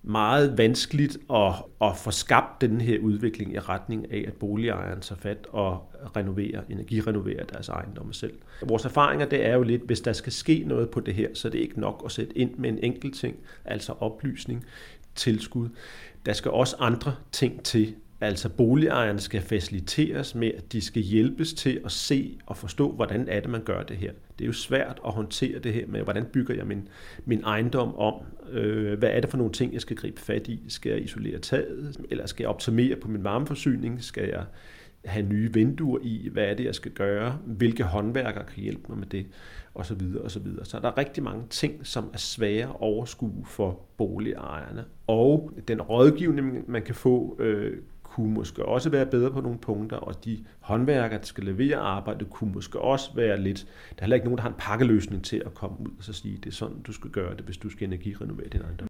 meget 0.04 0.58
vanskeligt 0.58 1.18
at, 1.34 1.54
at 1.82 1.98
få 1.98 2.12
skabt 2.12 2.62
den 2.62 2.82
her 2.82 3.00
udvikling 3.00 3.54
i 3.54 3.60
retning 3.60 4.12
af, 4.12 4.24
at 4.28 4.34
boligejeren 4.34 5.02
tager 5.02 5.20
fat 5.20 5.48
og 5.50 5.92
renoverer, 6.16 6.62
energirenoverer 6.70 7.44
deres 7.46 7.70
ejendomme 7.70 8.13
selv. 8.13 8.34
Vores 8.62 8.86
erfaringer 8.86 9.26
det 9.26 9.46
er 9.46 9.54
jo 9.54 9.63
lidt, 9.63 9.82
hvis 9.82 10.02
der 10.02 10.13
skal 10.13 10.34
ske 10.34 10.63
noget 10.68 10.89
på 10.89 11.00
det 11.00 11.13
her, 11.13 11.28
så 11.34 11.50
det 11.50 11.58
er 11.58 11.63
ikke 11.63 11.80
nok 11.80 12.02
at 12.06 12.12
sætte 12.12 12.38
ind 12.38 12.56
med 12.56 12.70
en 12.70 12.80
enkelt 12.84 13.16
ting, 13.16 13.36
altså 13.66 13.94
oplysning, 14.00 14.66
tilskud. 15.16 15.70
Der 16.26 16.34
skal 16.34 16.52
også 16.52 16.76
andre 16.80 17.16
ting 17.32 17.63
til, 17.63 17.96
Altså 18.24 18.50
boligejerne 18.50 19.20
skal 19.20 19.42
faciliteres 19.42 20.36
med, 20.36 20.52
at 20.58 20.72
de 20.72 20.82
skal 20.82 21.02
hjælpes 21.02 21.54
til 21.54 21.82
at 21.86 21.92
se 21.92 22.38
og 22.46 22.58
forstå, 22.58 22.92
hvordan 22.92 23.28
er 23.28 23.39
det, 23.39 23.50
man 23.50 23.63
gør 23.63 23.84
det 23.84 23.98
her. 23.98 24.12
Det 24.39 24.46
er 24.46 24.48
jo 24.48 24.54
svært 24.54 25.00
at 25.06 25.12
håndtere 25.12 25.60
det 25.60 25.74
her 25.74 25.88
med, 25.88 26.02
hvordan 26.02 26.26
bygger 26.26 26.56
jeg 26.56 26.68
min, 26.68 26.88
min 27.26 27.44
ejendom 27.44 27.96
om? 27.96 28.13
Øh, 28.54 29.00
hvad 29.00 29.10
er 29.10 29.20
det 29.20 29.30
for 29.30 29.38
nogle 29.38 29.54
ting, 29.54 29.74
jeg 29.74 29.82
skal 29.82 29.98
gribe 29.98 30.22
fat 30.22 30.48
i? 30.48 30.60
Skal 30.68 30.89
jeg 30.92 31.04
isolere 31.04 31.39
taget? 31.39 32.06
Eller 32.10 32.26
skal 32.26 32.44
jeg 32.44 32.50
optimere 32.50 32.96
på 32.96 33.08
min 33.08 33.24
varmeforsyning? 33.24 34.04
Skal 34.04 34.30
jeg 34.30 34.46
have 35.06 35.26
nye 35.26 35.54
vinduer 35.54 36.00
i? 36.02 36.30
Hvad 36.32 36.44
er 36.44 36.54
det, 36.54 36.63
jeg 36.63 36.76
skal 36.76 36.92
gøre? 36.92 37.39
Hvilke 37.46 37.84
håndværkere 37.84 38.44
kan 38.54 38.63
hjælpe 38.63 38.84
mig 38.89 38.98
med 38.98 39.08
det? 39.08 39.26
Og 39.74 39.86
så 39.86 39.96
videre, 39.96 40.24
og 40.24 40.32
så 40.32 40.39
videre. 40.39 40.66
Så 40.66 40.80
der 40.80 40.88
er 40.88 40.98
rigtig 40.98 41.24
mange 41.24 41.44
ting, 41.50 41.88
som 41.88 42.10
er 42.13 42.18
svære 42.18 42.70
at 42.70 42.76
overskue 42.80 43.46
for 43.46 43.80
boligejerne. 43.98 44.86
Og 45.08 45.52
den 45.68 45.82
rådgivning, 45.82 46.72
man 46.72 46.82
kan 46.82 46.96
få, 46.96 47.38
øh, 47.39 47.78
kunne 48.13 48.34
måske 48.34 48.65
også 48.65 48.89
være 48.89 49.06
bedre 49.06 49.32
på 49.32 49.41
nogle 49.41 49.60
punkter, 49.60 49.97
og 49.97 50.26
de 50.26 50.45
håndværkere, 50.60 51.19
der 51.19 51.26
skal 51.26 51.43
levere 51.43 51.78
arbejdet, 51.78 52.30
kunne 52.30 52.52
måske 52.52 52.80
også 52.80 53.15
være 53.15 53.39
lidt... 53.39 53.60
Der 53.89 53.95
er 53.97 54.02
heller 54.02 54.15
ikke 54.15 54.26
nogen, 54.26 54.38
der 54.38 54.41
har 54.41 54.49
en 54.49 54.56
pakkeløsning 54.58 55.23
til 55.23 55.43
at 55.45 55.54
komme 55.54 55.80
ud 55.80 55.89
og 55.97 56.04
så 56.04 56.13
sige, 56.13 56.38
det 56.38 56.45
er 56.45 56.52
sådan, 56.52 56.82
du 56.82 56.93
skal 56.93 57.10
gøre 57.10 57.36
det, 57.36 57.45
hvis 57.45 57.58
du 57.58 57.69
skal 57.69 57.88
energirenovere 57.88 58.47
din 58.47 58.62
ejendom. 58.62 58.88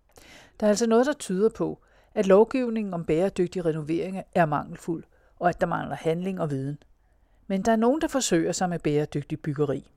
Der 0.59 0.65
er 0.65 0.69
altså 0.69 0.87
noget, 0.87 1.05
der 1.05 1.13
tyder 1.13 1.49
på, 1.49 1.79
at 2.15 2.27
lovgivningen 2.27 2.93
om 2.93 3.05
bæredygtige 3.05 3.65
renoveringer 3.65 4.23
er 4.35 4.45
mangelfuld, 4.45 5.03
og 5.39 5.49
at 5.49 5.61
der 5.61 5.67
mangler 5.67 5.95
handling 5.95 6.41
og 6.41 6.51
viden. 6.51 6.77
Men 7.47 7.61
der 7.61 7.71
er 7.71 7.75
nogen, 7.75 8.01
der 8.01 8.07
forsøger 8.07 8.51
sig 8.51 8.69
med 8.69 8.79
bæredygtig 8.79 9.39
byggeri. 9.39 9.91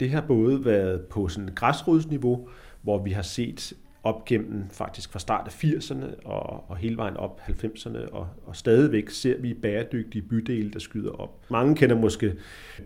Det 0.00 0.10
har 0.10 0.20
både 0.20 0.64
været 0.64 1.06
på 1.06 1.28
sådan 1.28 1.54
græsrodsniveau, 1.54 2.48
hvor 2.82 3.02
vi 3.02 3.10
har 3.10 3.22
set 3.22 3.72
op 4.04 4.24
gennem 4.24 4.64
faktisk 4.70 5.12
fra 5.12 5.18
start 5.18 5.46
af 5.46 5.64
80'erne 5.64 6.24
og, 6.24 6.70
og 6.70 6.76
hele 6.76 6.96
vejen 6.96 7.16
op 7.16 7.40
90'erne, 7.48 8.10
og, 8.12 8.28
og 8.44 8.56
stadigvæk 8.56 9.10
ser 9.10 9.38
vi 9.38 9.54
bæredygtige 9.54 10.22
bydele, 10.22 10.70
der 10.70 10.78
skyder 10.78 11.10
op. 11.10 11.50
Mange 11.50 11.76
kender 11.76 11.96
måske 11.96 12.34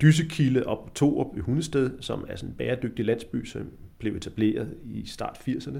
Dysekilde 0.02 0.66
op 0.66 0.84
på 0.84 0.90
Torup 0.94 1.36
i 1.36 1.40
Hundested, 1.40 1.90
som 2.00 2.24
er 2.28 2.36
sådan 2.36 2.50
en 2.50 2.56
bæredygtig 2.56 3.04
landsby, 3.04 3.44
som 3.44 3.70
blev 3.98 4.16
etableret 4.16 4.74
i 4.84 5.06
start 5.06 5.38
80'erne 5.48 5.78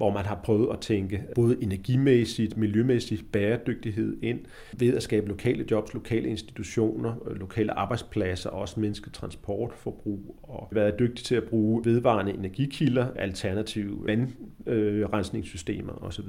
hvor 0.00 0.10
man 0.10 0.26
har 0.26 0.40
prøvet 0.44 0.68
at 0.72 0.80
tænke 0.80 1.22
både 1.34 1.62
energimæssigt, 1.62 2.56
miljømæssigt 2.56 3.32
bæredygtighed 3.32 4.16
ind 4.22 4.40
ved 4.78 4.94
at 4.94 5.02
skabe 5.02 5.28
lokale 5.28 5.64
jobs, 5.70 5.94
lokale 5.94 6.28
institutioner, 6.28 7.28
øh, 7.28 7.40
lokale 7.40 7.72
arbejdspladser, 7.72 8.50
også 8.50 8.80
mindske 8.80 9.10
transportforbrug 9.10 10.36
og 10.42 10.68
være 10.72 10.92
dygtig 10.98 11.24
til 11.24 11.34
at 11.34 11.44
bruge 11.44 11.84
vedvarende 11.84 12.32
energikilder, 12.32 13.06
alternative 13.16 14.06
vandrensningssystemer 14.06 16.02
øh, 16.02 16.08
osv. 16.08 16.28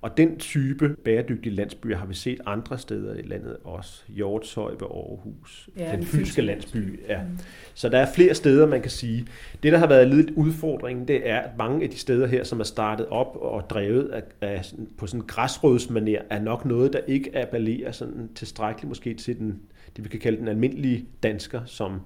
Og 0.00 0.16
den 0.16 0.38
type 0.38 0.88
bæredygtige 1.04 1.54
landsbyer 1.54 1.96
har 1.96 2.06
vi 2.06 2.14
set 2.14 2.40
andre 2.46 2.78
steder 2.78 3.14
i 3.14 3.22
landet 3.22 3.56
også. 3.64 4.02
Hjortshøj 4.08 4.70
ved 4.70 4.86
Aarhus. 4.90 5.68
Ja, 5.76 5.92
den 5.96 6.04
fysiske 6.04 6.42
landsby. 6.42 7.00
Ja. 7.08 7.22
Mm. 7.22 7.38
Så 7.74 7.88
der 7.88 7.98
er 7.98 8.12
flere 8.14 8.34
steder, 8.34 8.66
man 8.66 8.82
kan 8.82 8.90
sige. 8.90 9.26
Det, 9.62 9.72
der 9.72 9.78
har 9.78 9.86
været 9.86 10.08
lidt 10.08 10.30
udfordringen, 10.30 11.08
det 11.08 11.28
er, 11.28 11.38
at 11.38 11.58
mange 11.58 11.84
af 11.84 11.90
de 11.90 11.98
steder 11.98 12.26
her, 12.26 12.44
som 12.44 12.60
er 12.60 12.64
startet 12.64 13.06
op 13.06 13.36
og 13.36 13.70
drevet 13.70 14.08
af, 14.08 14.22
af, 14.40 14.64
på 14.98 15.06
sådan 15.06 15.20
en 15.20 15.26
græsrødsmaner, 15.26 16.20
er 16.30 16.40
nok 16.40 16.64
noget, 16.64 16.92
der 16.92 17.00
ikke 17.06 17.38
appellerer 17.38 17.92
sådan 17.92 18.30
tilstrækkeligt 18.34 18.88
måske 18.88 19.14
til 19.14 19.38
den, 19.38 19.60
det, 19.96 20.04
vi 20.04 20.08
kan 20.08 20.20
kalde 20.20 20.38
den 20.38 20.48
almindelige 20.48 21.06
dansker, 21.22 21.60
som 21.64 22.00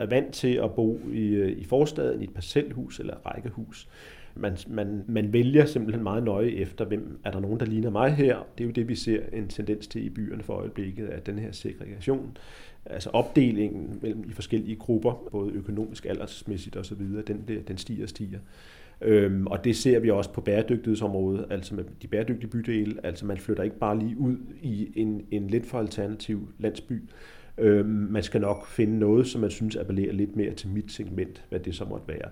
er 0.00 0.06
vant 0.06 0.32
til 0.32 0.54
at 0.54 0.74
bo 0.74 1.00
i, 1.12 1.42
i 1.42 1.64
forstaden 1.64 2.20
i 2.20 2.24
et 2.24 2.34
parcelhus 2.34 3.00
eller 3.00 3.14
rækkehus. 3.26 3.88
Man, 4.36 4.56
man, 4.68 5.04
man 5.08 5.32
vælger 5.32 5.66
simpelthen 5.66 6.02
meget 6.02 6.22
nøje 6.22 6.48
efter, 6.48 6.84
hvem 6.84 7.18
er 7.24 7.30
der 7.30 7.40
nogen, 7.40 7.60
der 7.60 7.66
ligner 7.66 7.90
mig 7.90 8.14
her. 8.14 8.46
Det 8.58 8.64
er 8.64 8.68
jo 8.68 8.72
det, 8.72 8.88
vi 8.88 8.94
ser 8.94 9.20
en 9.32 9.48
tendens 9.48 9.86
til 9.86 10.06
i 10.06 10.10
byerne 10.10 10.42
for 10.42 10.52
øjeblikket, 10.52 11.06
at 11.06 11.26
den 11.26 11.38
her 11.38 11.52
segregation, 11.52 12.36
altså 12.86 13.10
opdelingen 13.10 13.98
mellem 14.02 14.24
i 14.28 14.32
forskellige 14.32 14.76
grupper, 14.76 15.28
både 15.30 15.52
økonomisk, 15.52 16.06
aldersmæssigt 16.06 16.76
osv., 16.76 17.02
den, 17.26 17.44
den 17.68 17.78
stiger 17.78 18.02
og 18.02 18.08
stiger. 18.08 18.38
Øhm, 19.00 19.46
og 19.46 19.64
det 19.64 19.76
ser 19.76 19.98
vi 19.98 20.10
også 20.10 20.32
på 20.32 20.40
bæredygtighedsområdet, 20.40 21.46
altså 21.50 21.74
med 21.74 21.84
de 22.02 22.06
bæredygtige 22.06 22.50
bydele. 22.50 23.06
Altså 23.06 23.26
man 23.26 23.38
flytter 23.38 23.62
ikke 23.62 23.78
bare 23.78 23.98
lige 23.98 24.18
ud 24.18 24.36
i 24.62 24.92
en, 24.94 25.26
en 25.30 25.46
lidt 25.46 25.66
for 25.66 25.78
alternativ 25.78 26.48
landsby. 26.58 27.02
Øhm, 27.58 27.88
man 27.88 28.22
skal 28.22 28.40
nok 28.40 28.66
finde 28.66 28.98
noget, 28.98 29.26
som 29.26 29.40
man 29.40 29.50
synes 29.50 29.76
appellerer 29.76 30.12
lidt 30.12 30.36
mere 30.36 30.54
til 30.54 30.68
mit 30.68 30.92
segment, 30.92 31.44
hvad 31.48 31.60
det 31.60 31.74
så 31.74 31.84
måtte 31.84 32.08
være. 32.08 32.30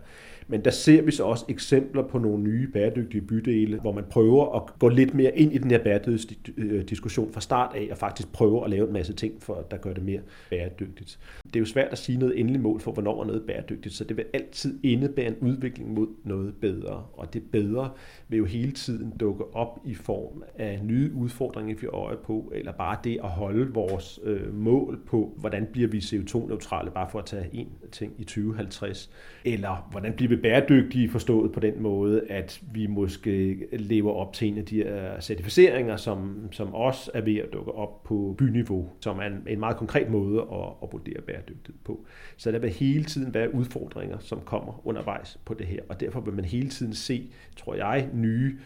Men 0.48 0.64
der 0.64 0.70
ser 0.70 1.02
vi 1.02 1.10
så 1.10 1.24
også 1.24 1.44
eksempler 1.48 2.02
på 2.02 2.18
nogle 2.18 2.42
nye 2.42 2.68
bæredygtige 2.72 3.20
bydele, 3.20 3.80
hvor 3.80 3.92
man 3.92 4.04
prøver 4.10 4.56
at 4.56 4.78
gå 4.78 4.88
lidt 4.88 5.14
mere 5.14 5.38
ind 5.38 5.52
i 5.52 5.58
den 5.58 5.70
her 5.70 5.78
bæredygtighedsdiskussion 5.78 7.32
fra 7.32 7.40
start 7.40 7.76
af, 7.76 7.88
og 7.90 7.98
faktisk 7.98 8.32
prøver 8.32 8.64
at 8.64 8.70
lave 8.70 8.86
en 8.86 8.92
masse 8.92 9.12
ting, 9.12 9.42
for 9.42 9.66
der 9.70 9.76
gør 9.76 9.92
det 9.92 10.04
mere 10.04 10.20
bæredygtigt. 10.50 11.18
Det 11.44 11.56
er 11.56 11.60
jo 11.60 11.66
svært 11.66 11.92
at 11.92 11.98
sige 11.98 12.18
noget 12.18 12.40
endeligt 12.40 12.62
mål 12.62 12.80
for, 12.80 12.92
hvornår 12.92 13.22
er 13.22 13.26
noget 13.26 13.42
bæredygtigt, 13.46 13.94
så 13.94 14.04
det 14.04 14.16
vil 14.16 14.24
altid 14.32 14.78
indebære 14.82 15.26
en 15.26 15.36
udvikling 15.40 15.94
mod 15.94 16.06
noget 16.24 16.54
bedre. 16.60 17.06
Og 17.12 17.34
det 17.34 17.42
bedre 17.52 17.90
vil 18.28 18.38
jo 18.38 18.44
hele 18.44 18.72
tiden 18.72 19.12
dukke 19.20 19.44
op 19.54 19.80
i 19.84 19.94
form 19.94 20.42
af 20.58 20.80
nye 20.84 21.12
udfordringer, 21.14 21.76
vi 21.80 21.86
øje 21.86 22.16
på, 22.24 22.52
eller 22.54 22.72
bare 22.72 22.98
det 23.04 23.18
at 23.24 23.28
holde 23.28 23.72
vores 23.74 24.20
øh, 24.22 24.54
mål 24.54 25.00
på, 25.06 25.34
hvordan 25.36 25.66
bliver 25.72 25.88
vi 25.88 25.98
CO2-neutrale, 25.98 26.90
bare 26.90 27.10
for 27.10 27.18
at 27.18 27.26
tage 27.26 27.48
en 27.52 27.68
ting 27.92 28.12
i 28.18 28.24
2050, 28.24 29.10
eller 29.44 29.88
hvordan 29.90 30.12
bliver 30.12 30.31
vi 30.32 30.36
bæredygtige 30.36 31.08
forstået 31.08 31.52
på 31.52 31.60
den 31.60 31.82
måde, 31.82 32.22
at 32.28 32.60
vi 32.72 32.86
måske 32.86 33.66
lever 33.72 34.12
op 34.12 34.32
til 34.32 34.48
en 34.48 34.58
af 34.58 34.64
de 34.64 34.76
her 34.76 35.20
certificeringer, 35.20 35.96
som, 35.96 36.48
som 36.52 36.74
også 36.74 37.10
er 37.14 37.20
ved 37.20 37.36
at 37.36 37.52
dukke 37.52 37.72
op 37.72 38.04
på 38.04 38.34
byniveau, 38.38 38.88
som 39.00 39.18
er 39.18 39.22
en, 39.22 39.42
en 39.46 39.60
meget 39.60 39.76
konkret 39.76 40.10
måde 40.10 40.40
at, 40.40 40.68
at 40.82 40.88
vurdere 40.92 41.20
bæredygtighed 41.26 41.80
på. 41.84 42.04
Så 42.36 42.52
der 42.52 42.58
vil 42.58 42.70
hele 42.70 43.04
tiden 43.04 43.34
være 43.34 43.54
udfordringer, 43.54 44.18
som 44.18 44.40
kommer 44.44 44.86
undervejs 44.86 45.38
på 45.44 45.54
det 45.54 45.66
her, 45.66 45.80
og 45.88 46.00
derfor 46.00 46.20
vil 46.20 46.34
man 46.34 46.44
hele 46.44 46.68
tiden 46.68 46.94
se, 46.94 47.30
tror 47.56 47.74
jeg, 47.74 48.08
nye 48.14 48.58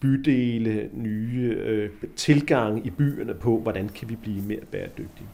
bydele, 0.00 0.90
nye 0.92 1.56
øh, 1.58 1.90
tilgange 2.16 2.82
i 2.84 2.90
byerne 2.90 3.34
på, 3.34 3.60
hvordan 3.60 3.88
kan 3.88 4.08
vi 4.08 4.16
blive 4.16 4.42
mere 4.42 4.64
bæredygtige. 4.70 5.28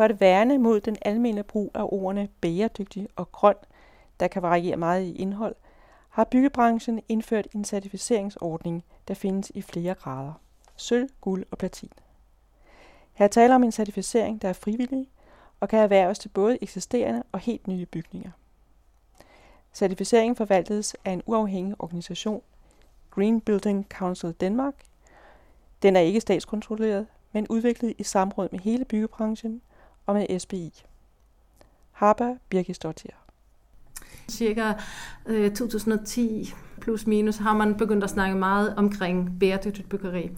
For 0.00 0.04
at 0.04 0.20
værne 0.20 0.58
mod 0.58 0.80
den 0.80 0.96
almene 1.02 1.42
brug 1.42 1.70
af 1.74 1.82
ordene 1.82 2.28
bæredygtig 2.40 3.08
og 3.16 3.32
grøn, 3.32 3.54
der 4.20 4.28
kan 4.28 4.42
variere 4.42 4.76
meget 4.76 5.02
i 5.02 5.16
indhold, 5.16 5.54
har 6.08 6.24
byggebranchen 6.24 7.02
indført 7.08 7.48
en 7.54 7.64
certificeringsordning, 7.64 8.84
der 9.08 9.14
findes 9.14 9.52
i 9.54 9.62
flere 9.62 9.94
grader. 9.94 10.32
Sølv, 10.76 11.08
guld 11.20 11.44
og 11.50 11.58
platin. 11.58 11.92
Her 13.12 13.28
taler 13.28 13.54
om 13.54 13.64
en 13.64 13.72
certificering, 13.72 14.42
der 14.42 14.48
er 14.48 14.52
frivillig 14.52 15.08
og 15.60 15.68
kan 15.68 15.78
erhverves 15.78 16.18
til 16.18 16.28
både 16.28 16.58
eksisterende 16.62 17.22
og 17.32 17.38
helt 17.40 17.68
nye 17.68 17.86
bygninger. 17.86 18.30
Certificeringen 19.72 20.36
forvaltes 20.36 20.96
af 21.04 21.12
en 21.12 21.22
uafhængig 21.26 21.74
organisation, 21.78 22.42
Green 23.10 23.40
Building 23.40 23.86
Council 23.90 24.32
Danmark. 24.32 24.74
Den 25.82 25.96
er 25.96 26.00
ikke 26.00 26.20
statskontrolleret, 26.20 27.06
men 27.32 27.46
udviklet 27.48 27.94
i 27.98 28.02
samråd 28.02 28.48
med 28.52 28.60
hele 28.60 28.84
byggebranchen 28.84 29.62
og 30.06 30.14
med 30.14 30.38
SBI. 30.38 30.82
Harpa 31.92 32.34
Birgisdottir. 32.48 33.10
Cirka 34.28 34.72
øh, 35.26 35.50
2010 35.50 36.54
plus 36.80 37.06
minus 37.06 37.36
har 37.36 37.56
man 37.56 37.74
begyndt 37.74 38.04
at 38.04 38.10
snakke 38.10 38.36
meget 38.36 38.74
omkring 38.76 39.38
bæredygtigt 39.40 39.88
byggeri. 39.88 40.30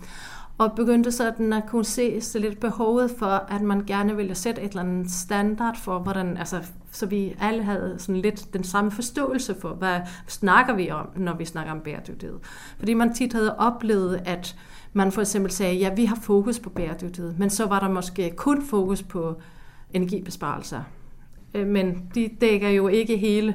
Og 0.58 0.72
begyndte 0.76 1.12
sådan 1.12 1.52
at 1.52 1.62
kunne 1.68 1.84
se 1.84 2.20
så 2.20 2.38
lidt 2.38 2.60
behovet 2.60 3.10
for, 3.18 3.26
at 3.26 3.62
man 3.62 3.84
gerne 3.86 4.16
ville 4.16 4.34
sætte 4.34 4.62
et 4.62 4.68
eller 4.68 4.82
andet 4.82 5.10
standard 5.10 5.76
for, 5.76 5.98
hvordan, 5.98 6.36
altså, 6.36 6.62
så 6.92 7.06
vi 7.06 7.36
alle 7.40 7.62
havde 7.62 7.96
sådan 7.98 8.16
lidt 8.16 8.52
den 8.52 8.64
samme 8.64 8.90
forståelse 8.90 9.54
for, 9.60 9.68
hvad 9.68 10.00
snakker 10.26 10.74
vi 10.74 10.90
om, 10.90 11.08
når 11.16 11.36
vi 11.36 11.44
snakker 11.44 11.72
om 11.72 11.80
bæredygtighed. 11.80 12.38
Fordi 12.78 12.94
man 12.94 13.14
tit 13.14 13.32
havde 13.32 13.56
oplevet, 13.56 14.22
at 14.24 14.56
man 14.92 15.12
for 15.12 15.20
eksempel 15.20 15.52
sagde, 15.52 15.74
ja, 15.74 15.94
vi 15.94 16.04
har 16.04 16.18
fokus 16.22 16.58
på 16.58 16.70
bæredygtighed, 16.70 17.34
men 17.38 17.50
så 17.50 17.66
var 17.66 17.80
der 17.80 17.88
måske 17.88 18.30
kun 18.36 18.62
fokus 18.62 19.02
på 19.02 19.40
energibesparelser. 19.90 20.82
Øh, 21.54 21.66
men 21.66 22.10
de 22.14 22.30
dækker 22.40 22.68
jo 22.68 22.88
ikke 22.88 23.16
hele 23.16 23.54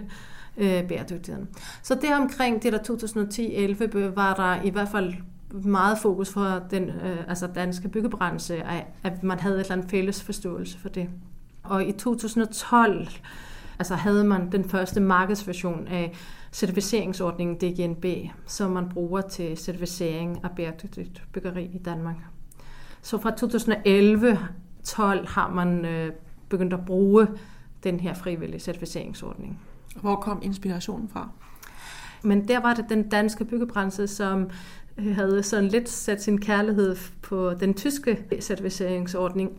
øh, 0.58 0.88
bæredygtigheden. 0.88 1.48
Så 1.84 1.96
der 1.96 2.16
omkring 2.16 2.64
det 2.64 2.74
der 2.74 2.80
2010-11 2.80 4.16
var 4.16 4.34
der 4.34 4.62
i 4.64 4.70
hvert 4.70 4.90
fald 4.90 5.14
meget 5.52 5.98
fokus 5.98 6.34
for 6.34 6.62
den 6.72 6.84
øh, 6.90 7.18
altså 7.28 7.48
danske 7.48 7.88
byggebranche, 7.88 8.64
at 9.04 9.24
man 9.24 9.40
havde 9.40 9.56
et 9.56 9.60
eller 9.60 9.72
andet 9.74 9.90
fælles 9.90 10.24
forståelse 10.24 10.78
for 10.78 10.90
det. 10.90 11.10
Og 11.64 11.88
i 11.88 11.92
2012 11.92 13.08
altså 13.80 13.96
havde 13.96 14.24
man 14.24 14.52
den 14.52 14.70
første 14.70 15.00
markedsversion 15.00 15.88
af 15.88 16.14
certificeringsordningen 16.52 17.58
DGNB, 17.58 18.06
som 18.46 18.72
man 18.72 18.90
bruger 18.90 19.22
til 19.22 19.58
certificering 19.58 20.40
af 20.44 20.50
bæredygtigt 20.56 21.24
byggeri 21.34 21.66
i 21.66 21.78
Danmark. 21.78 22.16
Så 23.02 23.18
fra 23.18 23.30
2011-12 23.30 25.30
har 25.30 25.50
man 25.50 25.86
øh, 25.86 26.12
begyndt 26.50 26.74
at 26.74 26.86
bruge 26.86 27.28
den 27.84 28.00
her 28.00 28.14
frivillige 28.14 28.60
certificeringsordning. 28.60 29.60
Hvor 30.02 30.16
kom 30.16 30.40
inspirationen 30.44 31.10
fra? 31.10 31.30
Men 32.24 32.48
der 32.48 32.60
var 32.60 32.74
det 32.74 32.86
den 32.90 33.10
danske 33.10 33.46
byggebranche, 33.46 34.08
som 34.08 34.50
øh, 34.98 35.16
havde 35.16 35.44
sådan 35.44 35.70
lidt 35.70 35.90
sat 35.90 36.24
sin 36.24 36.42
kærlighed 36.42 36.96
på 37.22 37.54
den 37.54 37.74
tyske 37.74 38.24
certificeringsordning. 38.42 39.52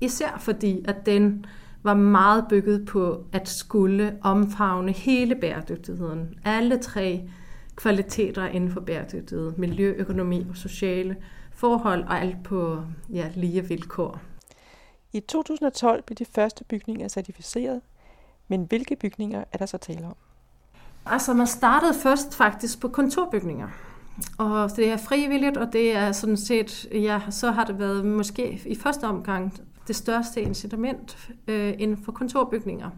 Især 0.00 0.38
fordi, 0.40 0.84
at 0.88 1.06
den 1.06 1.46
var 1.84 1.94
meget 1.94 2.44
bygget 2.48 2.86
på 2.86 3.24
at 3.32 3.48
skulle 3.48 4.18
omfavne 4.22 4.92
hele 4.92 5.34
bæredygtigheden. 5.34 6.34
Alle 6.44 6.78
tre 6.78 7.28
kvaliteter 7.76 8.46
inden 8.46 8.70
for 8.70 8.80
bæredygtighed. 8.80 9.52
Miljø, 9.56 9.94
økonomi 9.96 10.46
og 10.50 10.56
sociale 10.56 11.16
forhold, 11.52 12.04
og 12.04 12.20
alt 12.20 12.42
på 12.44 12.82
ja, 13.12 13.30
lige 13.34 13.68
vilkår. 13.68 14.20
I 15.12 15.20
2012 15.20 16.02
blev 16.02 16.16
de 16.16 16.24
første 16.24 16.64
bygninger 16.64 17.08
certificeret, 17.08 17.80
men 18.48 18.64
hvilke 18.64 18.96
bygninger 18.96 19.44
er 19.52 19.58
der 19.58 19.66
så 19.66 19.78
tale 19.78 20.06
om? 20.06 20.16
Altså 21.06 21.34
man 21.34 21.46
startede 21.46 21.94
først 21.94 22.34
faktisk 22.34 22.80
på 22.80 22.88
kontorbygninger. 22.88 23.68
Og 24.38 24.70
det 24.76 24.88
er 24.88 24.96
frivilligt, 24.96 25.56
og 25.56 25.72
det 25.72 25.96
er 25.96 26.12
sådan 26.12 26.36
set, 26.36 26.86
ja, 26.92 27.20
så 27.30 27.50
har 27.50 27.64
det 27.64 27.78
været 27.78 28.04
måske 28.04 28.62
i 28.66 28.74
første 28.74 29.04
omgang 29.04 29.52
det 29.88 29.96
største 29.96 30.40
incitament 30.40 31.28
øh, 31.48 31.74
inden 31.78 31.96
for 31.96 32.12
kontorbygninger. 32.12 32.90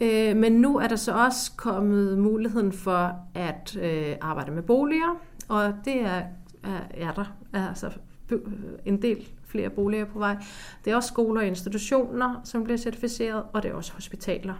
Øh, 0.00 0.36
men 0.36 0.52
nu 0.52 0.78
er 0.78 0.88
der 0.88 0.96
så 0.96 1.12
også 1.12 1.52
kommet 1.56 2.18
muligheden 2.18 2.72
for 2.72 3.12
at 3.34 3.76
øh, 3.76 4.16
arbejde 4.20 4.50
med 4.50 4.62
boliger, 4.62 5.20
og 5.48 5.74
det 5.84 6.00
er, 6.00 6.22
er, 6.64 6.80
er 6.90 7.12
der 7.12 7.24
altså 7.52 7.90
en 8.84 9.02
del 9.02 9.28
flere 9.46 9.70
boliger 9.70 10.04
på 10.04 10.18
vej. 10.18 10.36
Det 10.84 10.90
er 10.90 10.96
også 10.96 11.08
skoler 11.08 11.40
og 11.40 11.46
institutioner, 11.46 12.40
som 12.44 12.64
bliver 12.64 12.78
certificeret, 12.78 13.42
og 13.52 13.62
det 13.62 13.70
er 13.70 13.74
også 13.74 13.92
hospitaler. 13.92 14.54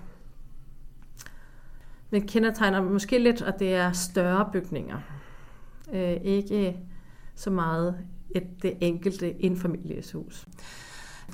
Men 2.11 2.27
kendetegner 2.27 2.83
måske 2.83 3.19
lidt, 3.19 3.43
at 3.43 3.59
det 3.59 3.75
er 3.75 3.93
større 3.93 4.49
bygninger. 4.53 4.99
Øh, 5.93 6.17
ikke 6.23 6.77
så 7.35 7.51
meget 7.51 7.99
et, 8.35 8.63
det 8.63 8.75
enkelte 8.81 9.45
enfamilieshus. 9.45 10.47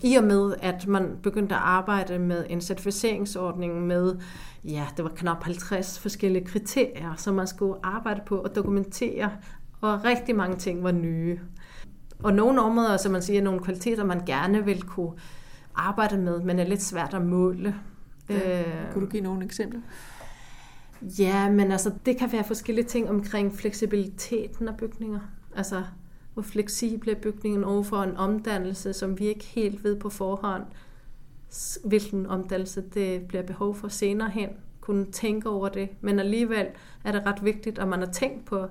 I 0.02 0.14
og 0.14 0.24
med, 0.24 0.54
at 0.62 0.86
man 0.86 1.18
begyndte 1.22 1.54
at 1.54 1.60
arbejde 1.64 2.18
med 2.18 2.46
en 2.48 2.60
certificeringsordning 2.60 3.86
med, 3.86 4.16
ja, 4.64 4.86
det 4.96 5.04
var 5.04 5.10
knap 5.10 5.44
50 5.44 5.98
forskellige 5.98 6.44
kriterier, 6.44 7.14
som 7.16 7.34
man 7.34 7.46
skulle 7.46 7.74
arbejde 7.82 8.20
på 8.26 8.36
og 8.36 8.54
dokumentere, 8.54 9.30
og 9.80 10.04
rigtig 10.04 10.36
mange 10.36 10.56
ting 10.56 10.84
var 10.84 10.92
nye. 10.92 11.40
Og 12.22 12.34
nogle 12.34 12.62
områder, 12.62 12.96
som 12.96 13.12
man 13.12 13.22
siger, 13.22 13.42
nogle 13.42 13.60
kvaliteter, 13.60 14.04
man 14.04 14.24
gerne 14.26 14.64
vil 14.64 14.82
kunne 14.82 15.12
arbejde 15.74 16.18
med, 16.18 16.40
men 16.40 16.58
er 16.58 16.64
lidt 16.64 16.82
svært 16.82 17.14
at 17.14 17.22
måle. 17.22 17.74
Ja. 18.28 18.60
Øh, 18.60 18.92
kunne 18.92 19.06
du 19.06 19.10
give 19.10 19.22
nogle 19.22 19.44
eksempler? 19.44 19.80
Ja, 21.18 21.50
men 21.50 21.72
altså, 21.72 21.92
det 22.06 22.16
kan 22.16 22.32
være 22.32 22.44
forskellige 22.44 22.84
ting 22.84 23.10
omkring 23.10 23.54
fleksibiliteten 23.54 24.68
af 24.68 24.76
bygninger. 24.76 25.20
Altså, 25.56 25.82
hvor 26.34 26.42
fleksibel 26.42 27.08
er 27.08 27.14
bygningen 27.14 27.64
overfor 27.64 28.02
en 28.02 28.16
omdannelse, 28.16 28.92
som 28.92 29.18
vi 29.18 29.26
ikke 29.26 29.44
helt 29.44 29.84
ved 29.84 29.96
på 29.96 30.10
forhånd, 30.10 30.62
hvilken 31.84 32.26
omdannelse 32.26 32.84
det 32.94 33.22
bliver 33.22 33.42
behov 33.42 33.74
for 33.74 33.88
senere 33.88 34.30
hen. 34.30 34.48
Kunne 34.80 35.04
tænke 35.12 35.48
over 35.48 35.68
det, 35.68 35.88
men 36.00 36.18
alligevel 36.18 36.66
er 37.04 37.12
det 37.12 37.26
ret 37.26 37.44
vigtigt, 37.44 37.78
at 37.78 37.88
man 37.88 37.98
har 37.98 38.12
tænkt 38.12 38.44
på 38.44 38.66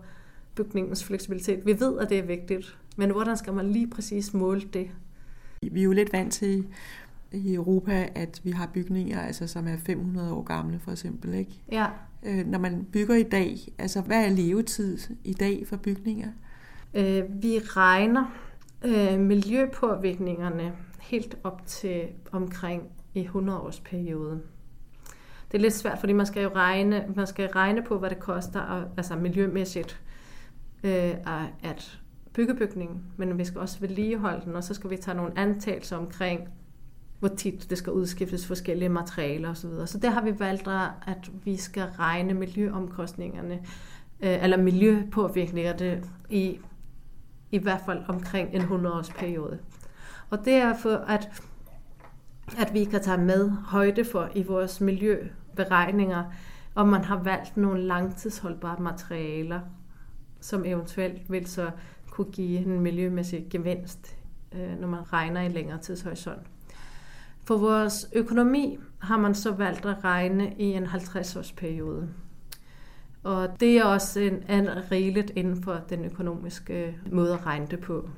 bygningens 0.56 1.04
fleksibilitet. 1.04 1.66
Vi 1.66 1.80
ved, 1.80 2.00
at 2.00 2.10
det 2.10 2.20
er 2.20 2.24
vigtigt, 2.24 2.78
men 2.96 3.10
hvordan 3.10 3.38
skal 3.38 3.54
man 3.54 3.70
lige 3.70 3.88
præcis 3.88 4.34
måle 4.34 4.62
det? 4.62 4.90
Vi 5.72 5.80
er 5.80 5.84
jo 5.84 5.92
lidt 5.92 6.14
vant 6.14 6.34
til 6.34 6.68
i 7.32 7.54
Europa, 7.54 8.10
at 8.16 8.42
vi 8.44 8.52
har 8.52 8.70
bygninger, 8.74 9.22
altså, 9.22 9.48
som 9.48 9.68
er 9.68 9.78
500 9.78 10.34
år 10.34 10.44
gamle 10.44 10.80
for 10.80 10.92
eksempel. 10.92 11.34
Ikke? 11.34 11.52
Ja. 11.72 11.88
Øh, 12.24 12.48
når 12.48 12.60
man 12.60 12.88
bygger 12.92 13.16
i 13.16 13.24
dag, 13.24 13.58
altså 13.78 14.02
hvad 14.02 14.26
er 14.26 14.30
levetid 14.30 14.98
i 15.24 15.34
dag 15.34 15.68
for 15.68 15.78
bygninger? 15.78 16.28
Øh, 16.94 17.24
vi 17.44 17.60
regner 17.60 18.26
øh, 18.86 19.20
miljøpåvirkningerne 19.20 20.74
helt 21.02 21.38
op 21.44 21.62
til 21.66 22.08
omkring 22.32 22.84
i 23.14 23.22
100 23.22 23.60
års 23.60 23.80
periode. 23.80 24.42
Det 25.52 25.58
er 25.58 25.62
lidt 25.62 25.74
svært, 25.74 26.00
fordi 26.00 26.14
man 26.14 26.26
skal 26.26 26.44
jo 26.44 26.52
regne, 26.56 27.06
man 27.16 27.28
skal 27.28 27.50
regne 27.50 27.84
på, 27.84 28.00
hvad 28.00 28.10
det 28.10 28.20
koster, 28.20 28.86
altså 28.98 29.16
miljømæssigt, 29.16 30.02
øh, 30.84 31.14
at 31.64 32.00
bygge 32.34 32.56
bygningen, 32.56 33.04
men 33.18 33.38
vi 33.38 33.46
skal 33.46 33.62
også 33.62 33.80
vedligeholde 33.80 34.46
den, 34.46 34.56
og 34.56 34.64
så 34.64 34.74
skal 34.74 34.90
vi 34.90 34.98
tage 34.98 35.18
nogle 35.18 35.40
antagelser 35.40 35.98
omkring, 35.98 36.50
hvor 37.20 37.28
tit 37.28 37.70
det 37.70 37.78
skal 37.78 37.94
udskiftes 37.94 38.48
forskellige 38.48 38.90
materialer 38.90 39.50
osv. 39.50 39.70
Så, 39.70 39.86
så 39.86 40.00
der 40.00 40.10
har 40.10 40.22
vi 40.22 40.40
valgt, 40.40 40.68
at 41.08 41.32
vi 41.44 41.58
skal 41.58 41.84
regne 41.84 42.34
miljøomkostningerne, 42.34 43.54
øh, 44.20 44.44
eller 44.44 44.58
miljøpåvirkningerne 44.58 46.04
i, 46.30 46.60
i 47.54 47.58
hvert 47.58 47.82
fald 47.86 48.04
omkring 48.08 48.50
en 48.54 48.62
100-års 48.62 49.10
periode. 49.10 49.60
Og 50.30 50.46
det 50.46 50.54
er 50.54 50.78
for, 50.78 50.96
at, 50.96 51.44
at 52.58 52.74
vi 52.74 52.84
kan 52.84 53.02
tage 53.02 53.18
med 53.18 53.50
højde 53.50 54.06
for 54.06 54.30
i 54.36 54.44
vores 54.44 54.82
miljøberegninger, 54.82 56.24
om 56.76 56.88
man 56.88 57.04
har 57.04 57.24
valgt 57.24 57.58
nogle 57.58 57.82
langtidsholdbare 57.82 58.80
materialer, 58.80 59.60
som 60.40 60.66
eventuelt 60.66 61.32
vil 61.32 61.48
så 61.48 61.72
kunne 62.10 62.32
give 62.32 62.60
en 62.60 62.80
miljømæssig 62.80 63.48
gevinst, 63.50 64.18
øh, 64.52 64.80
når 64.80 64.88
man 64.88 65.14
regner 65.14 65.42
i 65.42 65.50
længere 65.50 65.78
tidshorisont. 65.78 66.48
For 67.44 67.58
vores 67.58 68.10
økonomi 68.14 68.78
har 69.00 69.18
man 69.18 69.36
så 69.36 69.52
valgt 69.52 69.86
at 69.86 70.04
regne 70.04 70.54
i 70.58 70.64
en 70.64 70.86
50-års 70.86 71.52
periode. 71.52 72.10
Og 73.24 73.60
det 73.60 73.78
er 73.78 73.84
også 73.84 74.20
en, 74.20 74.34
en 74.50 74.92
rigeligt 74.92 75.32
inden 75.36 75.64
for 75.64 75.80
den 75.90 76.06
økonomiske 76.06 76.98
måde 77.12 77.34
at 77.34 77.46
regne 77.46 77.68
det 77.72 77.80
på. 77.80 78.10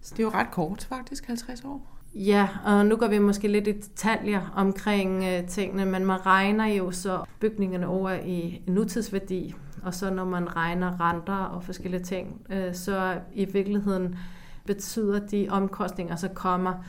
Så 0.00 0.14
det 0.16 0.22
er 0.22 0.24
jo 0.24 0.30
ret 0.30 0.50
kort 0.50 0.86
faktisk, 0.88 1.26
50 1.26 1.64
år. 1.64 1.96
Ja, 2.14 2.48
og 2.64 2.86
nu 2.86 2.96
går 2.96 3.08
vi 3.08 3.18
måske 3.18 3.48
lidt 3.48 3.68
i 3.68 3.72
detaljer 3.72 4.52
omkring 4.54 5.24
øh, 5.24 5.48
tingene, 5.48 5.84
men 5.86 6.04
man 6.04 6.26
regner 6.26 6.66
jo 6.66 6.90
så 6.90 7.24
bygningerne 7.40 7.86
over 7.86 8.10
i 8.12 8.62
nutidsværdi, 8.66 9.54
og 9.82 9.94
så 9.94 10.10
når 10.10 10.24
man 10.24 10.56
regner 10.56 11.00
renter 11.00 11.34
og 11.34 11.64
forskellige 11.64 12.02
ting, 12.02 12.46
øh, 12.50 12.74
så 12.74 13.20
i 13.34 13.44
virkeligheden 13.44 14.18
betyder 14.64 15.26
de 15.26 15.46
omkostninger, 15.50 16.16
så 16.16 16.28
kommer 16.28 16.84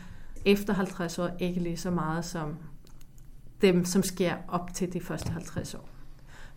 efter 0.45 0.73
50 0.73 1.19
år 1.19 1.29
ikke 1.39 1.61
lige 1.61 1.77
så 1.77 1.91
meget 1.91 2.25
som 2.25 2.55
dem, 3.61 3.85
som 3.85 4.03
sker 4.03 4.33
op 4.47 4.73
til 4.73 4.93
de 4.93 5.01
første 5.01 5.31
50 5.31 5.75
år. 5.75 5.96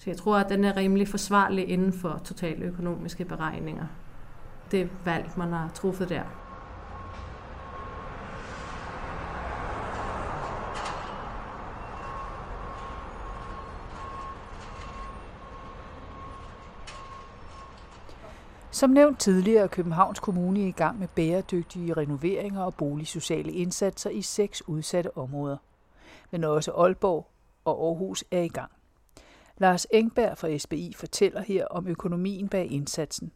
Så 0.00 0.10
jeg 0.10 0.16
tror, 0.16 0.36
at 0.36 0.48
den 0.48 0.64
er 0.64 0.76
rimelig 0.76 1.08
forsvarlig 1.08 1.68
inden 1.68 1.92
for 1.92 2.20
totale 2.24 2.64
økonomiske 2.64 3.24
beregninger. 3.24 3.86
Det 4.70 4.90
valg, 5.04 5.30
man 5.36 5.52
har 5.52 5.70
truffet 5.74 6.08
der. 6.08 6.22
Som 18.70 18.90
nævnt 18.90 19.18
tidligere 19.18 19.62
er 19.62 19.68
Københavns 19.68 20.20
Kommune 20.20 20.68
i 20.68 20.72
gang 20.72 20.98
med 20.98 21.08
bæredygtige 21.08 21.94
renoveringer 21.94 22.62
og 22.62 22.74
boligsociale 22.74 23.52
indsatser 23.52 24.10
i 24.10 24.22
seks 24.22 24.68
udsatte 24.68 25.16
områder. 25.16 25.56
Men 26.30 26.44
også 26.44 26.72
Aalborg 26.72 27.26
og 27.64 27.86
Aarhus 27.86 28.24
er 28.30 28.40
i 28.40 28.48
gang. 28.48 28.70
Lars 29.60 29.86
Engberg 29.90 30.38
fra 30.38 30.58
SBI 30.58 30.92
fortæller 30.96 31.42
her 31.42 31.66
om 31.66 31.86
økonomien 31.86 32.48
bag 32.48 32.72
indsatsen 32.72 33.32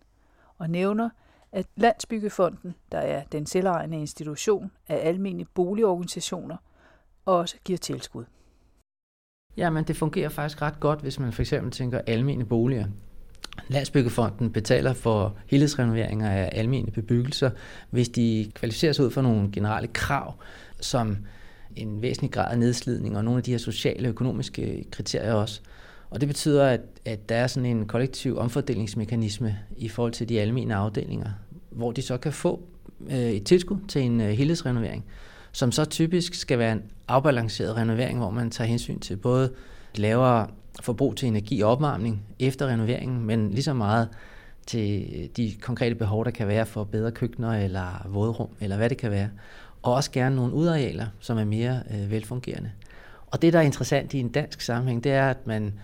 og 0.59 0.71
nævner, 0.71 1.11
at 1.53 1.67
Landsbyggefonden, 1.77 2.75
der 2.93 2.99
er 2.99 3.25
den 3.25 3.47
selvejende 3.47 4.01
institution 4.01 4.71
af 4.89 5.09
almindelige 5.09 5.49
boligorganisationer, 5.55 6.57
også 7.25 7.57
giver 7.65 7.79
tilskud. 7.79 8.25
Jamen, 9.57 9.85
det 9.85 9.97
fungerer 9.97 10.29
faktisk 10.29 10.63
ret 10.63 10.81
godt, 10.81 11.01
hvis 11.01 11.19
man 11.19 11.33
for 11.33 11.43
eksempel 11.43 11.73
tænker 11.73 12.01
almindelige 12.07 12.49
boliger. 12.49 12.87
Landsbyggefonden 13.69 14.53
betaler 14.53 14.93
for 14.93 15.37
helhedsrenoveringer 15.47 16.31
af 16.31 16.51
almindelige 16.53 16.95
bebyggelser, 16.95 17.51
hvis 17.91 18.09
de 18.09 18.53
kvalificerer 18.55 18.93
sig 18.93 19.05
ud 19.05 19.11
for 19.11 19.23
nogle 19.23 19.53
generelle 19.53 19.89
krav, 19.89 20.35
som 20.81 21.17
en 21.77 22.03
væsentlig 22.03 22.33
grad 22.33 22.53
af 22.53 22.59
nedslidning 22.59 23.17
og 23.17 23.25
nogle 23.25 23.39
af 23.39 23.45
de 23.45 23.51
her 23.51 23.59
sociale 23.59 24.09
og 24.09 24.11
økonomiske 24.11 24.85
kriterier 24.91 25.35
også. 25.35 25.61
Og 26.11 26.21
det 26.21 26.29
betyder, 26.29 26.67
at, 26.67 26.81
at 27.05 27.29
der 27.29 27.37
er 27.37 27.47
sådan 27.47 27.77
en 27.77 27.87
kollektiv 27.87 28.39
omfordelingsmekanisme 28.39 29.59
i 29.77 29.89
forhold 29.89 30.13
til 30.13 30.29
de 30.29 30.41
almindelige 30.41 30.77
afdelinger, 30.77 31.31
hvor 31.71 31.93
de 31.93 32.03
så 32.03 32.17
kan 32.17 32.33
få 32.33 32.63
øh, 33.11 33.31
et 33.31 33.45
tilskud 33.45 33.77
til 33.89 34.03
en 34.03 34.21
øh, 34.21 34.29
helhedsrenovering, 34.29 35.05
som 35.53 35.73
så 35.73 35.85
typisk 35.85 36.35
skal 36.35 36.59
være 36.59 36.73
en 36.73 36.83
afbalanceret 37.09 37.77
renovering, 37.77 38.19
hvor 38.19 38.31
man 38.31 38.51
tager 38.51 38.69
hensyn 38.69 38.99
til 38.99 39.17
både 39.17 39.53
lavere 39.95 40.49
forbrug 40.81 41.17
til 41.17 41.29
energi 41.29 41.61
og 41.61 41.71
opvarmning 41.71 42.23
efter 42.39 42.67
renoveringen, 42.67 43.27
men 43.27 43.51
lige 43.51 43.63
så 43.63 43.75
meget 43.75 44.09
til 44.67 45.11
øh, 45.17 45.29
de 45.37 45.55
konkrete 45.61 45.95
behov, 45.95 46.25
der 46.25 46.31
kan 46.31 46.49
være 46.49 46.67
for 46.67 46.85
bedre 46.85 47.13
køkkener 47.13 47.65
eller 47.65 48.07
vådrum, 48.09 48.49
eller 48.61 48.77
hvad 48.77 48.91
det 48.91 48.99
kan 48.99 49.11
være. 49.11 49.29
Og 49.83 49.95
også 49.95 50.11
gerne 50.11 50.37
nogle 50.37 50.53
udarealer, 50.53 51.07
som 51.21 51.39
er 51.39 51.45
mere 51.45 51.83
øh, 51.91 52.11
velfungerende. 52.11 52.71
Og 53.27 53.43
det, 53.43 53.53
der 53.53 53.59
er 53.59 53.63
interessant 53.63 54.15
i 54.15 54.19
en 54.19 54.29
dansk 54.29 54.61
sammenhæng, 54.61 55.05
det 55.05 55.13
er, 55.13 55.31
at 55.31 55.47
man 55.47 55.75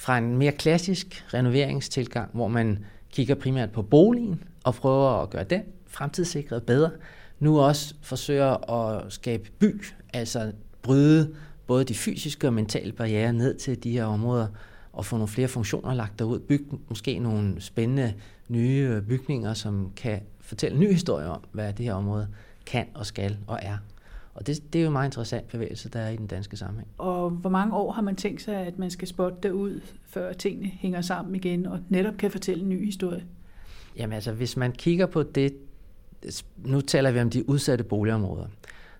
fra 0.00 0.18
en 0.18 0.36
mere 0.36 0.52
klassisk 0.52 1.24
renoveringstilgang, 1.34 2.30
hvor 2.32 2.48
man 2.48 2.84
kigger 3.12 3.34
primært 3.34 3.70
på 3.70 3.82
boligen 3.82 4.42
og 4.64 4.74
prøver 4.74 5.22
at 5.22 5.30
gøre 5.30 5.44
den 5.44 5.62
fremtidssikret 5.86 6.62
bedre, 6.62 6.90
nu 7.38 7.60
også 7.60 7.94
forsøger 8.02 8.70
at 8.70 9.12
skabe 9.12 9.50
by, 9.58 9.84
altså 10.12 10.52
bryde 10.82 11.34
både 11.66 11.84
de 11.84 11.94
fysiske 11.94 12.46
og 12.46 12.52
mentale 12.52 12.92
barriere 12.92 13.32
ned 13.32 13.54
til 13.54 13.84
de 13.84 13.90
her 13.90 14.04
områder, 14.04 14.46
og 14.92 15.06
få 15.06 15.16
nogle 15.16 15.28
flere 15.28 15.48
funktioner 15.48 15.94
lagt 15.94 16.18
derud. 16.18 16.38
Bygge 16.38 16.64
måske 16.88 17.18
nogle 17.18 17.60
spændende 17.60 18.14
nye 18.48 18.88
øh, 18.90 19.02
bygninger, 19.02 19.54
som 19.54 19.92
kan 19.96 20.20
fortælle 20.40 20.74
en 20.74 20.80
ny 20.80 20.92
historie 20.92 21.26
om, 21.26 21.40
hvad 21.52 21.72
det 21.72 21.84
her 21.84 21.94
område 21.94 22.28
kan 22.66 22.86
og 22.94 23.06
skal 23.06 23.38
og 23.46 23.58
er. 23.62 23.76
Og 24.34 24.46
det, 24.46 24.72
det 24.72 24.78
er 24.78 24.82
jo 24.82 24.88
en 24.88 24.92
meget 24.92 25.08
interessant 25.08 25.48
bevægelse, 25.48 25.88
der 25.88 26.00
er 26.00 26.08
i 26.08 26.16
den 26.16 26.26
danske 26.26 26.56
sammenhæng. 26.56 26.88
Og 26.98 27.30
hvor 27.30 27.50
mange 27.50 27.76
år 27.76 27.92
har 27.92 28.02
man 28.02 28.16
tænkt 28.16 28.42
sig, 28.42 28.56
at 28.56 28.78
man 28.78 28.90
skal 28.90 29.08
spotte 29.08 29.38
derud, 29.42 29.80
før 30.06 30.32
tingene 30.32 30.68
hænger 30.68 31.00
sammen 31.00 31.34
igen, 31.34 31.66
og 31.66 31.80
netop 31.88 32.16
kan 32.16 32.30
fortælle 32.30 32.62
en 32.62 32.68
ny 32.68 32.84
historie? 32.84 33.24
Jamen 33.96 34.12
altså, 34.12 34.32
hvis 34.32 34.56
man 34.56 34.72
kigger 34.72 35.06
på 35.06 35.22
det, 35.22 35.56
nu 36.56 36.80
taler 36.80 37.10
vi 37.10 37.20
om 37.20 37.30
de 37.30 37.48
udsatte 37.48 37.84
boligområder, 37.84 38.46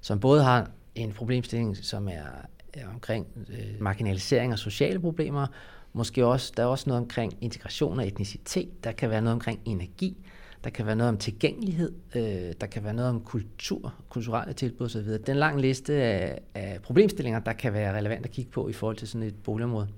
som 0.00 0.20
både 0.20 0.42
har 0.42 0.70
en 0.94 1.12
problemstilling, 1.12 1.76
som 1.76 2.08
er 2.08 2.86
omkring 2.92 3.26
øh, 3.48 3.80
marginalisering 3.80 4.52
og 4.52 4.58
sociale 4.58 5.00
problemer. 5.00 5.46
Måske 5.92 6.26
også, 6.26 6.52
der 6.56 6.62
er 6.62 6.66
også 6.66 6.84
noget 6.86 7.02
omkring 7.02 7.32
integration 7.40 7.98
og 7.98 8.06
etnicitet. 8.06 8.84
Der 8.84 8.92
kan 8.92 9.10
være 9.10 9.22
noget 9.22 9.34
omkring 9.34 9.60
energi. 9.64 10.16
Der 10.64 10.70
kan 10.70 10.86
være 10.86 10.96
noget 10.96 11.08
om 11.08 11.18
tilgængelighed. 11.18 11.92
Øh, 12.14 12.52
der 12.60 12.66
kan 12.66 12.84
være 12.84 12.94
noget 12.94 13.10
om 13.10 13.20
kultur, 13.20 13.94
kulturelle 14.08 14.54
tilbud 14.54 14.86
osv. 14.86 15.00
Det 15.00 15.28
er 15.28 15.32
en 15.32 15.38
lang 15.38 15.60
liste 15.60 15.94
af, 15.94 16.40
af 16.54 16.78
problemstillinger, 16.82 17.40
der 17.40 17.52
kan 17.52 17.72
være 17.72 17.96
relevant 17.96 18.24
at 18.24 18.30
kigge 18.30 18.50
på 18.50 18.68
i 18.68 18.72
forhold 18.72 18.96
til 18.96 19.08
sådan 19.08 19.26
et 19.26 19.34
boligområde. 19.44 19.88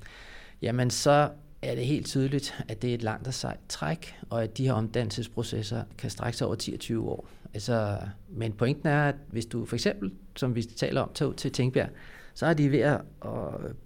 Jamen 0.62 0.90
så 0.90 1.30
er 1.62 1.74
det 1.74 1.86
helt 1.86 2.06
tydeligt, 2.06 2.64
at 2.68 2.82
det 2.82 2.90
er 2.90 2.94
et 2.94 3.02
langt 3.02 3.26
og 3.26 3.34
sejt 3.34 3.60
træk, 3.68 4.14
og 4.30 4.42
at 4.42 4.58
de 4.58 4.64
her 4.64 4.72
omdannelsesprocesser 4.72 5.82
kan 5.98 6.10
strække 6.10 6.38
sig 6.38 6.46
over 6.46 6.56
10-20 6.62 6.98
år. 6.98 7.28
Altså, 7.54 7.98
men 8.28 8.52
pointen 8.52 8.88
er, 8.88 9.08
at 9.08 9.14
hvis 9.30 9.46
du 9.46 9.64
for 9.64 9.76
eksempel, 9.76 10.12
som 10.36 10.54
vi 10.54 10.62
taler 10.62 11.00
om, 11.00 11.10
tager 11.14 11.28
ud 11.28 11.34
til 11.34 11.52
Tænkbjerg, 11.52 11.88
så 12.34 12.46
er 12.46 12.54
de 12.54 12.72
ved 12.72 12.78
at 12.78 13.00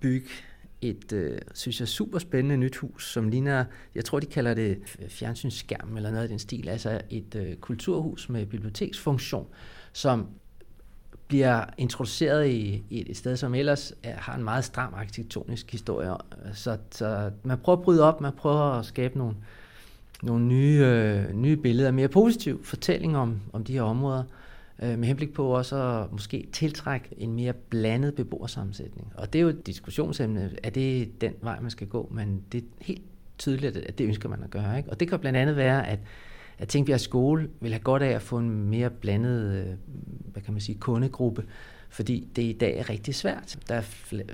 bygge 0.00 0.28
et, 0.82 1.12
øh, 1.12 1.38
synes 1.54 1.80
jeg, 1.80 1.88
super 1.88 2.18
spændende 2.18 2.56
nyt 2.56 2.76
hus, 2.76 3.12
som 3.12 3.28
ligner, 3.28 3.64
jeg 3.94 4.04
tror, 4.04 4.20
de 4.20 4.26
kalder 4.26 4.54
det 4.54 4.78
fjernsynsskærm 5.08 5.96
eller 5.96 6.10
noget 6.10 6.22
af 6.22 6.28
den 6.28 6.38
stil, 6.38 6.68
altså 6.68 7.00
et 7.10 7.34
øh, 7.34 7.56
kulturhus 7.56 8.28
med 8.28 8.46
biblioteksfunktion, 8.46 9.46
som 9.92 10.26
bliver 11.28 11.64
introduceret 11.78 12.48
i, 12.48 12.84
i 12.90 13.10
et 13.10 13.16
sted, 13.16 13.36
som 13.36 13.54
ellers 13.54 13.92
er, 14.02 14.16
har 14.16 14.34
en 14.34 14.44
meget 14.44 14.64
stram 14.64 14.94
arkitektonisk 14.94 15.72
historie. 15.72 16.10
Så, 16.54 16.78
så 16.90 17.30
man 17.42 17.58
prøver 17.58 17.78
at 17.78 17.84
bryde 17.84 18.02
op, 18.02 18.20
man 18.20 18.32
prøver 18.32 18.60
at 18.60 18.86
skabe 18.86 19.18
nogle, 19.18 19.34
nogle 20.22 20.44
nye, 20.44 20.80
øh, 20.84 21.32
nye 21.32 21.56
billeder, 21.56 21.90
mere 21.90 22.08
positiv 22.08 22.64
fortælling 22.64 23.16
om, 23.16 23.40
om 23.52 23.64
de 23.64 23.72
her 23.72 23.82
områder, 23.82 24.22
øh, 24.22 24.45
Øh, 24.82 24.98
med 24.98 25.08
henblik 25.08 25.32
på 25.32 25.46
også 25.46 25.76
at 25.76 26.12
måske 26.12 26.48
tiltrække 26.52 27.08
en 27.18 27.32
mere 27.32 27.52
blandet 27.52 28.14
beboersammensætning. 28.14 29.12
Og 29.14 29.32
det 29.32 29.38
er 29.38 29.42
jo 29.42 29.48
et 29.48 29.66
diskussionsemne, 29.66 30.50
er 30.62 30.70
det 30.70 31.20
den 31.20 31.32
vej, 31.40 31.60
man 31.60 31.70
skal 31.70 31.86
gå, 31.86 32.08
men 32.14 32.42
det 32.52 32.58
er 32.58 32.66
helt 32.80 33.02
tydeligt, 33.38 33.76
at 33.76 33.98
det 33.98 34.04
ønsker 34.04 34.28
man 34.28 34.42
at 34.42 34.50
gøre. 34.50 34.76
Ikke? 34.76 34.90
Og 34.90 35.00
det 35.00 35.08
kan 35.08 35.18
blandt 35.18 35.38
andet 35.38 35.56
være, 35.56 35.86
at 35.86 35.98
at 36.58 36.68
Tingbjerg 36.68 37.00
Skole 37.00 37.48
vil 37.60 37.72
have 37.72 37.82
godt 37.82 38.02
af 38.02 38.10
at 38.10 38.22
få 38.22 38.38
en 38.38 38.50
mere 38.50 38.90
blandet 38.90 39.54
øh, 39.54 39.66
hvad 40.32 40.42
kan 40.42 40.52
man 40.54 40.60
sige, 40.60 40.78
kundegruppe, 40.78 41.44
fordi 41.88 42.28
det 42.36 42.42
i 42.42 42.52
dag 42.52 42.78
er 42.78 42.90
rigtig 42.90 43.14
svært. 43.14 43.58
Der 43.68 43.74
er 43.74 43.82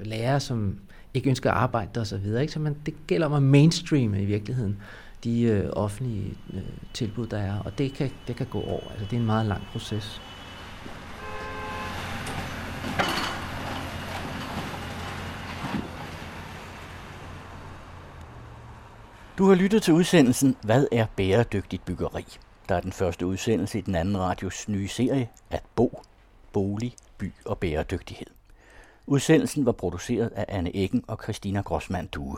lærere, 0.05 0.41
som 0.41 0.79
ikke 1.15 1.29
ønsker 1.29 1.51
at 1.51 1.57
arbejde 1.57 1.91
der 1.95 2.01
osv., 2.01 2.27
så, 2.27 2.47
så 2.49 2.61
man, 2.61 2.77
det 2.87 2.95
gælder 3.07 3.27
om 3.27 3.33
at 3.33 3.43
mainstreame 3.43 4.23
i 4.23 4.25
virkeligheden 4.25 4.79
de 5.25 5.43
øh, 5.43 5.71
offentlige 5.73 6.35
øh, 6.55 6.63
tilbud, 6.95 7.27
der 7.27 7.39
er, 7.39 7.59
og 7.59 7.79
det 7.79 7.95
kan, 7.95 8.11
det 8.27 8.37
kan 8.37 8.47
gå 8.47 8.61
over. 8.61 8.91
Altså, 8.91 9.05
det 9.05 9.13
er 9.13 9.21
en 9.21 9.27
meget 9.27 9.47
lang 9.47 9.63
proces. 9.73 10.21
Du 19.39 19.49
har 19.49 19.55
lyttet 19.55 19.83
til 19.83 19.95
udsendelsen 19.95 20.57
Hvad 20.63 20.87
er 20.93 21.07
bæredygtigt 21.17 21.85
byggeri? 21.85 22.25
Der 22.69 22.75
er 22.75 22.81
den 22.81 22.93
første 22.93 23.27
udsendelse 23.27 23.79
i 23.79 23.81
den 23.81 23.95
anden 23.95 24.19
radios 24.19 24.69
nye 24.69 24.89
serie 24.89 25.29
At 25.51 25.63
bo, 25.77 26.03
bolig, 26.53 26.95
by 27.19 27.33
og 27.45 27.59
bæredygtighed. 27.59 28.27
Udsendelsen 29.07 29.67
var 29.67 29.73
produceret 29.73 30.33
af 30.37 30.45
Anne 30.49 30.77
Eggen 30.77 31.05
og 31.09 31.19
Christina 31.23 31.61
Grossmann 31.61 32.07
Due. 32.07 32.37